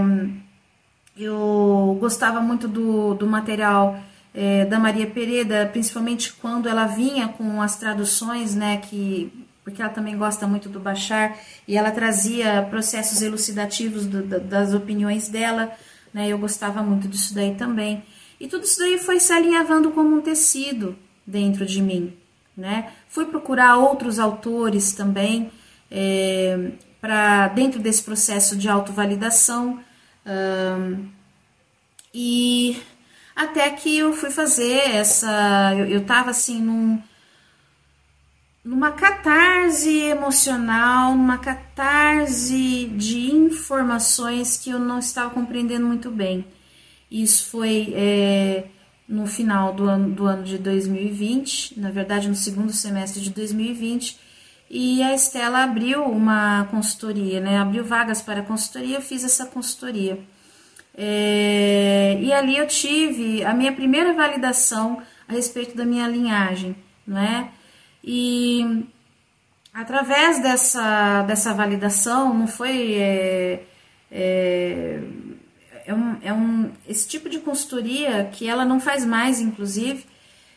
eu 1.16 1.96
gostava 1.98 2.38
muito 2.42 2.68
do, 2.68 3.14
do 3.14 3.26
material 3.26 3.98
é, 4.34 4.64
da 4.64 4.80
Maria 4.80 5.06
Pereda, 5.06 5.68
principalmente 5.72 6.32
quando 6.32 6.68
ela 6.68 6.86
vinha 6.86 7.28
com 7.28 7.62
as 7.62 7.76
traduções, 7.76 8.54
né, 8.54 8.78
que 8.78 9.32
porque 9.62 9.80
ela 9.80 9.90
também 9.90 10.18
gosta 10.18 10.46
muito 10.46 10.68
do 10.68 10.78
Bachar 10.78 11.38
e 11.66 11.74
ela 11.74 11.90
trazia 11.90 12.66
processos 12.68 13.22
elucidativos 13.22 14.04
do, 14.04 14.22
das 14.40 14.74
opiniões 14.74 15.28
dela, 15.28 15.72
né, 16.12 16.28
eu 16.28 16.36
gostava 16.36 16.82
muito 16.82 17.08
disso 17.08 17.34
daí 17.34 17.54
também. 17.54 18.04
E 18.38 18.46
tudo 18.46 18.64
isso 18.64 18.78
daí 18.78 18.98
foi 18.98 19.18
se 19.18 19.32
alinhavando 19.32 19.90
como 19.92 20.16
um 20.16 20.20
tecido 20.20 20.94
dentro 21.26 21.64
de 21.64 21.80
mim, 21.80 22.12
né? 22.54 22.92
Fui 23.08 23.24
procurar 23.24 23.78
outros 23.78 24.18
autores 24.18 24.92
também 24.92 25.50
é, 25.90 26.72
para 27.00 27.48
dentro 27.48 27.80
desse 27.80 28.02
processo 28.02 28.56
de 28.56 28.68
autovalidação 28.68 29.80
um, 30.26 31.06
e 32.12 32.76
até 33.34 33.68
que 33.70 33.98
eu 33.98 34.12
fui 34.12 34.30
fazer 34.30 34.78
essa. 34.90 35.74
Eu, 35.76 35.86
eu 35.86 36.04
tava 36.04 36.30
assim 36.30 36.60
num, 36.60 37.02
numa 38.64 38.92
catarse 38.92 40.00
emocional, 40.00 41.14
numa 41.14 41.38
catarse 41.38 42.86
de 42.96 43.30
informações 43.34 44.56
que 44.56 44.70
eu 44.70 44.78
não 44.78 44.98
estava 44.98 45.30
compreendendo 45.30 45.86
muito 45.86 46.10
bem. 46.10 46.46
Isso 47.10 47.46
foi 47.50 47.92
é, 47.94 48.66
no 49.08 49.26
final 49.26 49.72
do 49.74 49.84
ano, 49.84 50.14
do 50.14 50.26
ano 50.26 50.44
de 50.44 50.58
2020, 50.58 51.78
na 51.78 51.90
verdade 51.90 52.28
no 52.28 52.34
segundo 52.34 52.72
semestre 52.72 53.20
de 53.20 53.30
2020, 53.30 54.18
e 54.70 55.02
a 55.02 55.14
Estela 55.14 55.62
abriu 55.62 56.02
uma 56.04 56.64
consultoria, 56.70 57.40
né? 57.40 57.58
Abriu 57.58 57.84
vagas 57.84 58.22
para 58.22 58.42
consultoria, 58.42 58.96
eu 58.96 59.02
fiz 59.02 59.22
essa 59.22 59.46
consultoria. 59.46 60.18
É, 60.96 62.18
e 62.20 62.32
ali 62.32 62.56
eu 62.56 62.66
tive 62.66 63.44
a 63.44 63.52
minha 63.52 63.72
primeira 63.72 64.12
validação 64.12 65.02
a 65.26 65.32
respeito 65.32 65.76
da 65.76 65.84
minha 65.84 66.06
linhagem, 66.06 66.76
não 67.06 67.18
é? 67.18 67.50
E 68.02 68.84
através 69.72 70.40
dessa, 70.40 71.22
dessa 71.22 71.52
validação, 71.52 72.32
não 72.32 72.46
foi. 72.46 72.94
É, 72.94 73.62
é, 74.10 75.00
é, 75.86 75.94
um, 75.94 76.16
é 76.22 76.32
um, 76.32 76.70
esse 76.88 77.08
tipo 77.08 77.28
de 77.28 77.40
consultoria 77.40 78.30
que 78.32 78.48
ela 78.48 78.64
não 78.64 78.78
faz 78.78 79.04
mais, 79.04 79.40
inclusive, 79.40 80.06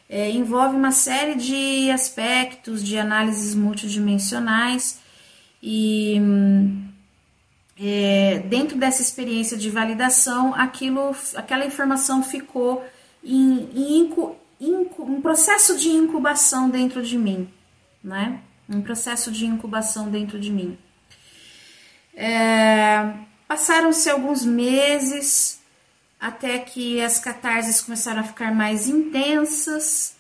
é, 0.07 0.29
envolve 0.29 0.75
uma 0.75 0.91
série 0.91 1.35
de 1.35 1.89
aspectos 1.91 2.83
de 2.83 2.97
análises 2.97 3.55
multidimensionais 3.55 5.01
e 5.61 6.21
é, 7.79 8.39
dentro 8.47 8.77
dessa 8.77 9.01
experiência 9.01 9.57
de 9.57 9.69
validação, 9.69 10.53
aquilo, 10.55 11.15
aquela 11.35 11.65
informação 11.65 12.23
ficou 12.23 12.83
em, 13.23 13.69
em 13.73 13.99
incu, 13.99 14.35
incu, 14.59 15.03
um 15.03 15.21
processo 15.21 15.77
de 15.77 15.89
incubação 15.89 16.69
dentro 16.69 17.01
de 17.01 17.17
mim, 17.17 17.47
né? 18.03 18.41
Um 18.69 18.81
processo 18.81 19.31
de 19.31 19.45
incubação 19.45 20.09
dentro 20.09 20.39
de 20.39 20.51
mim. 20.51 20.77
É, 22.13 23.13
Passaram-se 23.47 24.09
alguns 24.09 24.43
meses 24.43 25.61
até 26.19 26.59
que 26.59 27.01
as 27.01 27.17
catarses 27.17 27.79
começaram 27.79 28.19
a 28.19 28.23
ficar 28.23 28.53
mais 28.53 28.89
intensas 28.89 30.17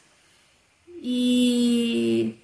e 0.87 2.35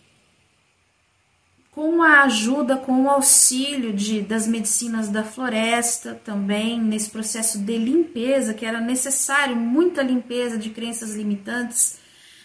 com 1.73 2.03
a 2.03 2.21
ajuda, 2.23 2.77
com 2.77 3.03
o 3.03 3.09
auxílio 3.09 3.91
de, 3.91 4.21
das 4.21 4.47
medicinas 4.47 5.09
da 5.09 5.23
floresta 5.23 6.13
também, 6.23 6.79
nesse 6.79 7.09
processo 7.09 7.57
de 7.57 7.77
limpeza, 7.77 8.53
que 8.53 8.65
era 8.65 8.79
necessário 8.79 9.55
muita 9.55 10.03
limpeza 10.03 10.55
de 10.57 10.69
crenças 10.69 11.15
limitantes. 11.15 11.97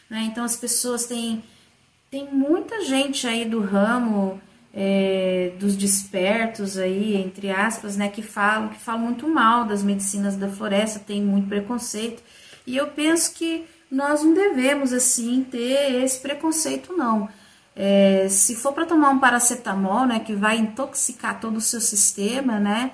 Né? 0.08 0.28
Então, 0.30 0.44
as 0.44 0.56
pessoas 0.56 1.04
têm, 1.04 1.44
tem 2.10 2.26
muita 2.32 2.82
gente 2.82 3.26
aí 3.26 3.44
do 3.44 3.60
ramo 3.60 4.40
é, 4.72 5.52
dos 5.58 5.76
despertos 5.76 6.78
aí, 6.78 7.16
entre 7.16 7.50
aspas, 7.50 7.96
né, 7.96 8.08
que 8.08 8.22
falam, 8.22 8.68
que 8.68 8.78
falam 8.78 9.02
muito 9.02 9.28
mal 9.28 9.64
das 9.64 9.82
medicinas 9.82 10.36
da 10.36 10.48
floresta, 10.48 11.00
tem 11.00 11.20
muito 11.20 11.48
preconceito. 11.48 12.22
E 12.66 12.76
eu 12.76 12.86
penso 12.88 13.34
que 13.34 13.66
nós 13.90 14.22
não 14.22 14.32
devemos, 14.32 14.92
assim, 14.92 15.44
ter 15.50 16.02
esse 16.02 16.20
preconceito, 16.20 16.94
não. 16.94 17.28
É, 17.80 18.28
se 18.28 18.56
for 18.56 18.72
para 18.72 18.84
tomar 18.84 19.10
um 19.10 19.20
paracetamol, 19.20 20.04
né, 20.04 20.18
que 20.18 20.34
vai 20.34 20.56
intoxicar 20.58 21.38
todo 21.38 21.58
o 21.58 21.60
seu 21.60 21.80
sistema, 21.80 22.58
né, 22.58 22.90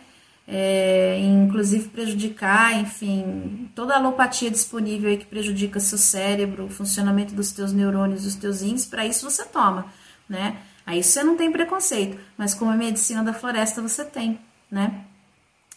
é, 0.47 1.18
inclusive 1.20 1.88
prejudicar, 1.88 2.79
enfim, 2.79 3.70
toda 3.75 3.94
a 3.94 3.97
alopatia 3.97 4.51
disponível 4.51 5.09
aí 5.09 5.16
que 5.16 5.25
prejudica 5.25 5.81
seu 5.81 5.97
cérebro, 5.97 6.66
o 6.66 6.68
funcionamento 6.68 7.35
dos 7.35 7.51
teus 7.51 7.73
neurônios, 7.73 8.25
dos 8.25 8.35
teus 8.35 8.61
rins, 8.61 8.85
para 8.85 9.07
isso 9.07 9.29
você 9.29 9.42
toma, 9.47 9.87
né? 10.29 10.59
Aí 10.85 11.03
você 11.03 11.23
não 11.23 11.35
tem 11.35 11.51
preconceito, 11.51 12.18
mas 12.37 12.53
como 12.53 12.70
a 12.70 12.77
medicina 12.77 13.25
da 13.25 13.33
floresta 13.33 13.81
você 13.81 14.05
tem, 14.05 14.38
né? 14.70 15.01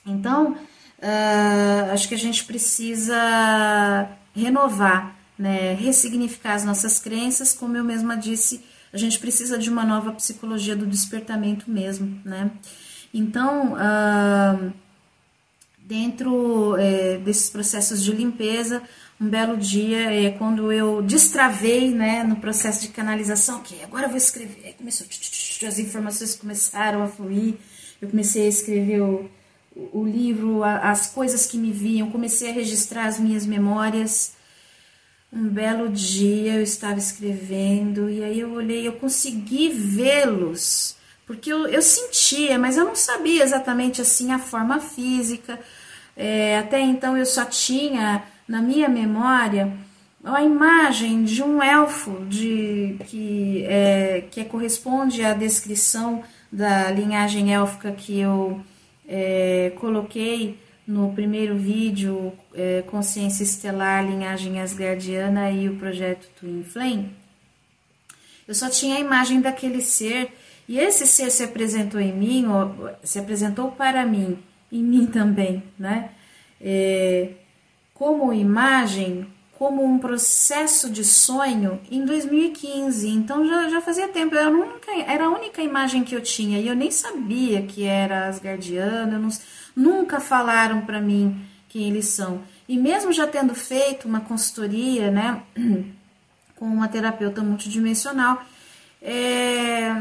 Então, 0.05 0.51
uh, 0.51 1.93
acho 1.93 2.09
que 2.09 2.15
a 2.15 2.17
gente 2.17 2.43
precisa 2.43 4.09
renovar, 4.35 5.15
né, 5.39 5.73
ressignificar 5.75 6.55
as 6.55 6.65
nossas 6.65 6.99
crenças, 6.99 7.53
como 7.53 7.77
eu 7.77 7.85
mesma 7.85 8.17
disse, 8.17 8.65
a 8.91 8.97
gente 8.97 9.19
precisa 9.19 9.57
de 9.57 9.69
uma 9.69 9.83
nova 9.83 10.11
psicologia 10.13 10.75
do 10.75 10.85
despertamento 10.85 11.69
mesmo, 11.69 12.19
né? 12.23 12.51
Então, 13.13 13.73
uh, 13.73 14.73
dentro 15.79 16.75
é, 16.77 17.17
desses 17.17 17.49
processos 17.49 18.03
de 18.03 18.11
limpeza, 18.11 18.83
um 19.19 19.27
belo 19.27 19.57
dia, 19.57 20.11
é, 20.11 20.29
quando 20.31 20.71
eu 20.71 21.01
destravei 21.01 21.89
né, 21.89 22.23
no 22.23 22.35
processo 22.35 22.81
de 22.81 22.89
canalização, 22.89 23.61
que 23.61 23.81
agora 23.83 24.05
eu 24.05 24.09
vou 24.09 24.17
escrever, 24.17 24.61
aí 24.65 24.73
começou, 24.73 25.07
as 25.65 25.79
informações 25.79 26.35
começaram 26.35 27.01
a 27.01 27.07
fluir, 27.07 27.55
eu 28.01 28.09
comecei 28.09 28.45
a 28.45 28.49
escrever 28.49 29.01
o, 29.01 29.29
o 29.75 30.05
livro, 30.05 30.63
as 30.63 31.07
coisas 31.07 31.45
que 31.45 31.57
me 31.57 31.71
viam, 31.71 32.11
comecei 32.11 32.49
a 32.51 32.53
registrar 32.53 33.07
as 33.07 33.19
minhas 33.19 33.45
memórias, 33.45 34.33
um 35.31 35.47
belo 35.47 35.89
dia 35.89 36.53
eu 36.53 36.63
estava 36.63 36.97
escrevendo 36.97 38.09
e 38.09 38.23
aí 38.23 38.39
eu 38.39 38.51
olhei, 38.51 38.87
eu 38.87 38.93
consegui 38.93 39.69
vê-los, 39.69 40.95
porque 41.25 41.51
eu, 41.51 41.67
eu 41.67 41.81
sentia, 41.81 42.57
mas 42.57 42.77
eu 42.77 42.85
não 42.85 42.95
sabia 42.95 43.43
exatamente 43.43 44.01
assim 44.01 44.31
a 44.31 44.39
forma 44.39 44.79
física. 44.79 45.59
É, 46.15 46.57
até 46.57 46.79
então 46.81 47.17
eu 47.17 47.25
só 47.25 47.45
tinha 47.45 48.23
na 48.47 48.61
minha 48.61 48.89
memória 48.89 49.71
a 50.23 50.41
imagem 50.41 51.23
de 51.23 51.43
um 51.43 51.61
elfo 51.61 52.25
de 52.27 52.97
que 53.05 53.63
é, 53.65 54.25
que 54.31 54.43
corresponde 54.45 55.23
à 55.23 55.33
descrição 55.33 56.23
da 56.51 56.89
linhagem 56.91 57.53
élfica 57.53 57.91
que 57.91 58.19
eu 58.19 58.61
é, 59.07 59.71
coloquei 59.79 60.57
no 60.87 61.11
primeiro 61.13 61.55
vídeo, 61.55 62.33
é, 62.57 62.81
Consciência 62.81 63.43
Estelar, 63.43 64.03
Linhagem 64.03 64.59
Asgardiana 64.59 65.51
e 65.51 65.69
o 65.69 65.75
projeto 65.75 66.27
Twin 66.39 66.63
Flame, 66.63 67.15
eu 68.47 68.55
só 68.55 68.69
tinha 68.69 68.95
a 68.95 68.99
imagem 68.99 69.39
daquele 69.39 69.81
ser 69.81 70.33
e 70.67 70.79
esse 70.79 71.05
ser 71.05 71.29
se 71.29 71.43
apresentou 71.43 72.01
em 72.01 72.11
mim, 72.11 72.47
ou, 72.47 72.89
se 73.03 73.19
apresentou 73.19 73.71
para 73.71 74.05
mim, 74.05 74.39
em 74.71 74.83
mim 74.83 75.05
também, 75.05 75.63
né? 75.77 76.09
É, 76.59 77.29
como 77.93 78.33
imagem, 78.33 79.27
como 79.57 79.83
um 79.83 79.99
processo 79.99 80.89
de 80.89 81.03
sonho 81.03 81.79
em 81.91 82.05
2015. 82.05 83.07
Então 83.09 83.47
já, 83.47 83.69
já 83.69 83.81
fazia 83.81 84.07
tempo, 84.07 84.35
era 84.35 84.47
a, 84.47 84.51
única, 84.51 84.91
era 85.07 85.25
a 85.25 85.29
única 85.29 85.61
imagem 85.61 86.03
que 86.03 86.15
eu 86.15 86.21
tinha 86.21 86.59
e 86.59 86.67
eu 86.67 86.75
nem 86.75 86.91
sabia 86.91 87.61
que 87.61 87.83
era 87.83 88.27
Asgardiana, 88.27 89.19
não 89.19 89.29
nunca 89.75 90.19
falaram 90.19 90.81
para 90.81 90.99
mim 90.99 91.39
quem 91.77 91.89
eles 91.89 92.07
são. 92.07 92.43
E 92.67 92.75
mesmo 92.75 93.13
já 93.13 93.27
tendo 93.27 93.53
feito 93.53 94.07
uma 94.07 94.21
consultoria, 94.21 95.11
né, 95.11 95.43
com 96.55 96.65
uma 96.65 96.87
terapeuta 96.87 97.43
multidimensional, 97.43 98.43
é, 98.99 99.93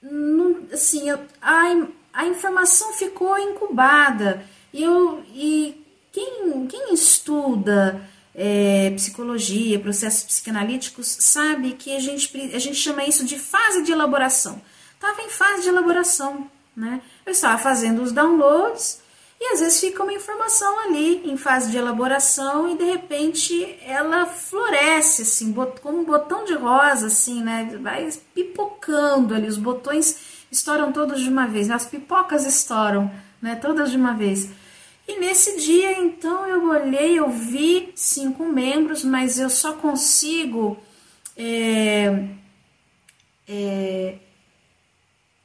não, 0.00 0.66
assim, 0.72 1.10
eu, 1.10 1.20
a, 1.42 1.86
a 2.14 2.26
informação 2.26 2.94
ficou 2.94 3.38
incubada. 3.38 4.42
E, 4.72 4.82
eu, 4.82 5.22
e 5.34 5.84
quem, 6.10 6.66
quem 6.66 6.94
estuda 6.94 8.08
é, 8.34 8.90
psicologia, 8.96 9.78
processos 9.78 10.24
psicanalíticos, 10.24 11.08
sabe 11.20 11.72
que 11.72 11.94
a 11.94 12.00
gente, 12.00 12.34
a 12.54 12.58
gente 12.58 12.76
chama 12.76 13.04
isso 13.04 13.22
de 13.22 13.38
fase 13.38 13.82
de 13.82 13.92
elaboração. 13.92 14.62
Estava 14.94 15.20
em 15.20 15.28
fase 15.28 15.62
de 15.62 15.68
elaboração. 15.68 16.50
Né? 16.74 17.02
Eu 17.26 17.32
estava 17.32 17.58
fazendo 17.58 18.02
os 18.02 18.12
downloads 18.12 19.02
e 19.40 19.52
às 19.52 19.60
vezes 19.60 19.80
fica 19.80 20.02
uma 20.02 20.12
informação 20.12 20.80
ali 20.80 21.30
em 21.30 21.36
fase 21.36 21.70
de 21.70 21.76
elaboração 21.76 22.68
e 22.68 22.76
de 22.76 22.84
repente 22.84 23.78
ela 23.86 24.26
floresce 24.26 25.22
assim, 25.22 25.54
como 25.80 25.98
um 25.98 26.04
botão 26.04 26.44
de 26.44 26.54
rosa 26.54 27.06
assim, 27.06 27.42
né? 27.42 27.68
Vai 27.80 28.08
pipocando 28.34 29.34
ali, 29.34 29.46
os 29.46 29.58
botões 29.58 30.44
estouram 30.50 30.92
todos 30.92 31.20
de 31.20 31.28
uma 31.28 31.46
vez, 31.46 31.68
né? 31.68 31.74
as 31.74 31.86
pipocas 31.86 32.44
estouram, 32.44 33.10
né? 33.40 33.54
Todas 33.54 33.90
de 33.90 33.96
uma 33.96 34.14
vez. 34.14 34.50
E 35.06 35.18
nesse 35.18 35.58
dia, 35.58 35.98
então, 35.98 36.46
eu 36.46 36.68
olhei, 36.68 37.18
eu 37.18 37.30
vi 37.30 37.92
cinco 37.94 38.44
membros, 38.44 39.02
mas 39.02 39.38
eu 39.38 39.48
só 39.48 39.72
consigo 39.72 40.76
é, 41.34 42.28
é, 43.48 44.18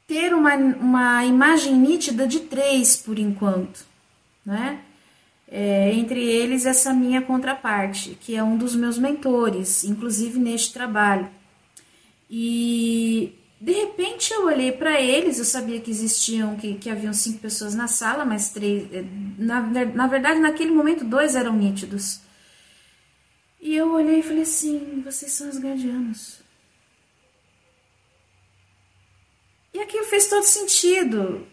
ter 0.08 0.34
uma, 0.34 0.56
uma 0.56 1.26
imagem 1.26 1.74
nítida 1.74 2.28
de 2.28 2.42
três 2.42 2.96
por 2.96 3.18
enquanto, 3.18 3.86
né? 4.46 4.80
É, 5.48 5.94
entre 5.94 6.20
eles 6.20 6.66
essa 6.66 6.94
minha 6.94 7.22
contraparte, 7.22 8.18
que 8.20 8.36
é 8.36 8.44
um 8.44 8.58
dos 8.58 8.76
meus 8.76 8.98
mentores, 8.98 9.84
inclusive 9.84 10.40
neste 10.40 10.74
trabalho. 10.74 11.30
E 12.30 13.34
de 13.62 13.72
repente 13.72 14.34
eu 14.34 14.48
olhei 14.48 14.72
para 14.72 15.00
eles, 15.00 15.38
eu 15.38 15.46
sabia 15.46 15.80
que 15.80 15.92
existiam, 15.92 16.56
que, 16.58 16.74
que 16.76 16.90
haviam 16.90 17.14
cinco 17.14 17.40
pessoas 17.40 17.76
na 17.76 17.88
sala, 17.88 18.26
mas 18.26 18.50
três, 18.50 18.92
é, 18.92 19.06
na, 19.38 19.62
na 19.62 20.08
verdade 20.08 20.40
naquele 20.40 20.72
momento 20.72 21.06
dois 21.06 21.36
eram 21.36 21.54
nítidos. 21.54 22.20
E 23.62 23.76
eu 23.76 23.94
olhei 23.94 24.20
e 24.20 24.24
falei 24.24 24.42
assim: 24.42 25.02
vocês 25.06 25.32
são 25.32 25.48
os 25.48 25.58
guardianos. 25.58 26.43
E 29.74 29.80
aquilo 29.80 30.06
fez 30.06 30.28
todo 30.28 30.44
sentido. 30.44 31.48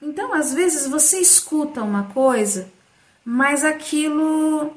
Então, 0.00 0.32
às 0.34 0.52
vezes 0.52 0.86
você 0.86 1.20
escuta 1.20 1.82
uma 1.82 2.04
coisa, 2.12 2.70
mas 3.24 3.64
aquilo 3.64 4.76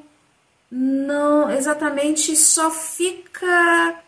não 0.72 1.50
exatamente 1.50 2.36
só 2.36 2.70
fica 2.70 4.02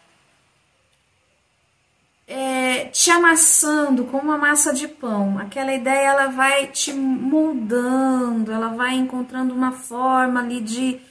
é, 2.27 2.85
te 2.85 3.11
amassando 3.11 4.05
como 4.05 4.23
uma 4.23 4.37
massa 4.37 4.71
de 4.73 4.87
pão. 4.87 5.37
Aquela 5.39 5.73
ideia 5.73 6.07
ela 6.07 6.27
vai 6.27 6.67
te 6.67 6.93
moldando, 6.93 8.51
ela 8.51 8.69
vai 8.69 8.95
encontrando 8.95 9.53
uma 9.53 9.71
forma 9.71 10.39
ali 10.39 10.61
de 10.61 11.01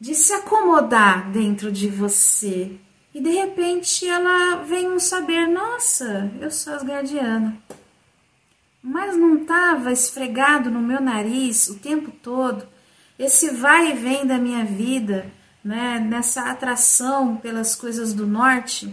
de 0.00 0.14
se 0.14 0.32
acomodar 0.32 1.30
dentro 1.30 1.70
de 1.70 1.86
você. 1.88 2.78
E 3.14 3.20
de 3.20 3.30
repente 3.30 4.06
ela 4.06 4.62
vem 4.62 4.90
um 4.90 5.00
saber, 5.00 5.46
nossa, 5.48 6.30
eu 6.40 6.50
sou 6.50 6.74
asgardiana. 6.74 7.56
Mas 8.82 9.16
não 9.16 9.42
estava 9.42 9.92
esfregado 9.92 10.70
no 10.70 10.80
meu 10.80 11.00
nariz 11.00 11.68
o 11.68 11.78
tempo 11.78 12.10
todo 12.10 12.66
esse 13.20 13.50
vai 13.50 13.90
e 13.90 13.96
vem 13.96 14.26
da 14.26 14.38
minha 14.38 14.64
vida, 14.64 15.30
né, 15.62 15.98
nessa 16.00 16.50
atração 16.50 17.36
pelas 17.36 17.76
coisas 17.76 18.14
do 18.14 18.26
norte. 18.26 18.90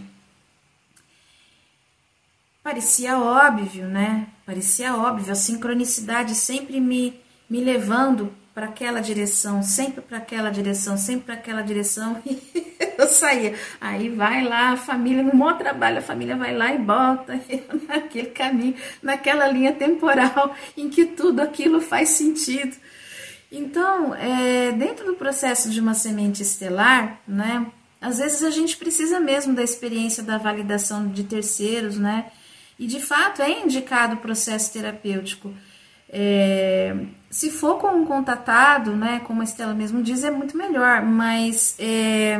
Parecia 2.62 3.18
óbvio, 3.18 3.86
né? 3.86 4.28
Parecia 4.44 4.94
óbvio, 4.94 5.32
a 5.32 5.34
sincronicidade 5.34 6.34
sempre 6.34 6.78
me, 6.78 7.18
me 7.48 7.64
levando 7.64 8.30
para 8.52 8.66
aquela 8.66 9.00
direção, 9.00 9.62
sempre 9.62 10.02
para 10.02 10.18
aquela 10.18 10.50
direção, 10.50 10.98
sempre 10.98 11.24
para 11.24 11.34
aquela 11.34 11.62
direção. 11.62 12.22
eu 12.98 13.06
saía. 13.06 13.54
Aí 13.80 14.08
vai 14.08 14.42
lá, 14.42 14.72
a 14.72 14.76
família, 14.76 15.22
no 15.22 15.34
maior 15.34 15.56
trabalho, 15.56 15.98
a 15.98 16.02
família 16.02 16.36
vai 16.36 16.54
lá 16.54 16.74
e 16.74 16.78
bota 16.78 17.40
naquele 17.88 18.30
caminho, 18.30 18.74
naquela 19.00 19.46
linha 19.46 19.72
temporal 19.72 20.54
em 20.76 20.90
que 20.90 21.06
tudo 21.06 21.40
aquilo 21.40 21.80
faz 21.80 22.10
sentido. 22.10 22.76
Então, 23.50 24.14
é, 24.14 24.72
dentro 24.72 25.06
do 25.06 25.14
processo 25.14 25.70
de 25.70 25.80
uma 25.80 25.94
semente 25.94 26.42
estelar, 26.42 27.20
né, 27.26 27.66
às 28.00 28.18
vezes 28.18 28.42
a 28.42 28.50
gente 28.50 28.76
precisa 28.76 29.20
mesmo 29.20 29.54
da 29.54 29.62
experiência 29.62 30.22
da 30.22 30.36
validação 30.36 31.08
de 31.08 31.24
terceiros, 31.24 31.96
né? 31.96 32.26
E 32.78 32.86
de 32.86 33.00
fato 33.00 33.42
é 33.42 33.60
indicado 33.60 34.14
o 34.14 34.18
processo 34.18 34.72
terapêutico. 34.72 35.52
É, 36.10 36.94
se 37.30 37.50
for 37.50 37.78
com 37.78 37.88
um 37.88 38.04
contatado, 38.04 38.94
né, 38.94 39.20
como 39.24 39.40
a 39.40 39.44
Estela 39.44 39.74
mesmo 39.74 40.02
diz, 40.02 40.24
é 40.24 40.30
muito 40.30 40.56
melhor, 40.56 41.02
mas 41.02 41.74
é, 41.78 42.38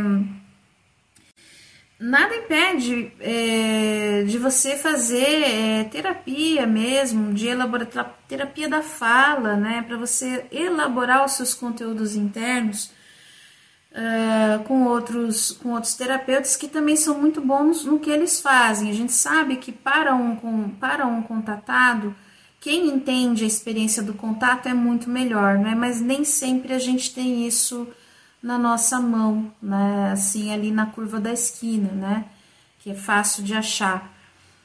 nada 1.99 2.35
impede 2.35 3.13
é, 3.21 4.25
de 4.27 4.39
você 4.39 4.77
fazer 4.77 5.43
é, 5.43 5.85
terapia 5.85 6.67
mesmo, 6.67 7.35
de 7.35 7.49
elaborar 7.49 8.19
terapia 8.29 8.69
da 8.69 8.83
fala, 8.83 9.57
né, 9.57 9.85
para 9.87 9.97
você 9.97 10.47
elaborar 10.53 11.25
os 11.25 11.33
seus 11.33 11.55
conteúdos 11.55 12.15
internos 12.15 12.93
uh, 13.93 14.63
com 14.65 14.85
outros 14.85 15.53
com 15.53 15.71
outros 15.71 15.95
terapeutas 15.95 16.57
que 16.57 16.69
também 16.69 16.97
são 16.97 17.19
muito 17.19 17.41
bons 17.41 17.85
no 17.85 17.99
que 17.99 18.11
eles 18.11 18.41
fazem. 18.41 18.91
A 18.91 18.95
gente 18.95 19.13
sabe 19.13 19.57
que 19.57 19.73
para 19.73 20.15
um 20.15 20.71
para 20.79 21.07
um 21.07 21.23
contatado 21.23 22.15
quem 22.61 22.89
entende 22.89 23.45
a 23.45 23.47
experiência 23.47 24.03
do 24.03 24.15
contato 24.15 24.69
é 24.69 24.75
muito 24.75 25.09
melhor, 25.09 25.59
né? 25.59 25.75
Mas 25.75 26.01
nem 26.01 26.25
sempre 26.25 26.73
a 26.73 26.79
gente 26.79 27.15
tem 27.15 27.47
isso 27.47 27.89
na 28.43 28.59
nossa 28.59 29.01
mão, 29.01 29.53
né? 29.63 30.11
Assim, 30.13 30.53
ali 30.53 30.71
na 30.71 30.87
curva 30.87 31.21
da 31.21 31.33
esquina, 31.33 31.91
né? 31.93 32.25
Que 32.81 32.91
é 32.91 32.95
fácil 32.95 33.43
de 33.43 33.55
achar. 33.55 34.15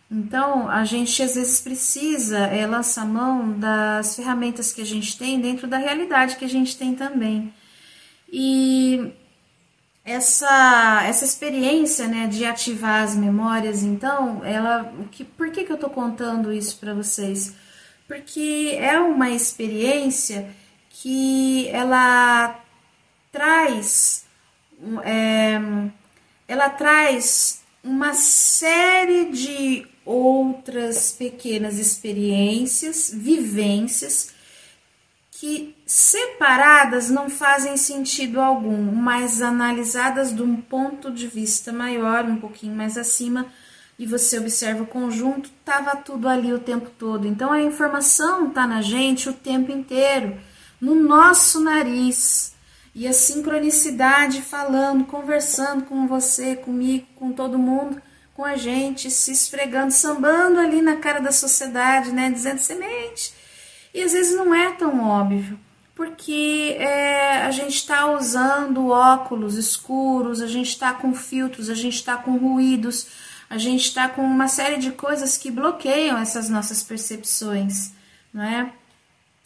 Então, 0.10 0.70
a 0.70 0.86
gente 0.86 1.24
às 1.24 1.36
vezes 1.36 1.60
precisa 1.62 2.38
é, 2.40 2.68
lançar 2.68 3.06
mão 3.06 3.58
das 3.60 4.16
ferramentas 4.16 4.72
que 4.72 4.82
a 4.82 4.86
gente 4.86 5.18
tem 5.18 5.40
dentro 5.40 5.68
da 5.68 5.78
realidade 5.78 6.36
que 6.36 6.46
a 6.46 6.50
gente 6.50 6.78
tem 6.78 6.94
também. 6.94 7.54
E 8.32 9.12
essa, 10.06 11.04
essa 11.06 11.26
experiência 11.26 12.08
né, 12.08 12.28
de 12.28 12.46
ativar 12.46 13.04
as 13.04 13.16
memórias, 13.16 13.84
então, 13.84 14.44
ela, 14.46 14.94
que, 15.12 15.24
por 15.24 15.50
que, 15.52 15.64
que 15.64 15.72
eu 15.72 15.76
estou 15.76 15.90
contando 15.90 16.52
isso 16.52 16.78
para 16.80 16.94
vocês? 16.94 17.56
porque 18.08 18.78
é 18.80 19.00
uma 19.00 19.30
experiência 19.30 20.50
que 20.90 21.68
ela 21.70 22.63
traz 23.34 24.24
é, 25.04 25.60
ela 26.48 26.70
traz 26.70 27.62
uma 27.84 28.14
série 28.14 29.26
de 29.32 29.88
outras 30.06 31.12
pequenas 31.12 31.78
experiências, 31.78 33.12
vivências 33.14 34.34
que 35.32 35.76
separadas 35.86 37.10
não 37.10 37.30
fazem 37.30 37.76
sentido 37.76 38.40
algum, 38.40 38.92
mas 38.94 39.42
analisadas 39.42 40.34
de 40.34 40.42
um 40.42 40.56
ponto 40.56 41.12
de 41.12 41.28
vista 41.28 41.74
maior, 41.74 42.24
um 42.26 42.38
pouquinho 42.38 42.76
mais 42.76 42.98
acima, 42.98 43.48
e 44.00 44.06
você 44.06 44.40
observa 44.40 44.84
o 44.84 44.88
conjunto, 44.88 45.50
estava 45.50 45.98
tudo 45.98 46.28
ali 46.28 46.54
o 46.54 46.60
tempo 46.60 46.90
todo. 46.98 47.28
Então 47.28 47.52
a 47.52 47.62
informação 47.62 48.48
está 48.48 48.66
na 48.66 48.82
gente 48.82 49.30
o 49.30 49.34
tempo 49.34 49.72
inteiro, 49.72 50.40
no 50.80 50.96
nosso 50.96 51.60
nariz. 51.60 52.53
E 52.96 53.08
a 53.08 53.14
sincronicidade 53.14 54.42
falando, 54.42 55.06
conversando 55.06 55.86
com 55.86 56.08
você, 56.08 56.56
comigo, 56.56 57.08
com 57.16 57.32
todo 57.32 57.58
mundo, 57.58 58.02
com 58.36 58.46
a 58.46 58.56
gente, 58.56 59.10
se 59.10 59.32
esfregando, 59.32 59.92
sambando 59.92 60.60
ali 60.60 60.82
na 60.82 60.98
cara 60.98 61.20
da 61.20 61.32
sociedade, 61.32 62.12
né? 62.12 62.30
Dizendo 62.30 62.60
semente. 62.60 63.34
E 63.94 64.02
às 64.02 64.14
vezes 64.14 64.36
não 64.36 64.54
é 64.54 64.72
tão 64.74 65.04
óbvio, 65.04 65.60
porque 65.96 66.76
é, 66.80 67.42
a 67.44 67.52
gente 67.52 67.76
está 67.76 68.12
usando 68.12 68.90
óculos 68.90 69.56
escuros, 69.56 70.42
a 70.42 70.48
gente 70.48 70.70
está 70.70 70.94
com 70.94 71.14
filtros, 71.14 71.70
a 71.70 71.76
gente 71.76 71.96
está 71.96 72.18
com 72.18 72.38
ruídos 72.38 73.08
a 73.54 73.58
gente 73.60 73.84
está 73.84 74.10
com 74.10 74.24
uma 74.24 74.48
série 74.48 74.78
de 74.78 74.92
coisas 74.94 75.38
que 75.38 75.52
bloqueiam 75.52 76.18
essas 76.18 76.50
nossas 76.50 76.82
percepções, 76.82 77.92
não 78.34 78.44
é? 78.44 78.74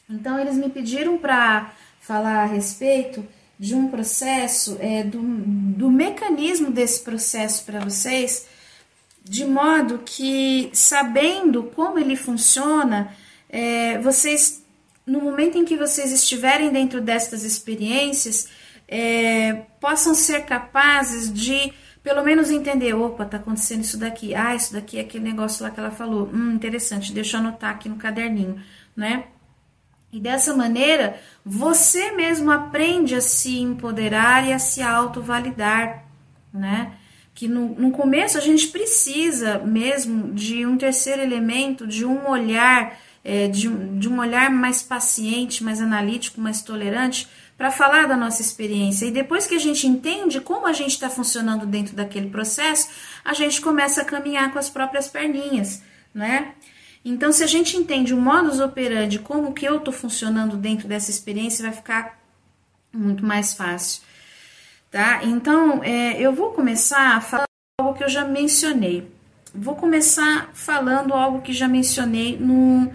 Então, 0.10 0.40
eles 0.40 0.56
me 0.56 0.70
pediram 0.70 1.18
para 1.18 1.74
falar 2.00 2.44
a 2.44 2.46
respeito 2.46 3.28
de 3.60 3.74
um 3.74 3.88
processo, 3.88 4.78
é, 4.80 5.04
do, 5.04 5.20
do 5.20 5.90
mecanismo 5.90 6.72
desse 6.72 7.02
processo 7.02 7.64
para 7.66 7.80
vocês, 7.80 8.48
de 9.24 9.46
modo 9.46 10.00
que, 10.06 10.70
sabendo 10.74 11.64
como 11.76 11.98
ele 11.98 12.16
funciona, 12.16 13.14
é, 13.50 13.98
vocês, 14.00 14.64
no 15.06 15.22
momento 15.22 15.58
em 15.58 15.66
que 15.66 15.76
vocês 15.76 16.12
estiverem 16.12 16.72
dentro 16.72 17.02
destas 17.02 17.44
experiências, 17.44 18.48
é, 18.88 19.54
possam 19.82 20.14
ser 20.14 20.46
capazes 20.46 21.34
de 21.34 21.74
pelo 22.08 22.24
menos 22.24 22.50
entender, 22.50 22.94
opa, 22.94 23.26
tá 23.26 23.36
acontecendo 23.36 23.82
isso 23.82 23.98
daqui, 23.98 24.34
ah, 24.34 24.56
isso 24.56 24.72
daqui 24.72 24.98
é 24.98 25.02
aquele 25.02 25.26
negócio 25.26 25.62
lá 25.62 25.70
que 25.70 25.78
ela 25.78 25.92
falou, 25.92 26.30
hum, 26.34 26.54
interessante, 26.54 27.12
deixa 27.12 27.36
eu 27.36 27.42
anotar 27.42 27.72
aqui 27.72 27.90
no 27.90 27.98
caderninho, 27.98 28.62
né? 28.96 29.26
E 30.12 30.20
dessa 30.20 30.56
maneira, 30.56 31.20
você 31.46 32.12
mesmo 32.12 32.50
aprende 32.50 33.14
a 33.14 33.22
se 33.22 33.60
empoderar 33.60 34.48
e 34.48 34.54
a 34.54 34.60
se 34.60 34.82
autovalidar, 34.82 36.06
né? 36.54 36.94
Que 37.34 37.48
no, 37.48 37.70
no 37.76 37.92
começo 37.92 38.38
a 38.38 38.42
gente 38.42 38.70
precisa 38.70 39.60
mesmo 39.60 40.34
de 40.34 40.66
um 40.66 40.78
terceiro 40.78 41.22
elemento, 41.22 41.86
de 41.86 42.06
um 42.06 42.28
olhar, 42.28 42.98
é, 43.24 43.48
de, 43.48 43.68
de 44.00 44.10
um 44.10 44.20
olhar 44.20 44.50
mais 44.50 44.82
paciente, 44.82 45.64
mais 45.64 45.82
analítico, 45.82 46.40
mais 46.40 46.62
tolerante, 46.62 47.28
para 47.58 47.70
falar 47.70 48.08
da 48.08 48.16
nossa 48.16 48.42
experiência. 48.42 49.06
E 49.06 49.12
depois 49.12 49.46
que 49.46 49.56
a 49.56 49.60
gente 49.60 49.86
entende 49.86 50.40
como 50.40 50.68
a 50.68 50.74
gente 50.74 50.92
está 50.92 51.10
funcionando 51.10 51.66
dentro 51.66 51.96
daquele 51.96 52.30
processo, 52.30 52.88
a 53.26 53.34
gente 53.34 53.60
começa 53.60 54.02
a 54.02 54.06
caminhar 54.06 54.52
com 54.52 54.58
as 54.58 54.70
próprias 54.70 55.08
perninhas, 55.08 55.84
né? 56.14 56.54
Então, 57.10 57.32
se 57.32 57.42
a 57.42 57.48
gente 57.48 57.78
entende 57.78 58.14
o 58.14 58.20
modus 58.20 58.60
operandi, 58.60 59.18
como 59.20 59.54
que 59.54 59.66
eu 59.66 59.78
estou 59.78 59.94
funcionando 59.94 60.58
dentro 60.58 60.90
dessa 60.90 61.10
experiência, 61.10 61.64
vai 61.64 61.72
ficar 61.72 62.20
muito 62.92 63.26
mais 63.26 63.54
fácil, 63.54 64.04
tá? 64.92 65.24
Então, 65.24 65.82
é, 65.84 66.20
eu 66.20 66.34
vou 66.34 66.52
começar 66.52 67.22
falando 67.22 67.48
algo 67.80 67.98
que 67.98 68.04
eu 68.04 68.10
já 68.10 68.26
mencionei. 68.26 69.10
Vou 69.56 69.76
começar 69.76 70.50
falando 70.54 71.14
algo 71.14 71.42
que 71.42 71.54
já 71.54 71.68
mencionei 71.68 72.38
no, 72.38 72.92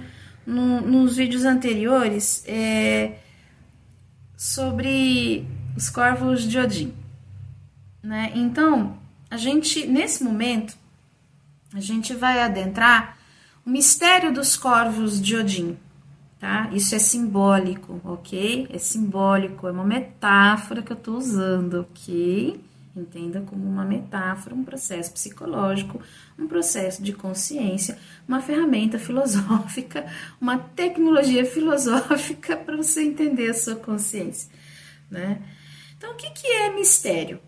no 0.46 0.82
nos 0.82 1.16
vídeos 1.16 1.46
anteriores. 1.46 2.44
É, 2.46 3.14
sobre 4.42 5.46
os 5.76 5.88
corvos 5.88 6.42
de 6.42 6.58
Odin. 6.58 6.92
Né? 8.02 8.32
Então, 8.34 8.98
a 9.30 9.36
gente, 9.36 9.86
nesse 9.86 10.24
momento, 10.24 10.76
a 11.72 11.78
gente 11.80 12.12
vai 12.12 12.40
adentrar 12.40 13.21
o 13.64 13.70
mistério 13.70 14.32
dos 14.32 14.56
corvos 14.56 15.20
de 15.20 15.36
Odin. 15.36 15.76
Tá? 16.38 16.68
Isso 16.72 16.94
é 16.94 16.98
simbólico, 16.98 18.00
ok? 18.04 18.66
É 18.72 18.76
simbólico, 18.76 19.68
é 19.68 19.70
uma 19.70 19.84
metáfora 19.84 20.82
que 20.82 20.90
eu 20.90 20.96
estou 20.96 21.16
usando, 21.16 21.82
ok? 21.82 22.60
Entenda 22.96 23.40
como 23.42 23.64
uma 23.64 23.84
metáfora, 23.84 24.54
um 24.54 24.64
processo 24.64 25.12
psicológico, 25.12 26.02
um 26.36 26.48
processo 26.48 27.00
de 27.00 27.12
consciência, 27.12 27.96
uma 28.26 28.42
ferramenta 28.42 28.98
filosófica, 28.98 30.04
uma 30.40 30.58
tecnologia 30.58 31.44
filosófica 31.46 32.56
para 32.58 32.76
você 32.76 33.04
entender 33.04 33.48
a 33.48 33.54
sua 33.54 33.76
consciência. 33.76 34.50
Né? 35.08 35.40
Então, 35.96 36.12
o 36.12 36.16
que, 36.16 36.28
que 36.30 36.46
é 36.46 36.74
mistério? 36.74 37.40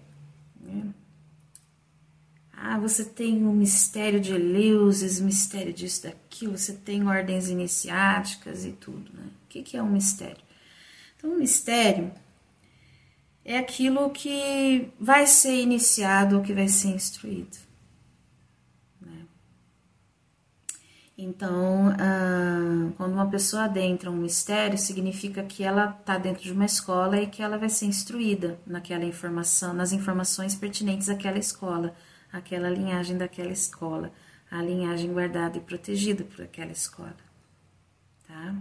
Ah, 2.66 2.78
você 2.78 3.04
tem 3.04 3.44
o 3.46 3.52
mistério 3.52 4.18
de 4.18 4.32
Eleusis, 4.32 5.20
mistério 5.20 5.70
disso, 5.70 6.04
daquilo, 6.04 6.56
você 6.56 6.72
tem 6.72 7.06
ordens 7.06 7.50
iniciáticas 7.50 8.64
e 8.64 8.72
tudo. 8.72 9.12
Né? 9.12 9.26
O 9.44 9.48
que, 9.48 9.76
é 9.76 9.82
um 9.82 9.90
mistério? 9.90 10.42
Então, 11.14 11.32
um 11.32 11.36
mistério 11.40 12.10
é 13.44 13.58
aquilo 13.58 14.08
que 14.08 14.88
vai 14.98 15.26
ser 15.26 15.60
iniciado 15.60 16.38
ou 16.38 16.42
que 16.42 16.54
vai 16.54 16.66
ser 16.66 16.88
instruído. 16.88 17.58
Né? 18.98 19.26
Então, 21.18 21.94
ah, 22.00 22.92
quando 22.96 23.12
uma 23.12 23.28
pessoa 23.28 23.64
adentra 23.64 24.10
um 24.10 24.16
mistério, 24.16 24.78
significa 24.78 25.42
que 25.42 25.62
ela 25.62 25.94
está 26.00 26.16
dentro 26.16 26.42
de 26.42 26.52
uma 26.52 26.64
escola 26.64 27.20
e 27.20 27.26
que 27.26 27.42
ela 27.42 27.58
vai 27.58 27.68
ser 27.68 27.84
instruída 27.84 28.58
naquela 28.66 29.04
informação, 29.04 29.74
nas 29.74 29.92
informações 29.92 30.54
pertinentes 30.54 31.10
àquela 31.10 31.38
escola, 31.38 31.94
àquela 32.34 32.68
linhagem 32.68 33.16
daquela 33.16 33.52
escola, 33.52 34.12
a 34.50 34.60
linhagem 34.60 35.12
guardada 35.12 35.56
e 35.56 35.60
protegida 35.60 36.24
por 36.24 36.44
aquela 36.44 36.72
escola. 36.72 37.16
Tá? 38.26 38.54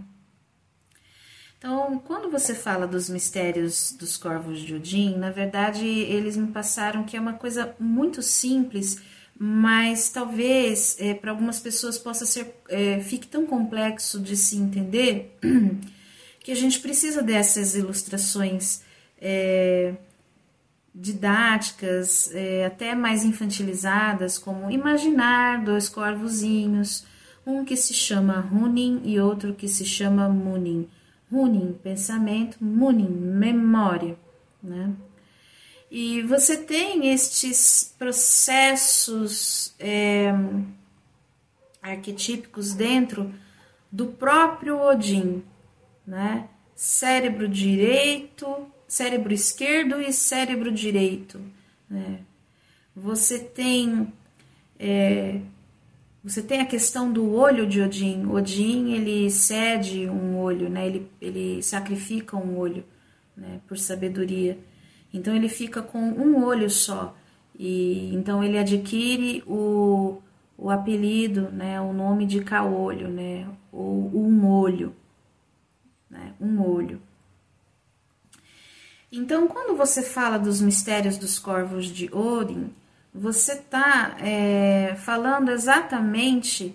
Então, 1.58 1.98
quando 1.98 2.30
você 2.30 2.54
fala 2.54 2.86
dos 2.86 3.08
mistérios 3.08 3.92
dos 3.98 4.16
corvos 4.16 4.60
de 4.60 4.74
Odin, 4.74 5.16
na 5.16 5.30
verdade 5.30 5.84
eles 5.86 6.36
me 6.36 6.48
passaram 6.48 7.04
que 7.04 7.16
é 7.16 7.20
uma 7.20 7.32
coisa 7.32 7.74
muito 7.80 8.22
simples, 8.22 9.00
mas 9.36 10.10
talvez 10.10 10.96
é, 11.00 11.14
para 11.14 11.30
algumas 11.30 11.58
pessoas 11.58 11.98
possa 11.98 12.24
ser 12.26 12.54
é, 12.68 13.00
fique 13.00 13.26
tão 13.26 13.46
complexo 13.46 14.20
de 14.20 14.36
se 14.36 14.56
entender 14.56 15.36
que 16.40 16.52
a 16.52 16.54
gente 16.54 16.78
precisa 16.80 17.22
dessas 17.22 17.74
ilustrações 17.74 18.82
é, 19.18 19.94
didáticas, 20.94 22.32
é, 22.32 22.66
até 22.66 22.94
mais 22.94 23.24
infantilizadas, 23.24 24.38
como 24.38 24.70
imaginar 24.70 25.64
dois 25.64 25.88
corvozinhos, 25.88 27.04
um 27.44 27.64
que 27.64 27.76
se 27.76 27.92
chama 27.92 28.48
Hunin 28.52 29.02
e 29.04 29.18
outro 29.18 29.54
que 29.54 29.66
se 29.66 29.84
chama 29.84 30.28
Munin. 30.28 30.88
Hunin, 31.30 31.72
pensamento, 31.82 32.62
Munin, 32.62 33.08
memória, 33.08 34.16
né? 34.62 34.92
E 35.90 36.22
você 36.22 36.56
tem 36.56 37.12
estes 37.12 37.94
processos 37.98 39.74
é, 39.78 40.32
arquetípicos 41.82 42.72
dentro 42.72 43.32
do 43.90 44.06
próprio 44.06 44.80
Odin, 44.80 45.42
né? 46.06 46.48
Cérebro 46.74 47.48
direito, 47.48 48.66
cérebro 48.94 49.32
esquerdo 49.32 50.00
e 50.00 50.12
cérebro 50.12 50.70
direito, 50.70 51.40
né? 51.88 52.20
Você 52.94 53.38
tem 53.38 54.12
é, 54.78 55.40
você 56.22 56.42
tem 56.42 56.60
a 56.60 56.66
questão 56.66 57.12
do 57.12 57.34
olho 57.34 57.66
de 57.66 57.80
Odin. 57.80 58.26
Odin 58.26 58.92
ele 58.92 59.30
cede 59.30 60.08
um 60.08 60.38
olho, 60.38 60.68
né? 60.68 60.86
Ele, 60.86 61.10
ele 61.20 61.62
sacrifica 61.62 62.36
um 62.36 62.56
olho, 62.56 62.84
né? 63.36 63.60
Por 63.66 63.78
sabedoria. 63.78 64.58
Então 65.12 65.34
ele 65.34 65.48
fica 65.48 65.82
com 65.82 66.00
um 66.00 66.44
olho 66.44 66.70
só 66.70 67.16
e 67.58 68.14
então 68.14 68.42
ele 68.42 68.58
adquire 68.58 69.42
o, 69.46 70.20
o 70.56 70.70
apelido, 70.70 71.50
né? 71.50 71.80
O 71.80 71.92
nome 71.92 72.26
de 72.26 72.40
caolho, 72.42 73.08
né? 73.08 73.46
Ou 73.72 74.10
um 74.16 74.46
olho 74.46 74.94
né? 76.14 76.32
um 76.40 76.62
olho. 76.62 77.00
Então, 79.16 79.46
quando 79.46 79.76
você 79.76 80.02
fala 80.02 80.38
dos 80.38 80.60
mistérios 80.60 81.16
dos 81.16 81.38
corvos 81.38 81.86
de 81.86 82.12
Odin, 82.12 82.74
você 83.14 83.52
está 83.52 84.16
é, 84.18 84.96
falando 84.96 85.52
exatamente 85.52 86.74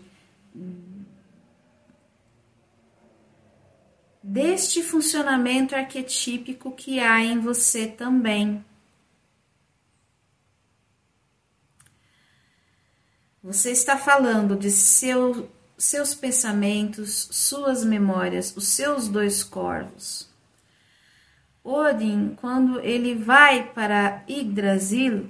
deste 4.23 4.81
funcionamento 4.81 5.75
arquetípico 5.75 6.71
que 6.71 7.01
há 7.01 7.21
em 7.21 7.41
você 7.41 7.85
também. 7.87 8.63
Você 13.43 13.71
está 13.71 13.97
falando 13.97 14.55
de 14.55 14.71
seu 14.71 15.49
seus 15.77 16.13
pensamentos, 16.13 17.29
suas 17.31 17.83
memórias, 17.83 18.55
os 18.55 18.67
seus 18.67 19.09
dois 19.09 19.43
corvos. 19.43 20.28
Odin, 21.63 22.35
quando 22.35 22.79
ele 22.79 23.15
vai 23.15 23.63
para 23.73 24.23
Yggdrasil 24.27 25.29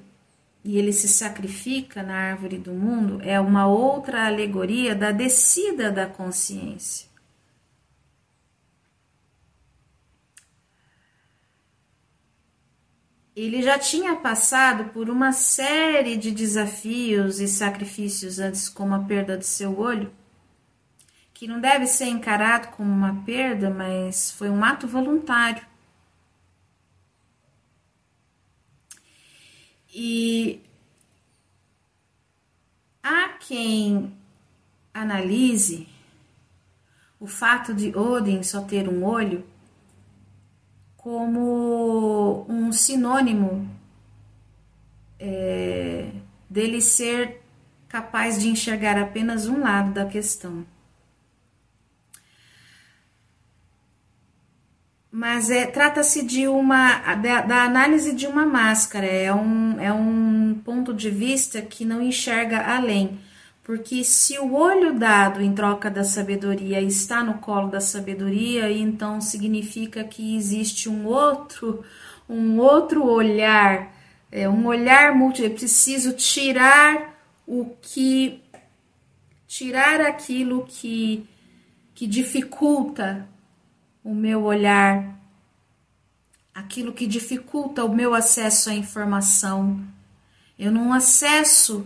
e 0.64 0.78
ele 0.78 0.94
se 0.94 1.08
sacrifica 1.08 2.04
na 2.04 2.16
árvore 2.16 2.58
do 2.58 2.74
mundo, 2.74 3.20
é 3.24 3.40
uma 3.40 3.68
outra 3.68 4.28
alegoria 4.28 4.96
da 4.96 5.12
descida 5.12 5.92
da 5.92 6.06
consciência. 6.06 7.10
Ele 13.36 13.62
já 13.62 13.80
tinha 13.80 14.18
passado 14.18 14.92
por 14.92 15.10
uma 15.10 15.32
série 15.32 16.18
de 16.18 16.30
desafios 16.30 17.40
e 17.40 17.48
sacrifícios 17.48 18.38
antes, 18.38 18.68
como 18.68 18.94
a 18.94 19.00
perda 19.00 19.38
de 19.38 19.46
seu 19.46 19.80
olho, 19.80 20.12
que 21.34 21.48
não 21.48 21.62
deve 21.62 21.88
ser 21.88 22.08
encarado 22.08 22.68
como 22.76 22.92
uma 22.92 23.24
perda, 23.24 23.70
mas 23.70 24.30
foi 24.30 24.50
um 24.50 24.62
ato 24.62 24.86
voluntário. 24.86 25.69
E 29.94 30.62
há 33.02 33.30
quem 33.40 34.14
analise 34.94 35.88
o 37.20 37.28
fato 37.28 37.74
de 37.74 37.98
Odin 37.98 38.44
só 38.44 38.62
ter 38.62 38.88
um 38.88 39.04
olho 39.04 39.44
como 40.96 42.46
um 42.48 42.72
sinônimo 42.72 43.70
é, 45.20 46.12
dele 46.50 46.82
ser 46.82 47.42
capaz 47.88 48.40
de 48.40 48.48
enxergar 48.48 48.98
apenas 48.98 49.48
um 49.48 49.62
lado 49.62 49.94
da 49.94 50.06
questão. 50.06 50.66
Mas 55.20 55.50
é, 55.50 55.66
trata-se 55.66 56.26
de 56.26 56.48
uma 56.48 57.16
da, 57.16 57.42
da, 57.42 57.64
análise 57.66 58.16
de 58.16 58.26
uma 58.26 58.46
máscara, 58.46 59.06
é 59.06 59.34
um, 59.34 59.78
é 59.78 59.92
um 59.92 60.62
ponto 60.64 60.94
de 60.94 61.10
vista 61.10 61.62
que 61.62 61.84
não 61.84 62.02
enxerga 62.02 62.62
além. 62.62 63.20
Porque 63.62 64.02
se 64.06 64.40
o 64.40 64.54
olho 64.54 64.98
dado 64.98 65.42
em 65.42 65.54
troca 65.54 65.92
da 65.92 66.06
sabedoria 66.06 66.80
está 66.80 67.22
no 67.22 67.34
colo 67.40 67.70
da 67.70 67.82
sabedoria, 67.82 68.72
então 68.72 69.20
significa 69.20 70.06
que 70.06 70.38
existe 70.38 70.88
um 70.88 71.06
outro, 71.06 71.84
um 72.30 72.58
outro 72.58 73.06
olhar, 73.06 73.94
é, 74.32 74.48
um 74.48 74.68
olhar 74.68 75.14
múltiplo. 75.14 75.48
Eu 75.48 75.54
preciso 75.54 76.14
tirar 76.14 77.14
o 77.46 77.66
que 77.82 78.42
tirar 79.46 80.00
aquilo 80.00 80.66
que, 80.66 81.28
que 81.94 82.08
dificulta 82.08 83.28
o 84.04 84.14
meu 84.14 84.44
olhar, 84.44 85.20
aquilo 86.54 86.94
que 86.94 87.08
dificulta 87.08 87.84
o 87.84 87.94
meu 87.94 88.14
acesso 88.14 88.70
à 88.70 88.74
informação. 88.74 89.82
Eu 90.58 90.72
não 90.72 90.94
acesso 90.94 91.86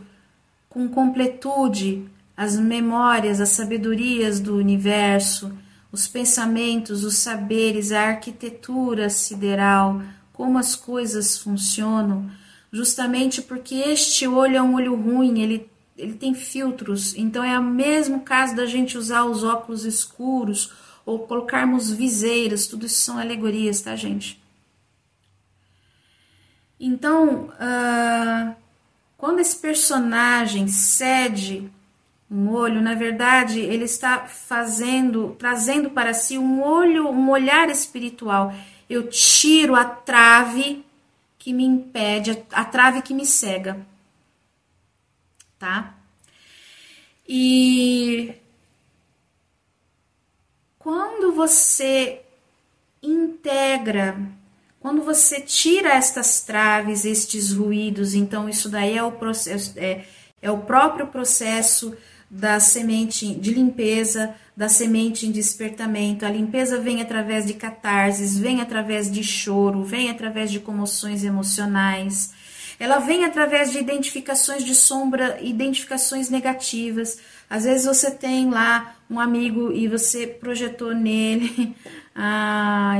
com 0.69 0.87
completude 0.89 2.07
as 2.35 2.57
memórias, 2.57 3.39
as 3.39 3.49
sabedorias 3.49 4.39
do 4.39 4.55
universo, 4.55 5.55
os 5.91 6.07
pensamentos, 6.07 7.03
os 7.03 7.17
saberes, 7.17 7.91
a 7.91 8.07
arquitetura 8.07 9.09
sideral, 9.09 10.01
como 10.31 10.57
as 10.57 10.75
coisas 10.75 11.37
funcionam, 11.37 12.29
justamente 12.71 13.41
porque 13.43 13.75
este 13.75 14.27
olho 14.27 14.57
é 14.57 14.61
um 14.61 14.73
olho 14.73 14.95
ruim, 14.95 15.39
ele, 15.39 15.69
ele 15.95 16.13
tem 16.13 16.33
filtros, 16.33 17.15
então 17.15 17.43
é 17.43 17.59
o 17.59 17.63
mesmo 17.63 18.21
caso 18.21 18.55
da 18.55 18.65
gente 18.65 18.97
usar 18.97 19.25
os 19.25 19.43
óculos 19.43 19.85
escuros 19.85 20.71
ou 21.05 21.19
colocarmos 21.19 21.91
viseiras, 21.91 22.67
tudo 22.67 22.85
isso 22.85 23.01
são 23.01 23.17
alegorias, 23.17 23.81
tá, 23.81 23.95
gente? 23.95 24.41
Então, 26.79 27.49
uh, 27.49 28.55
quando 29.17 29.39
esse 29.39 29.55
personagem 29.55 30.67
cede 30.67 31.71
um 32.29 32.49
olho, 32.49 32.81
na 32.81 32.95
verdade, 32.95 33.59
ele 33.59 33.85
está 33.85 34.25
fazendo, 34.25 35.35
trazendo 35.37 35.91
para 35.91 36.13
si 36.13 36.37
um 36.37 36.63
olho, 36.63 37.07
um 37.09 37.29
olhar 37.29 37.69
espiritual. 37.69 38.53
Eu 38.89 39.07
tiro 39.07 39.75
a 39.75 39.85
trave 39.85 40.83
que 41.37 41.53
me 41.53 41.63
impede, 41.63 42.43
a 42.51 42.65
trave 42.65 43.01
que 43.01 43.13
me 43.13 43.25
cega. 43.25 43.85
Tá? 45.59 45.93
E 47.27 48.33
quando 50.83 51.31
você 51.31 52.19
integra, 53.01 54.19
quando 54.81 55.01
você 55.01 55.39
tira 55.39 55.93
estas 55.93 56.41
traves, 56.41 57.05
estes 57.05 57.53
ruídos, 57.53 58.13
então 58.13 58.49
isso 58.49 58.67
daí 58.67 58.97
é 58.97 59.01
o 59.01 59.13
processo, 59.13 59.73
é, 59.77 60.03
é 60.41 60.51
o 60.51 60.57
próprio 60.59 61.07
processo 61.07 61.95
da 62.29 62.59
semente 62.59 63.33
de 63.33 63.53
limpeza, 63.53 64.35
da 64.57 64.67
semente 64.67 65.25
em 65.25 65.31
despertamento. 65.31 66.25
A 66.25 66.29
limpeza 66.29 66.77
vem 66.79 67.01
através 67.01 67.45
de 67.45 67.53
catarses, 67.53 68.37
vem 68.37 68.59
através 68.59 69.09
de 69.09 69.23
choro, 69.23 69.83
vem 69.83 70.09
através 70.09 70.51
de 70.51 70.59
comoções 70.59 71.23
emocionais. 71.23 72.33
Ela 72.83 72.99
vem 72.99 73.23
através 73.23 73.71
de 73.71 73.79
identificações 73.79 74.61
de 74.61 74.75
sombra, 74.75 75.39
identificações 75.41 76.29
negativas. 76.29 77.17
Às 77.49 77.63
vezes 77.63 77.85
você 77.85 78.11
tem 78.11 78.49
lá 78.49 78.97
um 79.09 79.21
amigo 79.21 79.71
e 79.71 79.87
você 79.87 80.27
projetou 80.27 80.93
nele 80.93 81.73
a, 82.13 82.97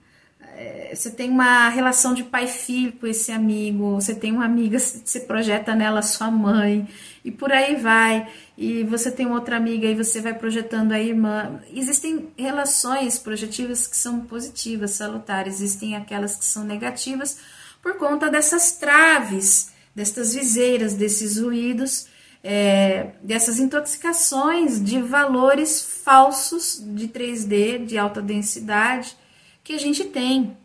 é, 0.56 0.94
você 0.94 1.10
tem 1.10 1.28
uma 1.28 1.68
relação 1.68 2.14
de 2.14 2.24
pai-filho 2.24 2.92
com 2.92 3.06
esse 3.06 3.30
amigo, 3.30 3.96
você 3.96 4.14
tem 4.14 4.32
uma 4.32 4.46
amiga, 4.46 4.78
você 4.78 5.20
projeta 5.20 5.74
nela 5.74 6.00
sua 6.00 6.30
mãe, 6.30 6.88
e 7.22 7.30
por 7.30 7.52
aí 7.52 7.76
vai. 7.76 8.26
E 8.56 8.82
você 8.84 9.10
tem 9.10 9.26
outra 9.26 9.58
amiga 9.58 9.86
e 9.86 9.94
você 9.94 10.22
vai 10.22 10.32
projetando 10.32 10.92
a 10.92 10.98
irmã. 10.98 11.60
Existem 11.70 12.30
relações 12.34 13.18
projetivas 13.18 13.86
que 13.86 13.96
são 13.98 14.20
positivas, 14.20 14.92
salutares, 14.92 15.56
existem 15.56 15.96
aquelas 15.96 16.34
que 16.34 16.46
são 16.46 16.64
negativas 16.64 17.57
por 17.82 17.96
conta 17.96 18.30
dessas 18.30 18.72
traves, 18.72 19.72
destas 19.94 20.34
viseiras, 20.34 20.94
desses 20.94 21.38
ruídos, 21.40 22.06
é, 22.42 23.10
dessas 23.22 23.58
intoxicações 23.58 24.82
de 24.82 25.00
valores 25.02 26.00
falsos 26.04 26.82
de 26.94 27.08
3D, 27.08 27.84
de 27.84 27.98
alta 27.98 28.22
densidade 28.22 29.16
que 29.64 29.72
a 29.72 29.78
gente 29.78 30.04
tem. 30.04 30.56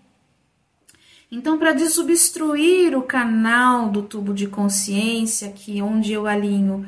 Então, 1.32 1.58
para 1.58 1.74
desobstruir 1.74 2.96
o 2.96 3.02
canal 3.02 3.90
do 3.90 4.04
tubo 4.04 4.36
de 4.36 4.48
consciência, 4.48 5.52
que 5.52 5.82
onde 5.82 6.14
eu 6.14 6.28
alinho 6.28 6.86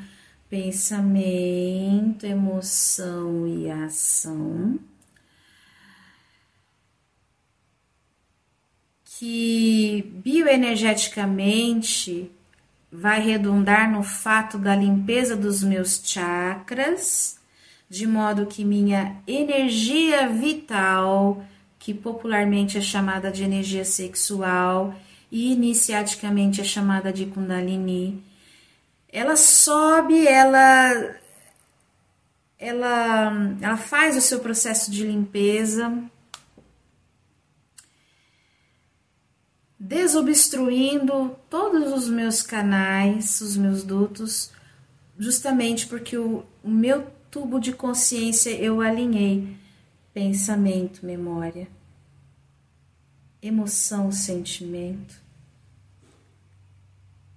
pensamento, 0.47 2.25
emoção 2.25 3.47
e 3.47 3.69
ação, 3.71 4.79
que 9.17 10.13
bioenergeticamente 10.23 12.29
vai 12.91 13.21
redundar 13.21 13.89
no 13.89 14.03
fato 14.03 14.57
da 14.57 14.75
limpeza 14.75 15.37
dos 15.37 15.63
meus 15.63 16.01
chakras, 16.03 17.39
de 17.89 18.05
modo 18.05 18.45
que 18.45 18.65
minha 18.65 19.15
energia 19.25 20.27
vital 20.27 21.41
que 21.79 21.93
popularmente 21.93 22.77
é 22.77 22.81
chamada 22.81 23.31
de 23.31 23.41
energia 23.43 23.85
sexual 23.85 24.93
e 25.31 25.53
iniciaticamente 25.53 26.59
é 26.59 26.63
chamada 26.63 27.13
de 27.13 27.27
Kundalini. 27.27 28.21
Ela 29.11 29.35
sobe, 29.37 30.27
ela 30.27 31.15
ela 32.57 33.31
ela 33.61 33.77
faz 33.77 34.17
o 34.17 34.21
seu 34.21 34.39
processo 34.39 34.89
de 34.91 35.05
limpeza, 35.05 35.93
desobstruindo 39.87 41.35
todos 41.47 41.93
os 41.93 42.09
meus 42.09 42.41
canais, 42.41 43.39
os 43.39 43.55
meus 43.55 43.83
dutos, 43.83 44.51
justamente 45.17 45.85
porque 45.85 46.17
o, 46.17 46.43
o 46.63 46.69
meu 46.69 47.05
tubo 47.29 47.59
de 47.59 47.71
consciência 47.71 48.49
eu 48.49 48.81
alinhei. 48.81 49.55
Pensamento, 50.11 51.05
memória, 51.05 51.67
emoção, 53.41 54.11
sentimento, 54.11 55.21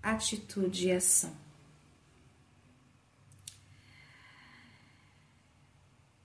atitude 0.02 0.86
e 0.86 0.92
ação. 0.92 1.32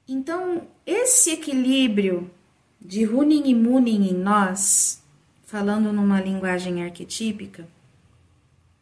Então, 0.07 0.67
esse 0.85 1.31
equilíbrio 1.31 2.31
de 2.79 3.03
Runin 3.03 3.49
e 3.49 3.55
Munin 3.55 4.09
em 4.09 4.13
nós, 4.13 5.02
falando 5.53 5.93
numa 5.93 6.19
linguagem 6.19 6.83
arquetípica, 6.83 7.67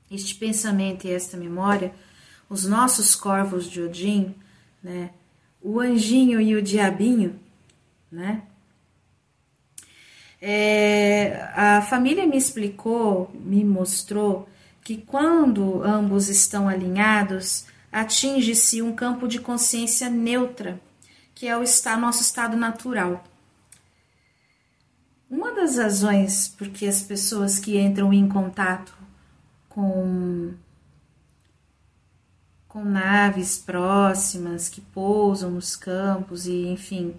este 0.09 0.36
pensamento 0.36 1.05
e 1.05 1.11
esta 1.11 1.36
memória, 1.36 1.93
os 2.49 2.65
nossos 2.65 3.13
corvos 3.13 3.69
de 3.69 3.82
Odin, 3.82 4.34
né, 4.82 5.09
o 5.61 5.82
anjinho 5.82 6.39
e 6.39 6.55
o 6.55 6.61
diabinho, 6.61 7.38
né? 8.09 8.43
É, 10.41 11.51
a 11.53 11.82
família 11.82 12.26
me 12.26 12.38
explicou, 12.38 13.30
me 13.34 13.65
mostrou 13.65 14.47
que 14.82 14.95
quando 14.95 15.84
ambos 15.84 16.30
estão 16.30 16.69
alinhados, 16.69 17.65
atinge-se 17.91 18.82
um 18.82 18.95
campo 18.95 19.28
de 19.28 19.41
consciência 19.41 20.09
neutra, 20.09 20.80
que 21.36 21.47
é 21.47 21.57
o 21.57 21.63
estado, 21.63 21.99
nosso 21.99 22.22
estado 22.22 22.55
natural. 22.55 23.22
Uma 25.32 25.54
das 25.54 25.78
razões 25.78 26.54
porque 26.58 26.86
as 26.86 27.02
pessoas 27.02 27.58
que 27.58 27.80
entram 27.80 28.12
em 28.12 28.28
contato 28.28 28.94
com 29.70 30.54
com 32.68 32.84
naves 32.86 33.58
próximas 33.58 34.70
que 34.70 34.82
pousam 34.82 35.52
nos 35.52 35.76
campos 35.76 36.48
e 36.48 36.68
enfim 36.68 37.16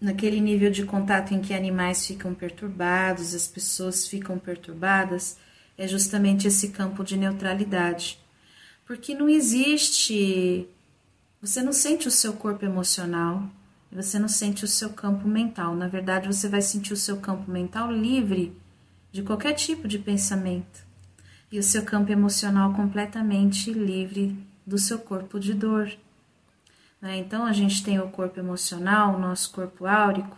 naquele 0.00 0.40
nível 0.40 0.70
de 0.70 0.84
contato 0.84 1.34
em 1.34 1.40
que 1.40 1.52
animais 1.52 2.06
ficam 2.06 2.34
perturbados, 2.34 3.34
as 3.34 3.46
pessoas 3.46 4.06
ficam 4.06 4.38
perturbadas, 4.38 5.36
é 5.76 5.86
justamente 5.86 6.46
esse 6.46 6.68
campo 6.68 7.04
de 7.04 7.16
neutralidade. 7.16 8.18
Porque 8.86 9.14
não 9.14 9.28
existe. 9.28 10.66
Você 11.40 11.62
não 11.62 11.72
sente 11.72 12.08
o 12.08 12.10
seu 12.10 12.32
corpo 12.32 12.64
emocional, 12.64 13.42
você 13.96 14.18
não 14.18 14.28
sente 14.28 14.64
o 14.64 14.68
seu 14.68 14.90
campo 14.90 15.26
mental. 15.26 15.74
Na 15.74 15.88
verdade, 15.88 16.26
você 16.26 16.48
vai 16.48 16.60
sentir 16.60 16.92
o 16.92 16.96
seu 16.96 17.18
campo 17.18 17.50
mental 17.50 17.90
livre 17.90 18.56
de 19.10 19.22
qualquer 19.22 19.54
tipo 19.54 19.88
de 19.88 19.98
pensamento 19.98 20.86
e 21.50 21.58
o 21.58 21.62
seu 21.62 21.82
campo 21.82 22.12
emocional 22.12 22.74
completamente 22.74 23.72
livre 23.72 24.36
do 24.66 24.78
seu 24.78 24.98
corpo 24.98 25.40
de 25.40 25.54
dor. 25.54 25.90
Né? 27.00 27.16
Então 27.16 27.46
a 27.46 27.52
gente 27.52 27.82
tem 27.82 27.98
o 27.98 28.08
corpo 28.08 28.38
emocional, 28.38 29.16
o 29.16 29.18
nosso 29.18 29.50
corpo 29.50 29.86
áurico. 29.86 30.36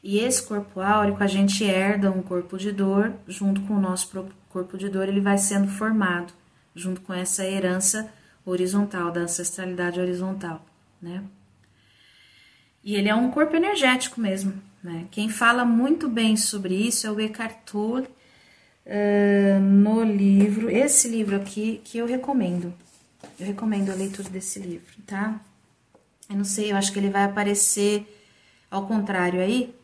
E 0.00 0.18
esse 0.18 0.46
corpo 0.46 0.80
áurico, 0.80 1.22
a 1.22 1.26
gente 1.26 1.64
herda 1.64 2.10
um 2.10 2.22
corpo 2.22 2.56
de 2.56 2.70
dor, 2.70 3.12
junto 3.26 3.60
com 3.62 3.74
o 3.74 3.80
nosso 3.80 4.08
corpo 4.48 4.78
de 4.78 4.88
dor, 4.88 5.08
ele 5.08 5.20
vai 5.20 5.36
sendo 5.36 5.66
formado, 5.66 6.32
junto 6.72 7.00
com 7.00 7.12
essa 7.12 7.44
herança 7.44 8.08
horizontal, 8.46 9.10
da 9.10 9.22
ancestralidade 9.22 9.98
horizontal, 9.98 10.64
né? 11.02 11.24
E 12.82 12.94
ele 12.94 13.08
é 13.08 13.14
um 13.14 13.30
corpo 13.30 13.56
energético 13.56 14.20
mesmo, 14.20 14.54
né? 14.82 15.06
Quem 15.10 15.28
fala 15.28 15.64
muito 15.64 16.08
bem 16.08 16.36
sobre 16.36 16.74
isso 16.74 17.06
é 17.06 17.10
o 17.10 17.20
Eckhart 17.20 17.56
Tolle, 17.64 18.08
uh, 18.86 19.60
no 19.60 20.02
livro, 20.02 20.70
esse 20.70 21.08
livro 21.08 21.36
aqui, 21.36 21.80
que 21.84 21.98
eu 21.98 22.06
recomendo, 22.06 22.72
eu 23.38 23.46
recomendo 23.46 23.90
a 23.90 23.94
leitura 23.94 24.28
desse 24.30 24.58
livro, 24.58 24.94
tá? 25.06 25.40
Eu 26.28 26.36
não 26.36 26.44
sei, 26.44 26.72
eu 26.72 26.76
acho 26.76 26.92
que 26.92 26.98
ele 26.98 27.10
vai 27.10 27.24
aparecer 27.24 28.06
ao 28.70 28.86
contrário 28.86 29.40
aí. 29.40 29.74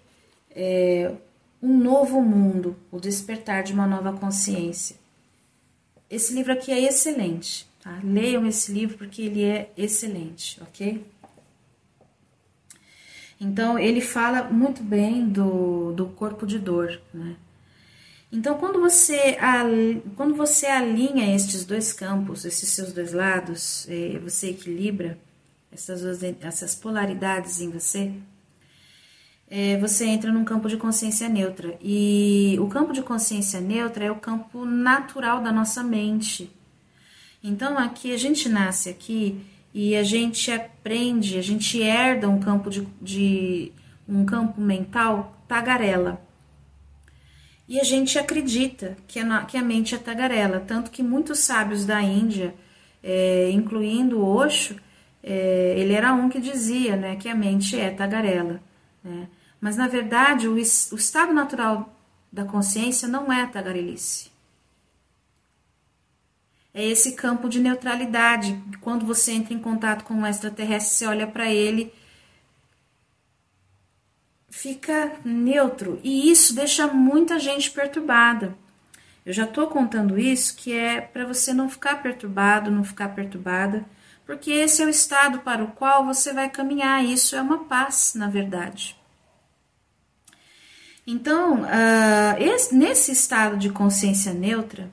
É, 0.51 1.13
um 1.63 1.79
novo 1.79 2.21
mundo, 2.21 2.77
o 2.93 3.01
despertar 3.01 3.63
de 3.63 3.73
uma 3.73 3.87
nova 3.87 4.13
consciência. 4.13 4.97
Esse 6.11 6.35
livro 6.35 6.53
aqui 6.53 6.71
é 6.71 6.81
excelente, 6.83 7.67
tá? 7.83 7.99
Leiam 8.05 8.47
esse 8.47 8.71
livro 8.71 8.99
porque 8.99 9.23
ele 9.23 9.43
é 9.43 9.73
excelente, 9.77 10.61
ok? 10.63 11.03
Então, 13.41 13.79
ele 13.79 14.01
fala 14.01 14.45
muito 14.45 14.83
bem 14.83 15.29
do, 15.29 15.93
do 15.93 16.07
corpo 16.07 16.47
de 16.47 16.59
dor, 16.59 17.01
né? 17.13 17.37
Então, 18.33 18.59
quando 18.59 18.81
você, 18.81 19.37
quando 20.17 20.35
você 20.35 20.67
alinha 20.67 21.35
estes 21.37 21.65
dois 21.65 21.93
campos, 21.93 22.45
esses 22.45 22.69
seus 22.69 22.93
dois 22.93 23.13
lados, 23.13 23.87
é, 23.89 24.19
você 24.19 24.51
equilibra 24.51 25.17
essas, 25.71 26.03
essas 26.41 26.75
polaridades 26.75 27.61
em 27.61 27.71
você, 27.71 28.13
é, 29.49 29.79
você 29.79 30.07
entra 30.07 30.33
num 30.33 30.45
campo 30.45 30.69
de 30.69 30.77
consciência 30.77 31.29
neutra. 31.29 31.79
E 31.81 32.57
o 32.59 32.67
campo 32.67 32.93
de 32.93 33.03
consciência 33.03 33.61
neutra 33.61 34.05
é 34.05 34.11
o 34.11 34.17
campo 34.17 34.65
natural 34.65 35.41
da 35.41 35.53
nossa 35.53 35.85
mente. 35.85 36.51
Então, 37.41 37.79
aqui 37.79 38.13
a 38.13 38.17
gente 38.17 38.49
nasce 38.49 38.89
aqui 38.89 39.41
e 39.75 39.97
a 39.97 40.05
gente 40.05 40.53
aprende, 40.53 41.37
a 41.37 41.43
gente 41.43 41.83
herda 41.83 42.29
um 42.29 42.39
campo 42.39 42.71
de, 42.71 42.87
de 43.03 43.73
um 44.09 44.25
campo 44.25 44.61
mental 44.61 45.37
tagarela. 45.49 46.25
E 47.67 47.81
a 47.81 47.85
gente 47.85 48.17
acredita 48.17 48.97
que 49.09 49.19
a, 49.19 49.45
que 49.45 49.57
a 49.57 49.63
mente 49.63 49.95
é 49.95 49.99
tagarela, 49.99 50.61
tanto 50.61 50.93
que 50.93 51.03
muitos 51.03 51.41
sábios 51.41 51.85
da 51.85 52.01
Índia, 52.01 52.55
é, 53.03 53.51
incluindo 53.51 54.25
Osho, 54.25 54.77
é, 55.21 55.75
ele 55.77 55.93
era 55.93 56.13
um 56.13 56.29
que 56.29 56.41
dizia 56.41 56.95
né, 56.95 57.17
que 57.17 57.29
a 57.29 57.35
mente 57.35 57.79
é 57.79 57.91
tagarela. 57.91 58.61
Né? 59.03 59.27
Mas, 59.61 59.77
na 59.77 59.89
verdade, 59.89 60.47
o, 60.47 60.55
o 60.55 60.59
estado 60.59 61.33
natural 61.33 61.99
da 62.31 62.45
consciência 62.45 63.09
não 63.09 63.33
é 63.33 63.45
tagarelice. 63.47 64.31
É 66.75 66.85
esse 66.85 67.13
campo 67.13 67.49
de 67.49 67.61
neutralidade. 67.61 68.61
Quando 68.81 69.07
você 69.07 69.33
entra 69.33 69.55
em 69.55 69.61
contato 69.61 70.05
com 70.05 70.15
um 70.15 70.27
extraterrestre, 70.27 70.95
você 70.95 71.07
olha 71.07 71.27
para 71.27 71.51
ele 71.51 71.93
fica 74.55 75.13
neutro 75.25 76.01
e 76.05 76.31
isso 76.31 76.55
deixa 76.55 76.87
muita 76.87 77.41
gente 77.41 77.73
perturbada. 77.73 78.57
Eu 79.27 79.33
já 79.33 79.45
estou 79.45 79.67
contando 79.67 80.19
isso 80.19 80.57
que 80.57 80.73
é 80.73 81.01
para 81.01 81.27
você 81.27 81.53
não 81.53 81.69
ficar 81.69 82.01
perturbado, 82.03 82.71
não 82.71 82.85
ficar 82.85 83.09
perturbada, 83.09 83.85
porque 84.25 84.53
esse 84.53 84.81
é 84.81 84.87
o 84.87 84.89
estado 84.89 85.41
para 85.41 85.65
o 85.65 85.73
qual 85.73 86.07
você 86.07 86.33
vai 86.33 86.49
caminhar. 86.49 87.05
Isso 87.05 87.35
é 87.35 87.43
uma 87.43 87.65
paz, 87.65 88.13
na 88.15 88.29
verdade. 88.29 88.97
Então, 91.07 91.63
uh, 91.63 92.39
esse, 92.39 92.75
nesse 92.75 93.13
estado 93.13 93.57
de 93.57 93.71
consciência 93.71 94.33
neutra, 94.33 94.91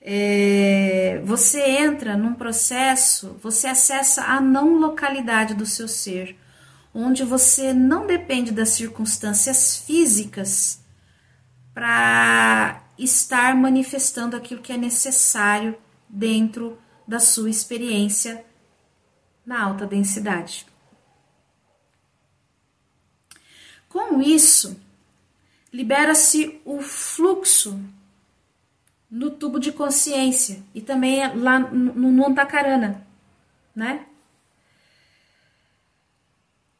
é, 0.00 1.20
você 1.24 1.60
entra 1.60 2.16
num 2.16 2.34
processo, 2.34 3.38
você 3.42 3.66
acessa 3.66 4.24
a 4.24 4.40
não 4.40 4.78
localidade 4.78 5.54
do 5.54 5.66
seu 5.66 5.88
ser, 5.88 6.36
onde 6.94 7.24
você 7.24 7.72
não 7.74 8.06
depende 8.06 8.52
das 8.52 8.70
circunstâncias 8.70 9.76
físicas 9.78 10.80
para 11.74 12.82
estar 12.98 13.54
manifestando 13.54 14.36
aquilo 14.36 14.62
que 14.62 14.72
é 14.72 14.76
necessário 14.76 15.76
dentro 16.08 16.78
da 17.06 17.20
sua 17.20 17.50
experiência 17.50 18.44
na 19.44 19.62
alta 19.62 19.86
densidade. 19.86 20.66
Com 23.88 24.20
isso, 24.20 24.78
libera-se 25.72 26.60
o 26.64 26.80
fluxo 26.80 27.80
no 29.10 29.30
tubo 29.30 29.58
de 29.58 29.72
consciência 29.72 30.62
e 30.74 30.80
também 30.80 31.20
lá 31.36 31.58
no, 31.58 32.12
no 32.12 32.28
né? 33.74 34.06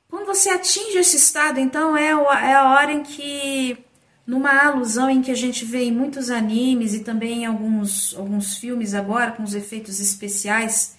Quando 0.09 0.27
você 0.27 0.51
atinge 0.51 0.99
esse 0.99 1.17
estado, 1.17 1.61
então 1.61 1.97
é, 1.97 2.09
é 2.09 2.55
a 2.55 2.71
hora 2.71 2.93
em 2.93 3.03
que, 3.03 3.79
numa 4.27 4.51
alusão 4.67 5.09
em 5.09 5.23
que 5.23 5.31
a 5.31 5.35
gente 5.35 5.65
vê 5.65 5.85
em 5.85 5.93
muitos 5.93 6.31
animes 6.31 6.95
e 6.95 7.05
também 7.05 7.43
em 7.43 7.47
alguns, 7.47 8.15
alguns 8.17 8.57
filmes 8.57 8.95
agora, 8.95 9.33
com 9.33 9.43
os 9.43 9.55
efeitos 9.55 10.01
especiais, 10.01 10.97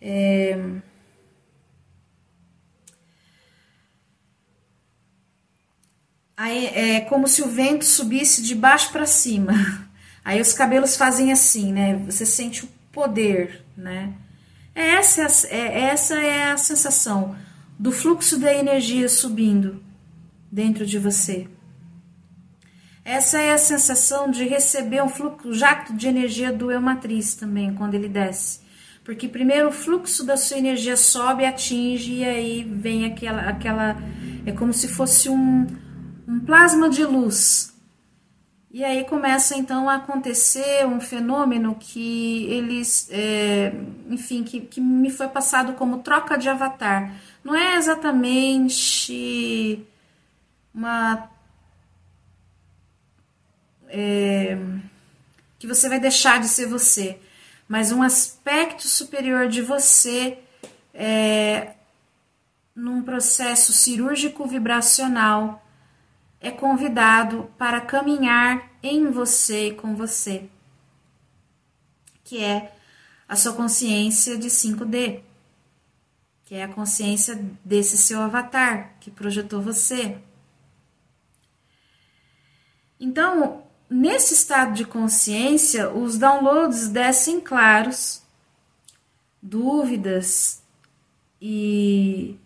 é, 0.00 0.56
é 6.96 7.00
como 7.02 7.26
se 7.26 7.42
o 7.42 7.48
vento 7.48 7.84
subisse 7.84 8.42
de 8.42 8.54
baixo 8.54 8.92
para 8.92 9.06
cima. 9.06 9.52
Aí 10.28 10.42
os 10.42 10.52
cabelos 10.52 10.94
fazem 10.94 11.32
assim, 11.32 11.72
né? 11.72 11.96
Você 12.04 12.26
sente 12.26 12.62
o 12.62 12.68
poder, 12.92 13.64
né? 13.74 14.12
É 14.74 14.90
essa, 14.90 15.22
é, 15.48 15.84
essa 15.84 16.20
é 16.20 16.52
a 16.52 16.56
sensação 16.58 17.34
do 17.78 17.90
fluxo 17.90 18.38
da 18.38 18.52
energia 18.52 19.08
subindo 19.08 19.82
dentro 20.52 20.84
de 20.84 20.98
você. 20.98 21.48
Essa 23.02 23.40
é 23.40 23.54
a 23.54 23.56
sensação 23.56 24.30
de 24.30 24.44
receber 24.44 25.02
um 25.02 25.08
fluxo, 25.08 25.54
jato 25.54 25.94
de 25.94 26.06
energia 26.06 26.52
do 26.52 26.70
eu 26.70 26.82
matriz 26.82 27.34
também, 27.34 27.72
quando 27.72 27.94
ele 27.94 28.06
desce. 28.06 28.60
Porque 29.02 29.28
primeiro 29.28 29.70
o 29.70 29.72
fluxo 29.72 30.26
da 30.26 30.36
sua 30.36 30.58
energia 30.58 30.98
sobe, 30.98 31.46
atinge 31.46 32.16
e 32.16 32.24
aí 32.26 32.64
vem 32.64 33.06
aquela, 33.06 33.48
aquela 33.48 33.96
é 34.44 34.52
como 34.52 34.74
se 34.74 34.88
fosse 34.88 35.30
um, 35.30 35.66
um 36.28 36.38
plasma 36.40 36.90
de 36.90 37.02
luz 37.02 37.77
e 38.70 38.84
aí 38.84 39.04
começa 39.04 39.56
então 39.56 39.88
a 39.88 39.94
acontecer 39.94 40.86
um 40.86 41.00
fenômeno 41.00 41.74
que 41.74 42.44
eles, 42.52 43.08
é, 43.10 43.72
enfim, 44.10 44.44
que, 44.44 44.60
que 44.60 44.78
me 44.78 45.10
foi 45.10 45.26
passado 45.28 45.72
como 45.72 46.02
troca 46.02 46.36
de 46.36 46.50
avatar. 46.50 47.14
Não 47.42 47.54
é 47.54 47.76
exatamente 47.76 49.82
uma. 50.74 51.30
É, 53.88 54.58
que 55.58 55.66
você 55.66 55.88
vai 55.88 55.98
deixar 55.98 56.38
de 56.38 56.46
ser 56.46 56.66
você, 56.66 57.18
mas 57.66 57.90
um 57.90 58.02
aspecto 58.02 58.86
superior 58.86 59.48
de 59.48 59.62
você 59.62 60.38
é, 60.92 61.72
num 62.76 63.02
processo 63.02 63.72
cirúrgico 63.72 64.46
vibracional 64.46 65.64
é 66.40 66.50
convidado 66.50 67.50
para 67.58 67.80
caminhar 67.80 68.70
em 68.82 69.10
você 69.10 69.68
e 69.68 69.74
com 69.74 69.94
você, 69.94 70.48
que 72.22 72.42
é 72.42 72.72
a 73.28 73.36
sua 73.36 73.52
consciência 73.52 74.38
de 74.38 74.48
5D, 74.48 75.20
que 76.44 76.54
é 76.54 76.64
a 76.64 76.68
consciência 76.68 77.38
desse 77.64 77.98
seu 77.98 78.20
avatar 78.22 78.94
que 79.00 79.10
projetou 79.10 79.60
você. 79.60 80.18
Então, 82.98 83.64
nesse 83.90 84.34
estado 84.34 84.72
de 84.72 84.84
consciência, 84.84 85.90
os 85.90 86.18
downloads 86.18 86.88
descem 86.88 87.40
claros, 87.40 88.22
dúvidas 89.42 90.62
e 91.40 92.38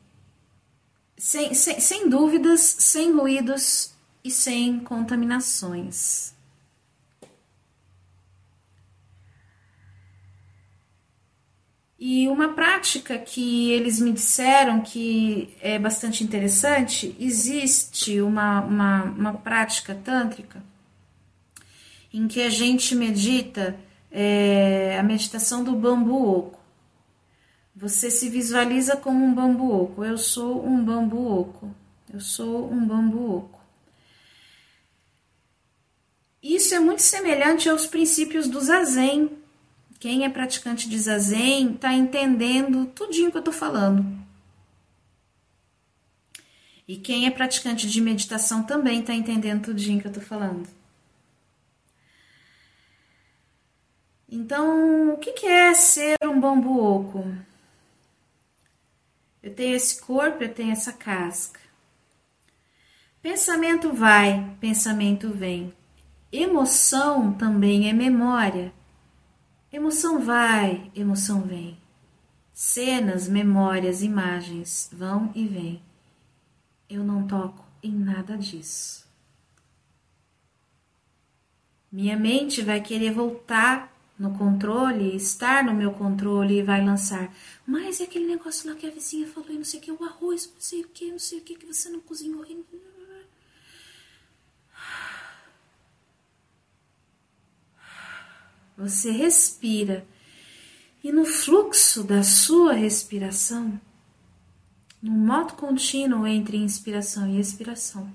sem, 1.22 1.54
sem, 1.54 1.78
sem 1.78 2.08
dúvidas, 2.08 2.60
sem 2.60 3.12
ruídos 3.12 3.94
e 4.24 4.30
sem 4.30 4.80
contaminações. 4.80 6.34
E 11.96 12.26
uma 12.26 12.54
prática 12.54 13.16
que 13.20 13.70
eles 13.70 14.00
me 14.00 14.10
disseram 14.12 14.80
que 14.80 15.54
é 15.60 15.78
bastante 15.78 16.24
interessante, 16.24 17.14
existe 17.20 18.20
uma, 18.20 18.60
uma, 18.62 19.04
uma 19.04 19.34
prática 19.34 19.94
tântrica 19.94 20.60
em 22.12 22.26
que 22.26 22.42
a 22.42 22.50
gente 22.50 22.96
medita 22.96 23.78
é, 24.10 24.98
a 24.98 25.04
meditação 25.04 25.62
do 25.62 25.76
bambu 25.76 26.28
oco. 26.28 26.61
Você 27.82 28.12
se 28.12 28.28
visualiza 28.28 28.96
como 28.96 29.24
um 29.24 29.34
bambu 29.34 29.68
oco. 29.72 30.04
Eu 30.04 30.16
sou 30.16 30.64
um 30.64 30.84
bambu 30.84 31.40
oco. 31.40 31.74
Eu 32.14 32.20
sou 32.20 32.70
um 32.70 32.86
bambu 32.86 33.38
oco. 33.38 33.60
Isso 36.40 36.76
é 36.76 36.78
muito 36.78 37.02
semelhante 37.02 37.68
aos 37.68 37.84
princípios 37.84 38.46
do 38.46 38.60
zazen. 38.60 39.36
Quem 39.98 40.24
é 40.24 40.28
praticante 40.28 40.88
de 40.88 40.96
zazen 40.96 41.72
está 41.72 41.92
entendendo 41.92 42.86
tudinho 42.86 43.32
que 43.32 43.36
eu 43.38 43.40
estou 43.40 43.52
falando. 43.52 44.06
E 46.86 46.96
quem 46.96 47.26
é 47.26 47.32
praticante 47.32 47.90
de 47.90 48.00
meditação 48.00 48.62
também 48.62 49.00
está 49.00 49.12
entendendo 49.12 49.64
tudinho 49.64 50.00
que 50.00 50.06
eu 50.06 50.12
estou 50.12 50.22
falando. 50.22 50.68
Então, 54.28 55.14
o 55.14 55.18
que 55.18 55.46
é 55.46 55.74
ser 55.74 56.16
um 56.22 56.38
bambu 56.38 56.78
oco? 56.78 57.51
Eu 59.42 59.54
tenho 59.54 59.74
esse 59.74 60.00
corpo, 60.00 60.44
eu 60.44 60.54
tenho 60.54 60.70
essa 60.70 60.92
casca. 60.92 61.58
Pensamento 63.20 63.92
vai, 63.92 64.56
pensamento 64.60 65.30
vem. 65.30 65.74
Emoção 66.30 67.32
também 67.32 67.88
é 67.88 67.92
memória. 67.92 68.72
Emoção 69.72 70.20
vai, 70.20 70.90
emoção 70.94 71.42
vem. 71.42 71.76
Cenas, 72.52 73.28
memórias, 73.28 74.02
imagens 74.02 74.88
vão 74.92 75.32
e 75.34 75.46
vêm. 75.46 75.82
Eu 76.88 77.02
não 77.02 77.26
toco 77.26 77.64
em 77.82 77.92
nada 77.92 78.36
disso. 78.36 79.06
Minha 81.90 82.16
mente 82.16 82.62
vai 82.62 82.80
querer 82.80 83.12
voltar 83.12 83.92
no 84.18 84.36
controle, 84.38 85.16
estar 85.16 85.64
no 85.64 85.74
meu 85.74 85.92
controle 85.92 86.58
e 86.58 86.62
vai 86.62 86.84
lançar. 86.84 87.32
Mas 87.66 88.00
é 88.00 88.04
aquele 88.04 88.26
negócio 88.26 88.68
lá 88.68 88.76
que 88.76 88.86
a 88.86 88.90
vizinha 88.90 89.26
falou 89.26 89.50
e 89.50 89.56
não 89.56 89.64
sei 89.64 89.78
o 89.78 89.82
que, 89.82 89.92
o 89.92 90.04
arroz, 90.04 90.50
não 90.52 90.60
sei 90.60 90.80
o 90.82 90.88
que, 90.88 91.10
não 91.10 91.18
sei 91.18 91.38
o 91.38 91.42
que, 91.42 91.54
que 91.54 91.66
você 91.66 91.88
não 91.88 92.00
cozinhou. 92.00 92.44
Você 98.76 99.10
respira 99.12 100.06
e 101.04 101.12
no 101.12 101.24
fluxo 101.24 102.02
da 102.02 102.22
sua 102.22 102.72
respiração, 102.72 103.80
no 105.00 105.12
modo 105.12 105.54
contínuo 105.54 106.26
entre 106.26 106.56
inspiração 106.56 107.28
e 107.28 107.38
expiração, 107.38 108.12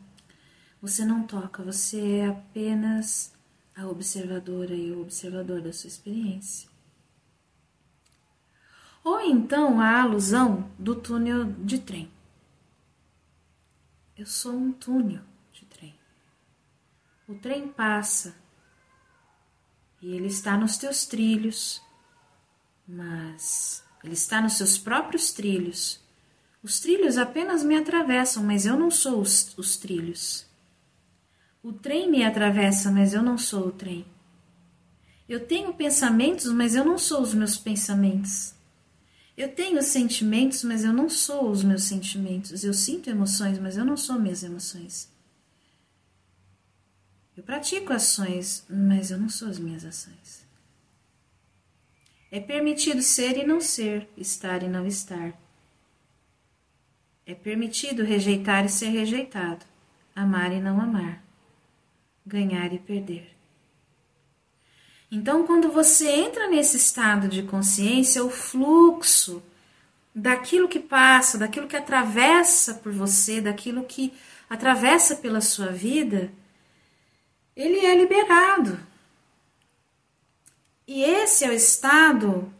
você 0.81 1.03
não 1.03 1.23
toca, 1.23 1.63
você 1.63 2.19
é 2.19 2.27
apenas 2.27 3.33
a 3.75 3.87
observadora 3.87 4.73
e 4.73 4.91
o 4.91 5.01
observador 5.01 5.61
da 5.61 5.73
sua 5.73 5.87
experiência. 5.87 6.69
Ou 9.07 9.21
então 9.21 9.79
a 9.79 10.01
alusão 10.01 10.69
do 10.77 10.93
túnel 10.93 11.45
de 11.63 11.79
trem. 11.79 12.11
Eu 14.17 14.25
sou 14.25 14.51
um 14.51 14.73
túnel 14.73 15.21
de 15.53 15.63
trem. 15.63 15.95
O 17.25 17.35
trem 17.35 17.69
passa 17.69 18.35
e 20.01 20.13
ele 20.13 20.27
está 20.27 20.57
nos 20.57 20.75
teus 20.75 21.05
trilhos, 21.05 21.81
mas 22.85 23.81
ele 24.03 24.13
está 24.13 24.41
nos 24.41 24.57
seus 24.57 24.77
próprios 24.77 25.31
trilhos. 25.31 26.01
Os 26.61 26.81
trilhos 26.81 27.17
apenas 27.17 27.63
me 27.63 27.77
atravessam, 27.77 28.43
mas 28.43 28.65
eu 28.65 28.77
não 28.77 28.91
sou 28.91 29.21
os, 29.21 29.57
os 29.57 29.77
trilhos. 29.77 30.45
O 31.63 31.71
trem 31.71 32.11
me 32.11 32.25
atravessa, 32.25 32.91
mas 32.91 33.13
eu 33.13 33.23
não 33.23 33.37
sou 33.37 33.67
o 33.67 33.71
trem. 33.71 34.05
Eu 35.29 35.47
tenho 35.47 35.73
pensamentos, 35.73 36.51
mas 36.51 36.75
eu 36.75 36.83
não 36.83 36.97
sou 36.97 37.21
os 37.21 37.33
meus 37.33 37.55
pensamentos. 37.55 38.56
Eu 39.37 39.53
tenho 39.53 39.83
sentimentos, 39.83 40.63
mas 40.63 40.83
eu 40.83 40.91
não 40.91 41.07
sou 41.07 41.51
os 41.51 41.63
meus 41.63 41.83
sentimentos. 41.83 42.63
Eu 42.63 42.73
sinto 42.73 43.07
emoções, 43.07 43.59
mas 43.59 43.77
eu 43.77 43.85
não 43.85 43.95
sou 43.95 44.19
minhas 44.19 44.41
emoções. 44.41 45.07
Eu 47.35 47.43
pratico 47.43 47.93
ações, 47.93 48.65
mas 48.67 49.11
eu 49.11 49.19
não 49.19 49.29
sou 49.29 49.47
as 49.47 49.59
minhas 49.59 49.85
ações. 49.85 50.43
É 52.31 52.39
permitido 52.39 53.03
ser 53.03 53.37
e 53.37 53.45
não 53.45 53.61
ser, 53.61 54.09
estar 54.17 54.63
e 54.63 54.67
não 54.67 54.87
estar. 54.87 55.39
É 57.23 57.35
permitido 57.35 58.03
rejeitar 58.03 58.65
e 58.65 58.69
ser 58.69 58.89
rejeitado, 58.89 59.63
amar 60.15 60.51
e 60.51 60.59
não 60.59 60.81
amar, 60.81 61.23
ganhar 62.25 62.73
e 62.73 62.79
perder. 62.79 63.36
Então, 65.09 65.45
quando 65.47 65.71
você 65.71 66.09
entra 66.09 66.47
nesse 66.47 66.77
estado 66.77 67.27
de 67.27 67.43
consciência, 67.43 68.23
o 68.23 68.29
fluxo 68.29 69.41
daquilo 70.13 70.67
que 70.67 70.79
passa, 70.79 71.37
daquilo 71.37 71.67
que 71.67 71.77
atravessa 71.77 72.73
por 72.75 72.91
você, 72.91 73.39
daquilo 73.39 73.83
que 73.83 74.13
atravessa 74.49 75.15
pela 75.15 75.39
sua 75.39 75.67
vida, 75.67 76.31
ele 77.55 77.85
é 77.85 77.95
liberado. 77.95 78.79
E 80.85 81.03
esse 81.03 81.45
é 81.45 81.49
o 81.49 81.53
estado 81.53 82.51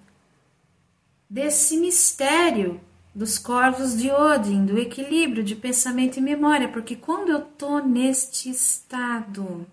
desse 1.30 1.78
mistério 1.78 2.80
dos 3.14 3.38
corvos 3.38 3.98
de 3.98 4.12
Odin, 4.12 4.66
do 4.66 4.78
equilíbrio 4.78 5.44
de 5.44 5.56
pensamento 5.56 6.18
e 6.18 6.22
memória, 6.22 6.70
porque 6.70 6.96
quando 6.96 7.30
eu 7.30 7.42
tô 7.42 7.80
neste 7.80 8.50
estado, 8.50 9.66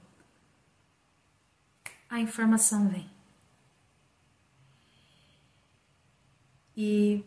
a 2.15 2.21
informação 2.21 2.89
vem. 2.89 3.11
E 6.77 7.25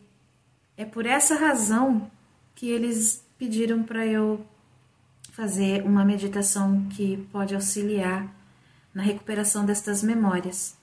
é 0.78 0.86
por 0.86 1.04
essa 1.04 1.34
razão 1.34 2.10
que 2.54 2.70
eles 2.70 3.22
pediram 3.36 3.82
para 3.82 4.06
eu 4.06 4.46
fazer 5.32 5.82
uma 5.82 6.06
meditação 6.06 6.88
que 6.88 7.18
pode 7.30 7.54
auxiliar 7.54 8.34
na 8.94 9.02
recuperação 9.02 9.66
destas 9.66 10.02
memórias. 10.02 10.74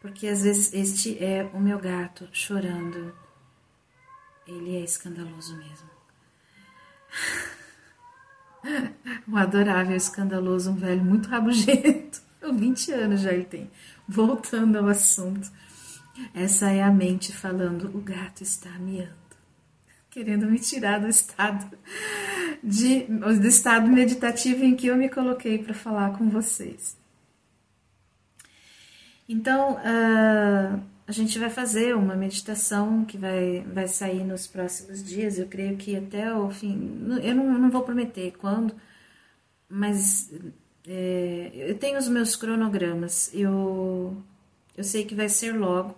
Porque 0.00 0.28
às 0.28 0.44
vezes 0.44 0.72
este 0.72 1.18
é 1.22 1.50
o 1.52 1.58
meu 1.58 1.80
gato 1.80 2.28
chorando. 2.32 3.12
Ele 4.46 4.76
é 4.76 4.84
escandaloso 4.84 5.56
mesmo. 5.56 5.90
um 9.26 9.36
adorável, 9.36 9.96
escandaloso, 9.96 10.70
um 10.70 10.76
velho 10.76 11.04
muito 11.04 11.28
rabugento. 11.28 12.23
20 12.52 12.92
anos 12.92 13.20
já 13.20 13.32
ele 13.32 13.44
tem. 13.44 13.70
Voltando 14.06 14.76
ao 14.78 14.88
assunto. 14.88 15.50
Essa 16.34 16.70
é 16.70 16.82
a 16.82 16.90
mente 16.90 17.32
falando: 17.32 17.90
o 17.96 18.00
gato 18.00 18.42
está 18.42 18.70
miando, 18.78 19.10
querendo 20.10 20.46
me 20.46 20.58
tirar 20.58 21.00
do 21.00 21.08
estado 21.08 21.76
de, 22.62 23.04
do 23.04 23.46
estado 23.46 23.88
meditativo 23.88 24.64
em 24.64 24.76
que 24.76 24.86
eu 24.86 24.96
me 24.96 25.08
coloquei 25.08 25.58
para 25.58 25.74
falar 25.74 26.16
com 26.16 26.28
vocês. 26.28 26.96
Então, 29.28 29.74
uh, 29.74 30.80
a 31.06 31.12
gente 31.12 31.38
vai 31.38 31.50
fazer 31.50 31.96
uma 31.96 32.14
meditação 32.14 33.04
que 33.04 33.18
vai, 33.18 33.64
vai 33.72 33.88
sair 33.88 34.24
nos 34.24 34.46
próximos 34.46 35.02
dias. 35.02 35.38
Eu 35.38 35.46
creio 35.46 35.76
que 35.76 35.96
até 35.96 36.32
o 36.34 36.50
fim. 36.50 37.06
Eu 37.22 37.34
não, 37.34 37.58
não 37.58 37.70
vou 37.70 37.82
prometer 37.82 38.32
quando, 38.38 38.74
mas 39.68 40.30
é, 40.86 41.50
eu 41.54 41.78
tenho 41.78 41.98
os 41.98 42.08
meus 42.08 42.36
cronogramas, 42.36 43.30
eu, 43.34 44.16
eu 44.76 44.84
sei 44.84 45.04
que 45.04 45.14
vai 45.14 45.28
ser 45.28 45.52
logo, 45.52 45.96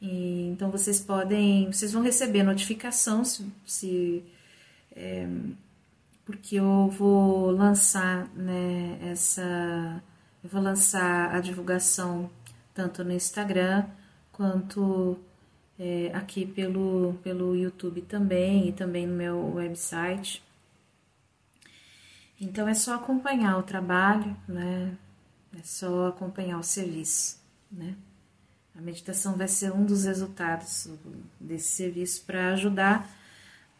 e, 0.00 0.48
então 0.48 0.70
vocês 0.70 1.00
podem, 1.00 1.70
vocês 1.70 1.92
vão 1.92 2.02
receber 2.02 2.42
notificação 2.42 3.24
se, 3.24 3.46
se 3.64 4.22
é, 4.94 5.26
porque 6.24 6.56
eu 6.56 6.88
vou 6.88 7.50
lançar 7.50 8.28
né, 8.34 8.98
essa, 9.02 10.02
eu 10.42 10.50
vou 10.50 10.60
lançar 10.60 11.34
a 11.34 11.40
divulgação 11.40 12.28
tanto 12.74 13.04
no 13.04 13.12
Instagram 13.12 13.86
quanto 14.32 15.18
é, 15.78 16.10
aqui 16.12 16.44
pelo, 16.44 17.14
pelo 17.22 17.54
YouTube 17.56 18.02
também 18.02 18.68
e 18.68 18.72
também 18.72 19.06
no 19.06 19.14
meu 19.14 19.54
website. 19.54 20.42
Então 22.40 22.68
é 22.68 22.74
só 22.74 22.94
acompanhar 22.94 23.58
o 23.58 23.62
trabalho, 23.62 24.36
né? 24.46 24.96
É 25.58 25.62
só 25.62 26.08
acompanhar 26.08 26.58
o 26.58 26.62
serviço, 26.62 27.38
né? 27.70 27.94
A 28.76 28.80
meditação 28.80 29.36
vai 29.36 29.48
ser 29.48 29.72
um 29.72 29.86
dos 29.86 30.04
resultados 30.04 30.88
desse 31.40 31.68
serviço 31.68 32.22
para 32.26 32.52
ajudar 32.52 33.08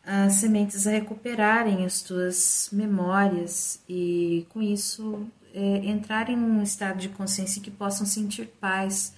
as 0.03 0.35
sementes 0.35 0.87
a 0.87 0.91
recuperarem 0.91 1.85
as 1.85 2.01
tuas 2.01 2.71
memórias 2.73 3.81
e 3.89 4.47
com 4.51 4.63
isso 4.63 5.27
é, 5.53 5.79
entrarem 5.85 6.37
num 6.37 6.63
estado 6.63 6.99
de 6.99 7.09
consciência 7.09 7.61
que 7.61 7.71
possam 7.71 8.07
sentir 8.07 8.47
paz 8.61 9.13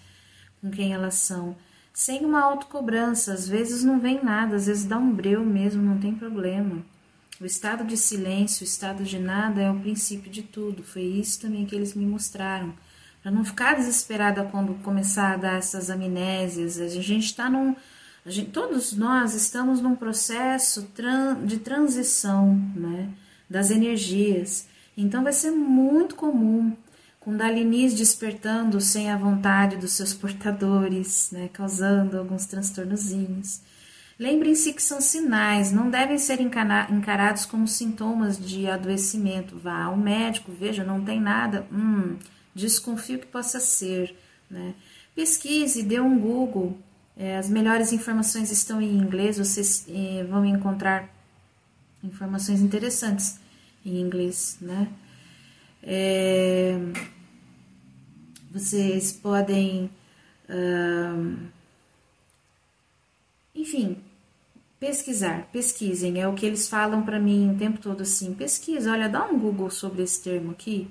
com 0.61 0.71
quem 0.71 0.93
elas 0.93 1.15
são, 1.15 1.55
sem 1.93 2.25
uma 2.25 2.41
autocobrança. 2.41 3.33
Às 3.33 3.47
vezes 3.47 3.85
não 3.85 4.01
vem 4.01 4.25
nada, 4.25 4.57
às 4.57 4.67
vezes 4.67 4.85
dá 4.85 4.97
um 4.99 5.13
breu 5.13 5.45
mesmo, 5.45 5.83
não 5.83 5.99
tem 5.99 6.15
problema. 6.15 6.83
O 7.41 7.47
estado 7.47 7.85
de 7.85 7.97
silêncio, 7.97 8.63
o 8.63 8.69
estado 8.69 9.05
de 9.05 9.19
nada 9.19 9.61
é 9.61 9.71
o 9.71 9.79
princípio 9.79 10.31
de 10.31 10.43
tudo. 10.43 10.83
Foi 10.83 11.03
isso 11.03 11.41
também 11.41 11.65
que 11.65 11.75
eles 11.75 11.95
me 11.95 12.05
mostraram. 12.05 12.75
Para 13.23 13.31
não 13.31 13.45
ficar 13.45 13.75
desesperada 13.77 14.45
quando 14.45 14.75
começar 14.83 15.35
a 15.35 15.37
dar 15.37 15.59
essas 15.59 15.89
amnésias. 15.91 16.81
A 16.81 16.89
gente 16.89 17.27
está 17.27 17.49
num. 17.49 17.77
Gente, 18.27 18.51
todos 18.51 18.93
nós 18.93 19.35
estamos 19.35 19.81
num 19.81 19.95
processo 19.95 20.89
de 21.45 21.59
transição 21.59 22.55
né, 22.75 23.09
das 23.49 23.71
energias. 23.71 24.67
Então 24.97 25.23
vai 25.23 25.33
ser 25.33 25.51
muito 25.53 26.17
comum 26.17 26.77
Kundalinis 27.29 27.93
despertando 27.93 28.81
sem 28.81 29.11
a 29.11 29.17
vontade 29.19 29.77
dos 29.77 29.93
seus 29.93 30.15
portadores, 30.15 31.29
né, 31.31 31.51
causando 31.53 32.19
alguns 32.19 32.47
transtornozinhos. 32.47 33.61
Lembrem-se 34.19 34.73
que 34.73 34.83
são 34.83 35.01
sinais, 35.01 35.71
não 35.71 35.89
devem 35.89 36.19
ser 36.19 36.41
encarados 36.41 37.47
como 37.47 37.69
sintomas 37.69 38.37
de 38.37 38.67
adoecimento. 38.67 39.57
Vá 39.57 39.85
ao 39.85 39.97
médico, 39.97 40.51
veja, 40.51 40.83
não 40.83 41.05
tem 41.05 41.21
nada, 41.21 41.65
hum, 41.73 42.17
desconfio 42.53 43.21
que 43.21 43.27
possa 43.27 43.61
ser. 43.61 44.17
Né? 44.51 44.75
Pesquise, 45.15 45.85
dê 45.85 46.01
um 46.01 46.19
Google, 46.19 46.77
é, 47.17 47.37
as 47.37 47.49
melhores 47.49 47.93
informações 47.93 48.51
estão 48.51 48.83
em 48.83 48.97
inglês, 48.97 49.39
vocês 49.39 49.87
é, 49.89 50.25
vão 50.25 50.45
encontrar 50.45 51.09
informações 52.03 52.61
interessantes 52.61 53.39
em 53.87 54.01
inglês, 54.01 54.59
né? 54.61 54.89
É, 55.83 56.77
vocês 58.51 59.13
podem, 59.13 59.91
enfim, 63.55 63.97
Pesquisar, 64.81 65.49
pesquisem, 65.53 66.21
é 66.21 66.29
o 66.29 66.35
que 66.35 66.47
eles 66.47 66.69
falam 66.69 67.03
para 67.03 67.19
mim 67.19 67.53
o 67.53 67.59
tempo 67.59 67.81
todo 67.81 68.03
assim. 68.03 68.33
Pesquisa, 68.33 68.93
olha, 68.93 69.09
dá 69.09 69.25
um 69.25 69.37
Google 69.37 69.71
sobre 69.71 70.03
esse 70.03 70.23
termo 70.23 70.53
aqui, 70.53 70.89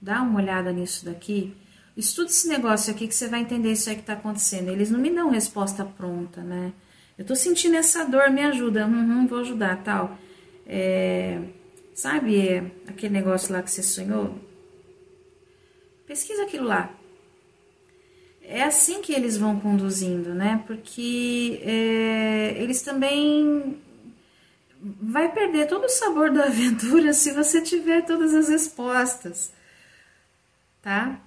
dá 0.00 0.22
uma 0.22 0.38
olhada 0.40 0.72
nisso 0.72 1.04
daqui, 1.04 1.52
estuda 1.96 2.30
esse 2.30 2.46
negócio 2.46 2.94
aqui 2.94 3.08
que 3.08 3.14
você 3.14 3.26
vai 3.26 3.40
entender 3.40 3.72
isso 3.72 3.90
aí 3.90 3.96
que 3.96 4.02
está 4.02 4.12
acontecendo. 4.12 4.68
Eles 4.68 4.92
não 4.92 5.00
me 5.00 5.10
dão 5.10 5.30
resposta 5.30 5.84
pronta, 5.84 6.42
né? 6.42 6.72
Eu 7.18 7.24
tô 7.24 7.34
sentindo 7.34 7.74
essa 7.76 8.04
dor, 8.04 8.30
me 8.30 8.42
ajuda, 8.42 8.86
uhum, 8.86 9.26
vou 9.26 9.40
ajudar, 9.40 9.82
tal. 9.82 10.16
É, 10.64 11.40
sabe 11.94 12.72
aquele 12.86 13.12
negócio 13.14 13.52
lá 13.52 13.60
que 13.60 13.70
você 13.72 13.82
sonhou? 13.82 14.38
Pesquisa 16.06 16.44
aquilo 16.44 16.66
lá 16.66 16.95
é 18.48 18.62
assim 18.62 19.02
que 19.02 19.12
eles 19.12 19.36
vão 19.36 19.58
conduzindo, 19.58 20.34
né? 20.34 20.62
Porque 20.66 21.60
é, 21.62 22.54
eles 22.58 22.80
também 22.82 23.78
vai 24.80 25.32
perder 25.32 25.66
todo 25.66 25.84
o 25.84 25.88
sabor 25.88 26.30
da 26.32 26.44
aventura 26.46 27.12
se 27.12 27.32
você 27.32 27.60
tiver 27.60 28.02
todas 28.02 28.34
as 28.34 28.48
respostas, 28.48 29.52
tá? 30.80 31.18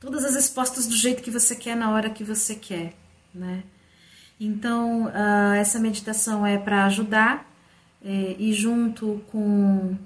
Todas 0.00 0.24
as 0.24 0.34
respostas 0.34 0.86
do 0.86 0.94
jeito 0.94 1.22
que 1.22 1.30
você 1.30 1.54
quer 1.54 1.76
na 1.76 1.90
hora 1.90 2.10
que 2.10 2.24
você 2.24 2.54
quer, 2.54 2.94
né? 3.34 3.62
Então 4.40 5.06
uh, 5.06 5.54
essa 5.54 5.78
meditação 5.78 6.44
é 6.46 6.58
para 6.58 6.86
ajudar 6.86 7.48
é, 8.04 8.36
e 8.38 8.52
junto 8.52 9.22
com, 9.30 9.96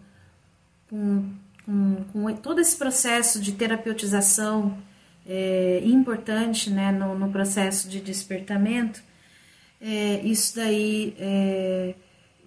com, 0.89 1.33
com, 1.64 2.05
com 2.12 2.37
todo 2.37 2.61
esse 2.61 2.76
processo 2.76 3.41
de 3.41 3.53
terapeutização 3.53 4.79
é, 5.29 5.83
importante 5.85 6.70
né, 6.70 6.91
no, 6.91 7.16
no, 7.16 7.31
processo 7.31 7.87
de 7.87 8.01
despertamento, 8.01 9.03
é, 9.79 10.22
isso 10.22 10.57
daí 10.57 11.14
é, 11.18 11.95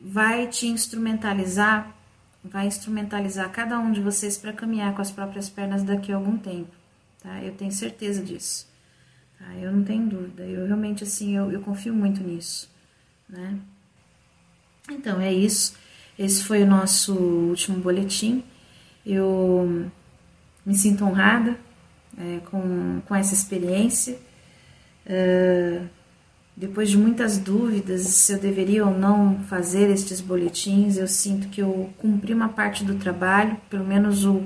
vai 0.02 0.48
te 0.48 0.66
instrumentalizar, 0.66 1.96
vai 2.44 2.66
instrumentalizar 2.66 3.52
cada 3.52 3.78
um 3.78 3.92
de 3.92 4.02
vocês 4.02 4.36
para 4.36 4.52
caminhar 4.52 4.96
com 4.96 5.02
as 5.02 5.12
próprias 5.12 5.48
pernas 5.48 5.84
daqui 5.84 6.12
a 6.12 6.16
algum 6.16 6.36
tempo, 6.38 6.76
tá? 7.22 7.42
Eu 7.44 7.54
tenho 7.54 7.72
certeza 7.72 8.24
disso, 8.24 8.68
tá? 9.38 9.56
Eu 9.58 9.72
não 9.72 9.84
tenho 9.84 10.08
dúvida, 10.08 10.44
eu 10.44 10.66
realmente, 10.66 11.04
assim, 11.04 11.38
eu, 11.38 11.52
eu 11.52 11.62
confio 11.62 11.94
muito 11.94 12.24
nisso, 12.24 12.68
né? 13.30 13.60
Então, 14.90 15.22
é 15.22 15.32
isso, 15.32 15.76
esse 16.18 16.44
foi 16.44 16.64
o 16.64 16.68
nosso 16.68 17.14
último 17.14 17.78
boletim, 17.80 18.44
Eu 19.06 19.92
me 20.66 20.76
sinto 20.76 21.06
honrada 21.06 21.58
é, 22.18 22.40
com, 22.50 23.02
com 23.06 23.16
essa 23.16 23.34
experiência. 23.34 24.18
Uh, 25.06 25.88
depois 26.56 26.90
de 26.90 26.98
muitas 26.98 27.38
dúvidas 27.38 28.02
se 28.02 28.34
eu 28.34 28.40
deveria 28.40 28.86
ou 28.86 28.96
não 28.96 29.40
fazer 29.46 29.90
estes 29.90 30.22
boletins, 30.22 30.98
eu 30.98 31.08
sinto 31.08 31.48
que 31.48 31.62
eu 31.62 31.90
cumpri 31.98 32.34
uma 32.34 32.50
parte 32.50 32.84
do 32.84 32.96
trabalho, 32.96 33.58
pelo 33.70 33.86
menos 33.86 34.26
o, 34.26 34.44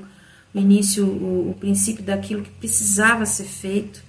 o 0.54 0.60
início, 0.60 1.06
o, 1.06 1.52
o 1.52 1.56
princípio 1.60 2.04
daquilo 2.04 2.44
que 2.44 2.52
precisava 2.52 3.26
ser 3.26 3.46
feito, 3.46 4.02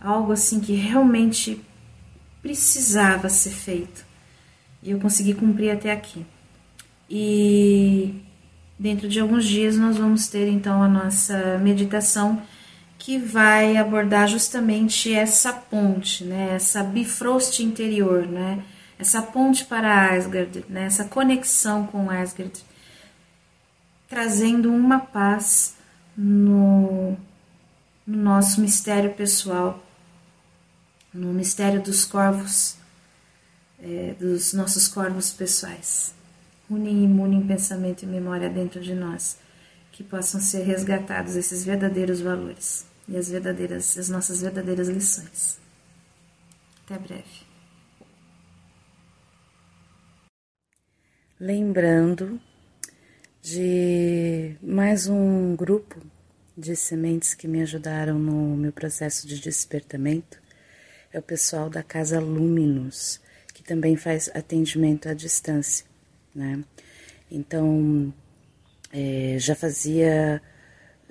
algo 0.00 0.32
assim 0.32 0.58
que 0.58 0.74
realmente 0.74 1.62
precisava 2.42 3.28
ser 3.28 3.50
feito. 3.50 4.04
E 4.82 4.90
eu 4.90 4.98
consegui 4.98 5.32
cumprir 5.32 5.70
até 5.70 5.92
aqui. 5.92 6.26
E 7.08 8.23
dentro 8.78 9.08
de 9.08 9.20
alguns 9.20 9.44
dias 9.44 9.76
nós 9.76 9.96
vamos 9.96 10.28
ter 10.28 10.48
então 10.48 10.82
a 10.82 10.88
nossa 10.88 11.58
meditação 11.58 12.42
que 12.98 13.18
vai 13.18 13.76
abordar 13.76 14.26
justamente 14.26 15.12
essa 15.12 15.52
ponte, 15.52 16.24
né, 16.24 16.54
essa 16.54 16.82
bifrost 16.82 17.62
interior, 17.62 18.26
né, 18.26 18.64
essa 18.98 19.20
ponte 19.20 19.64
para 19.66 20.14
Asgard, 20.14 20.64
né, 20.68 20.86
essa 20.86 21.04
conexão 21.04 21.86
com 21.86 22.10
Asgard, 22.10 22.64
trazendo 24.08 24.72
uma 24.72 25.00
paz 25.00 25.76
no, 26.16 27.16
no 28.06 28.16
nosso 28.16 28.60
mistério 28.60 29.12
pessoal, 29.12 29.84
no 31.12 31.32
mistério 31.32 31.82
dos 31.82 32.06
corvos, 32.06 32.76
é, 33.82 34.14
dos 34.18 34.54
nossos 34.54 34.88
corvos 34.88 35.30
pessoais. 35.30 36.13
Unem 36.70 37.02
e 37.02 37.04
imunem 37.04 37.46
pensamento 37.46 38.02
e 38.02 38.06
memória 38.06 38.48
dentro 38.48 38.80
de 38.80 38.94
nós, 38.94 39.38
que 39.92 40.02
possam 40.02 40.40
ser 40.40 40.62
resgatados 40.62 41.36
esses 41.36 41.64
verdadeiros 41.64 42.20
valores 42.20 42.86
e 43.08 43.16
as 43.16 43.28
verdadeiras, 43.28 43.98
as 43.98 44.08
nossas 44.08 44.40
verdadeiras 44.40 44.88
lições. 44.88 45.58
Até 46.84 46.98
breve. 46.98 47.44
Lembrando 51.38 52.40
de 53.42 54.56
mais 54.62 55.06
um 55.06 55.54
grupo 55.54 56.00
de 56.56 56.74
sementes 56.74 57.34
que 57.34 57.48
me 57.48 57.60
ajudaram 57.60 58.18
no 58.18 58.56
meu 58.56 58.72
processo 58.72 59.26
de 59.26 59.38
despertamento. 59.40 60.40
É 61.12 61.18
o 61.18 61.22
pessoal 61.22 61.68
da 61.68 61.82
Casa 61.82 62.20
Luminous, 62.20 63.20
que 63.52 63.62
também 63.62 63.96
faz 63.96 64.30
atendimento 64.34 65.08
à 65.08 65.14
distância, 65.14 65.84
né? 66.34 66.62
Então, 67.30 68.12
é, 68.92 69.36
já 69.38 69.54
fazia 69.54 70.42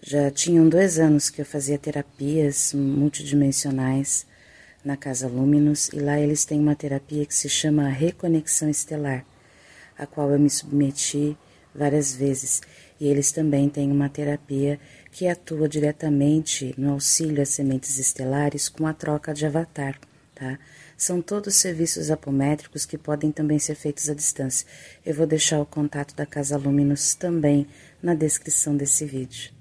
já 0.05 0.29
tinham 0.29 0.67
dois 0.67 0.99
anos 0.99 1.29
que 1.29 1.39
eu 1.39 1.45
fazia 1.45 1.77
terapias 1.77 2.73
multidimensionais 2.73 4.27
na 4.83 4.97
Casa 4.97 5.29
Luminous 5.29 5.87
e 5.93 5.99
lá 5.99 6.19
eles 6.19 6.43
têm 6.43 6.59
uma 6.59 6.75
terapia 6.75 7.25
que 7.25 7.33
se 7.33 7.47
chama 7.47 7.87
Reconexão 7.87 8.69
Estelar, 8.69 9.25
a 9.97 10.05
qual 10.05 10.29
eu 10.29 10.37
me 10.37 10.49
submeti 10.49 11.37
várias 11.73 12.13
vezes. 12.13 12.61
E 12.99 13.07
eles 13.07 13.31
também 13.31 13.69
têm 13.69 13.89
uma 13.89 14.09
terapia 14.09 14.77
que 15.09 15.25
atua 15.25 15.69
diretamente 15.69 16.75
no 16.77 16.91
auxílio 16.91 17.41
às 17.41 17.49
sementes 17.49 17.97
estelares 17.97 18.67
com 18.67 18.85
a 18.85 18.93
troca 18.93 19.33
de 19.33 19.45
avatar, 19.45 19.97
tá? 20.35 20.59
São 21.03 21.21
todos 21.21 21.55
serviços 21.55 22.09
apométricos 22.09 22.85
que 22.85 22.97
podem 22.97 23.29
também 23.29 23.59
ser 23.59 23.75
feitos 23.75 24.09
à 24.09 24.13
distância. 24.13 24.65
Eu 25.05 25.13
vou 25.13 25.27
deixar 25.27 25.59
o 25.59 25.65
contato 25.65 26.15
da 26.15 26.25
Casa 26.25 26.55
Luminous 26.55 27.13
também 27.13 27.67
na 28.01 28.15
descrição 28.15 28.73
desse 28.77 29.03
vídeo. 29.03 29.51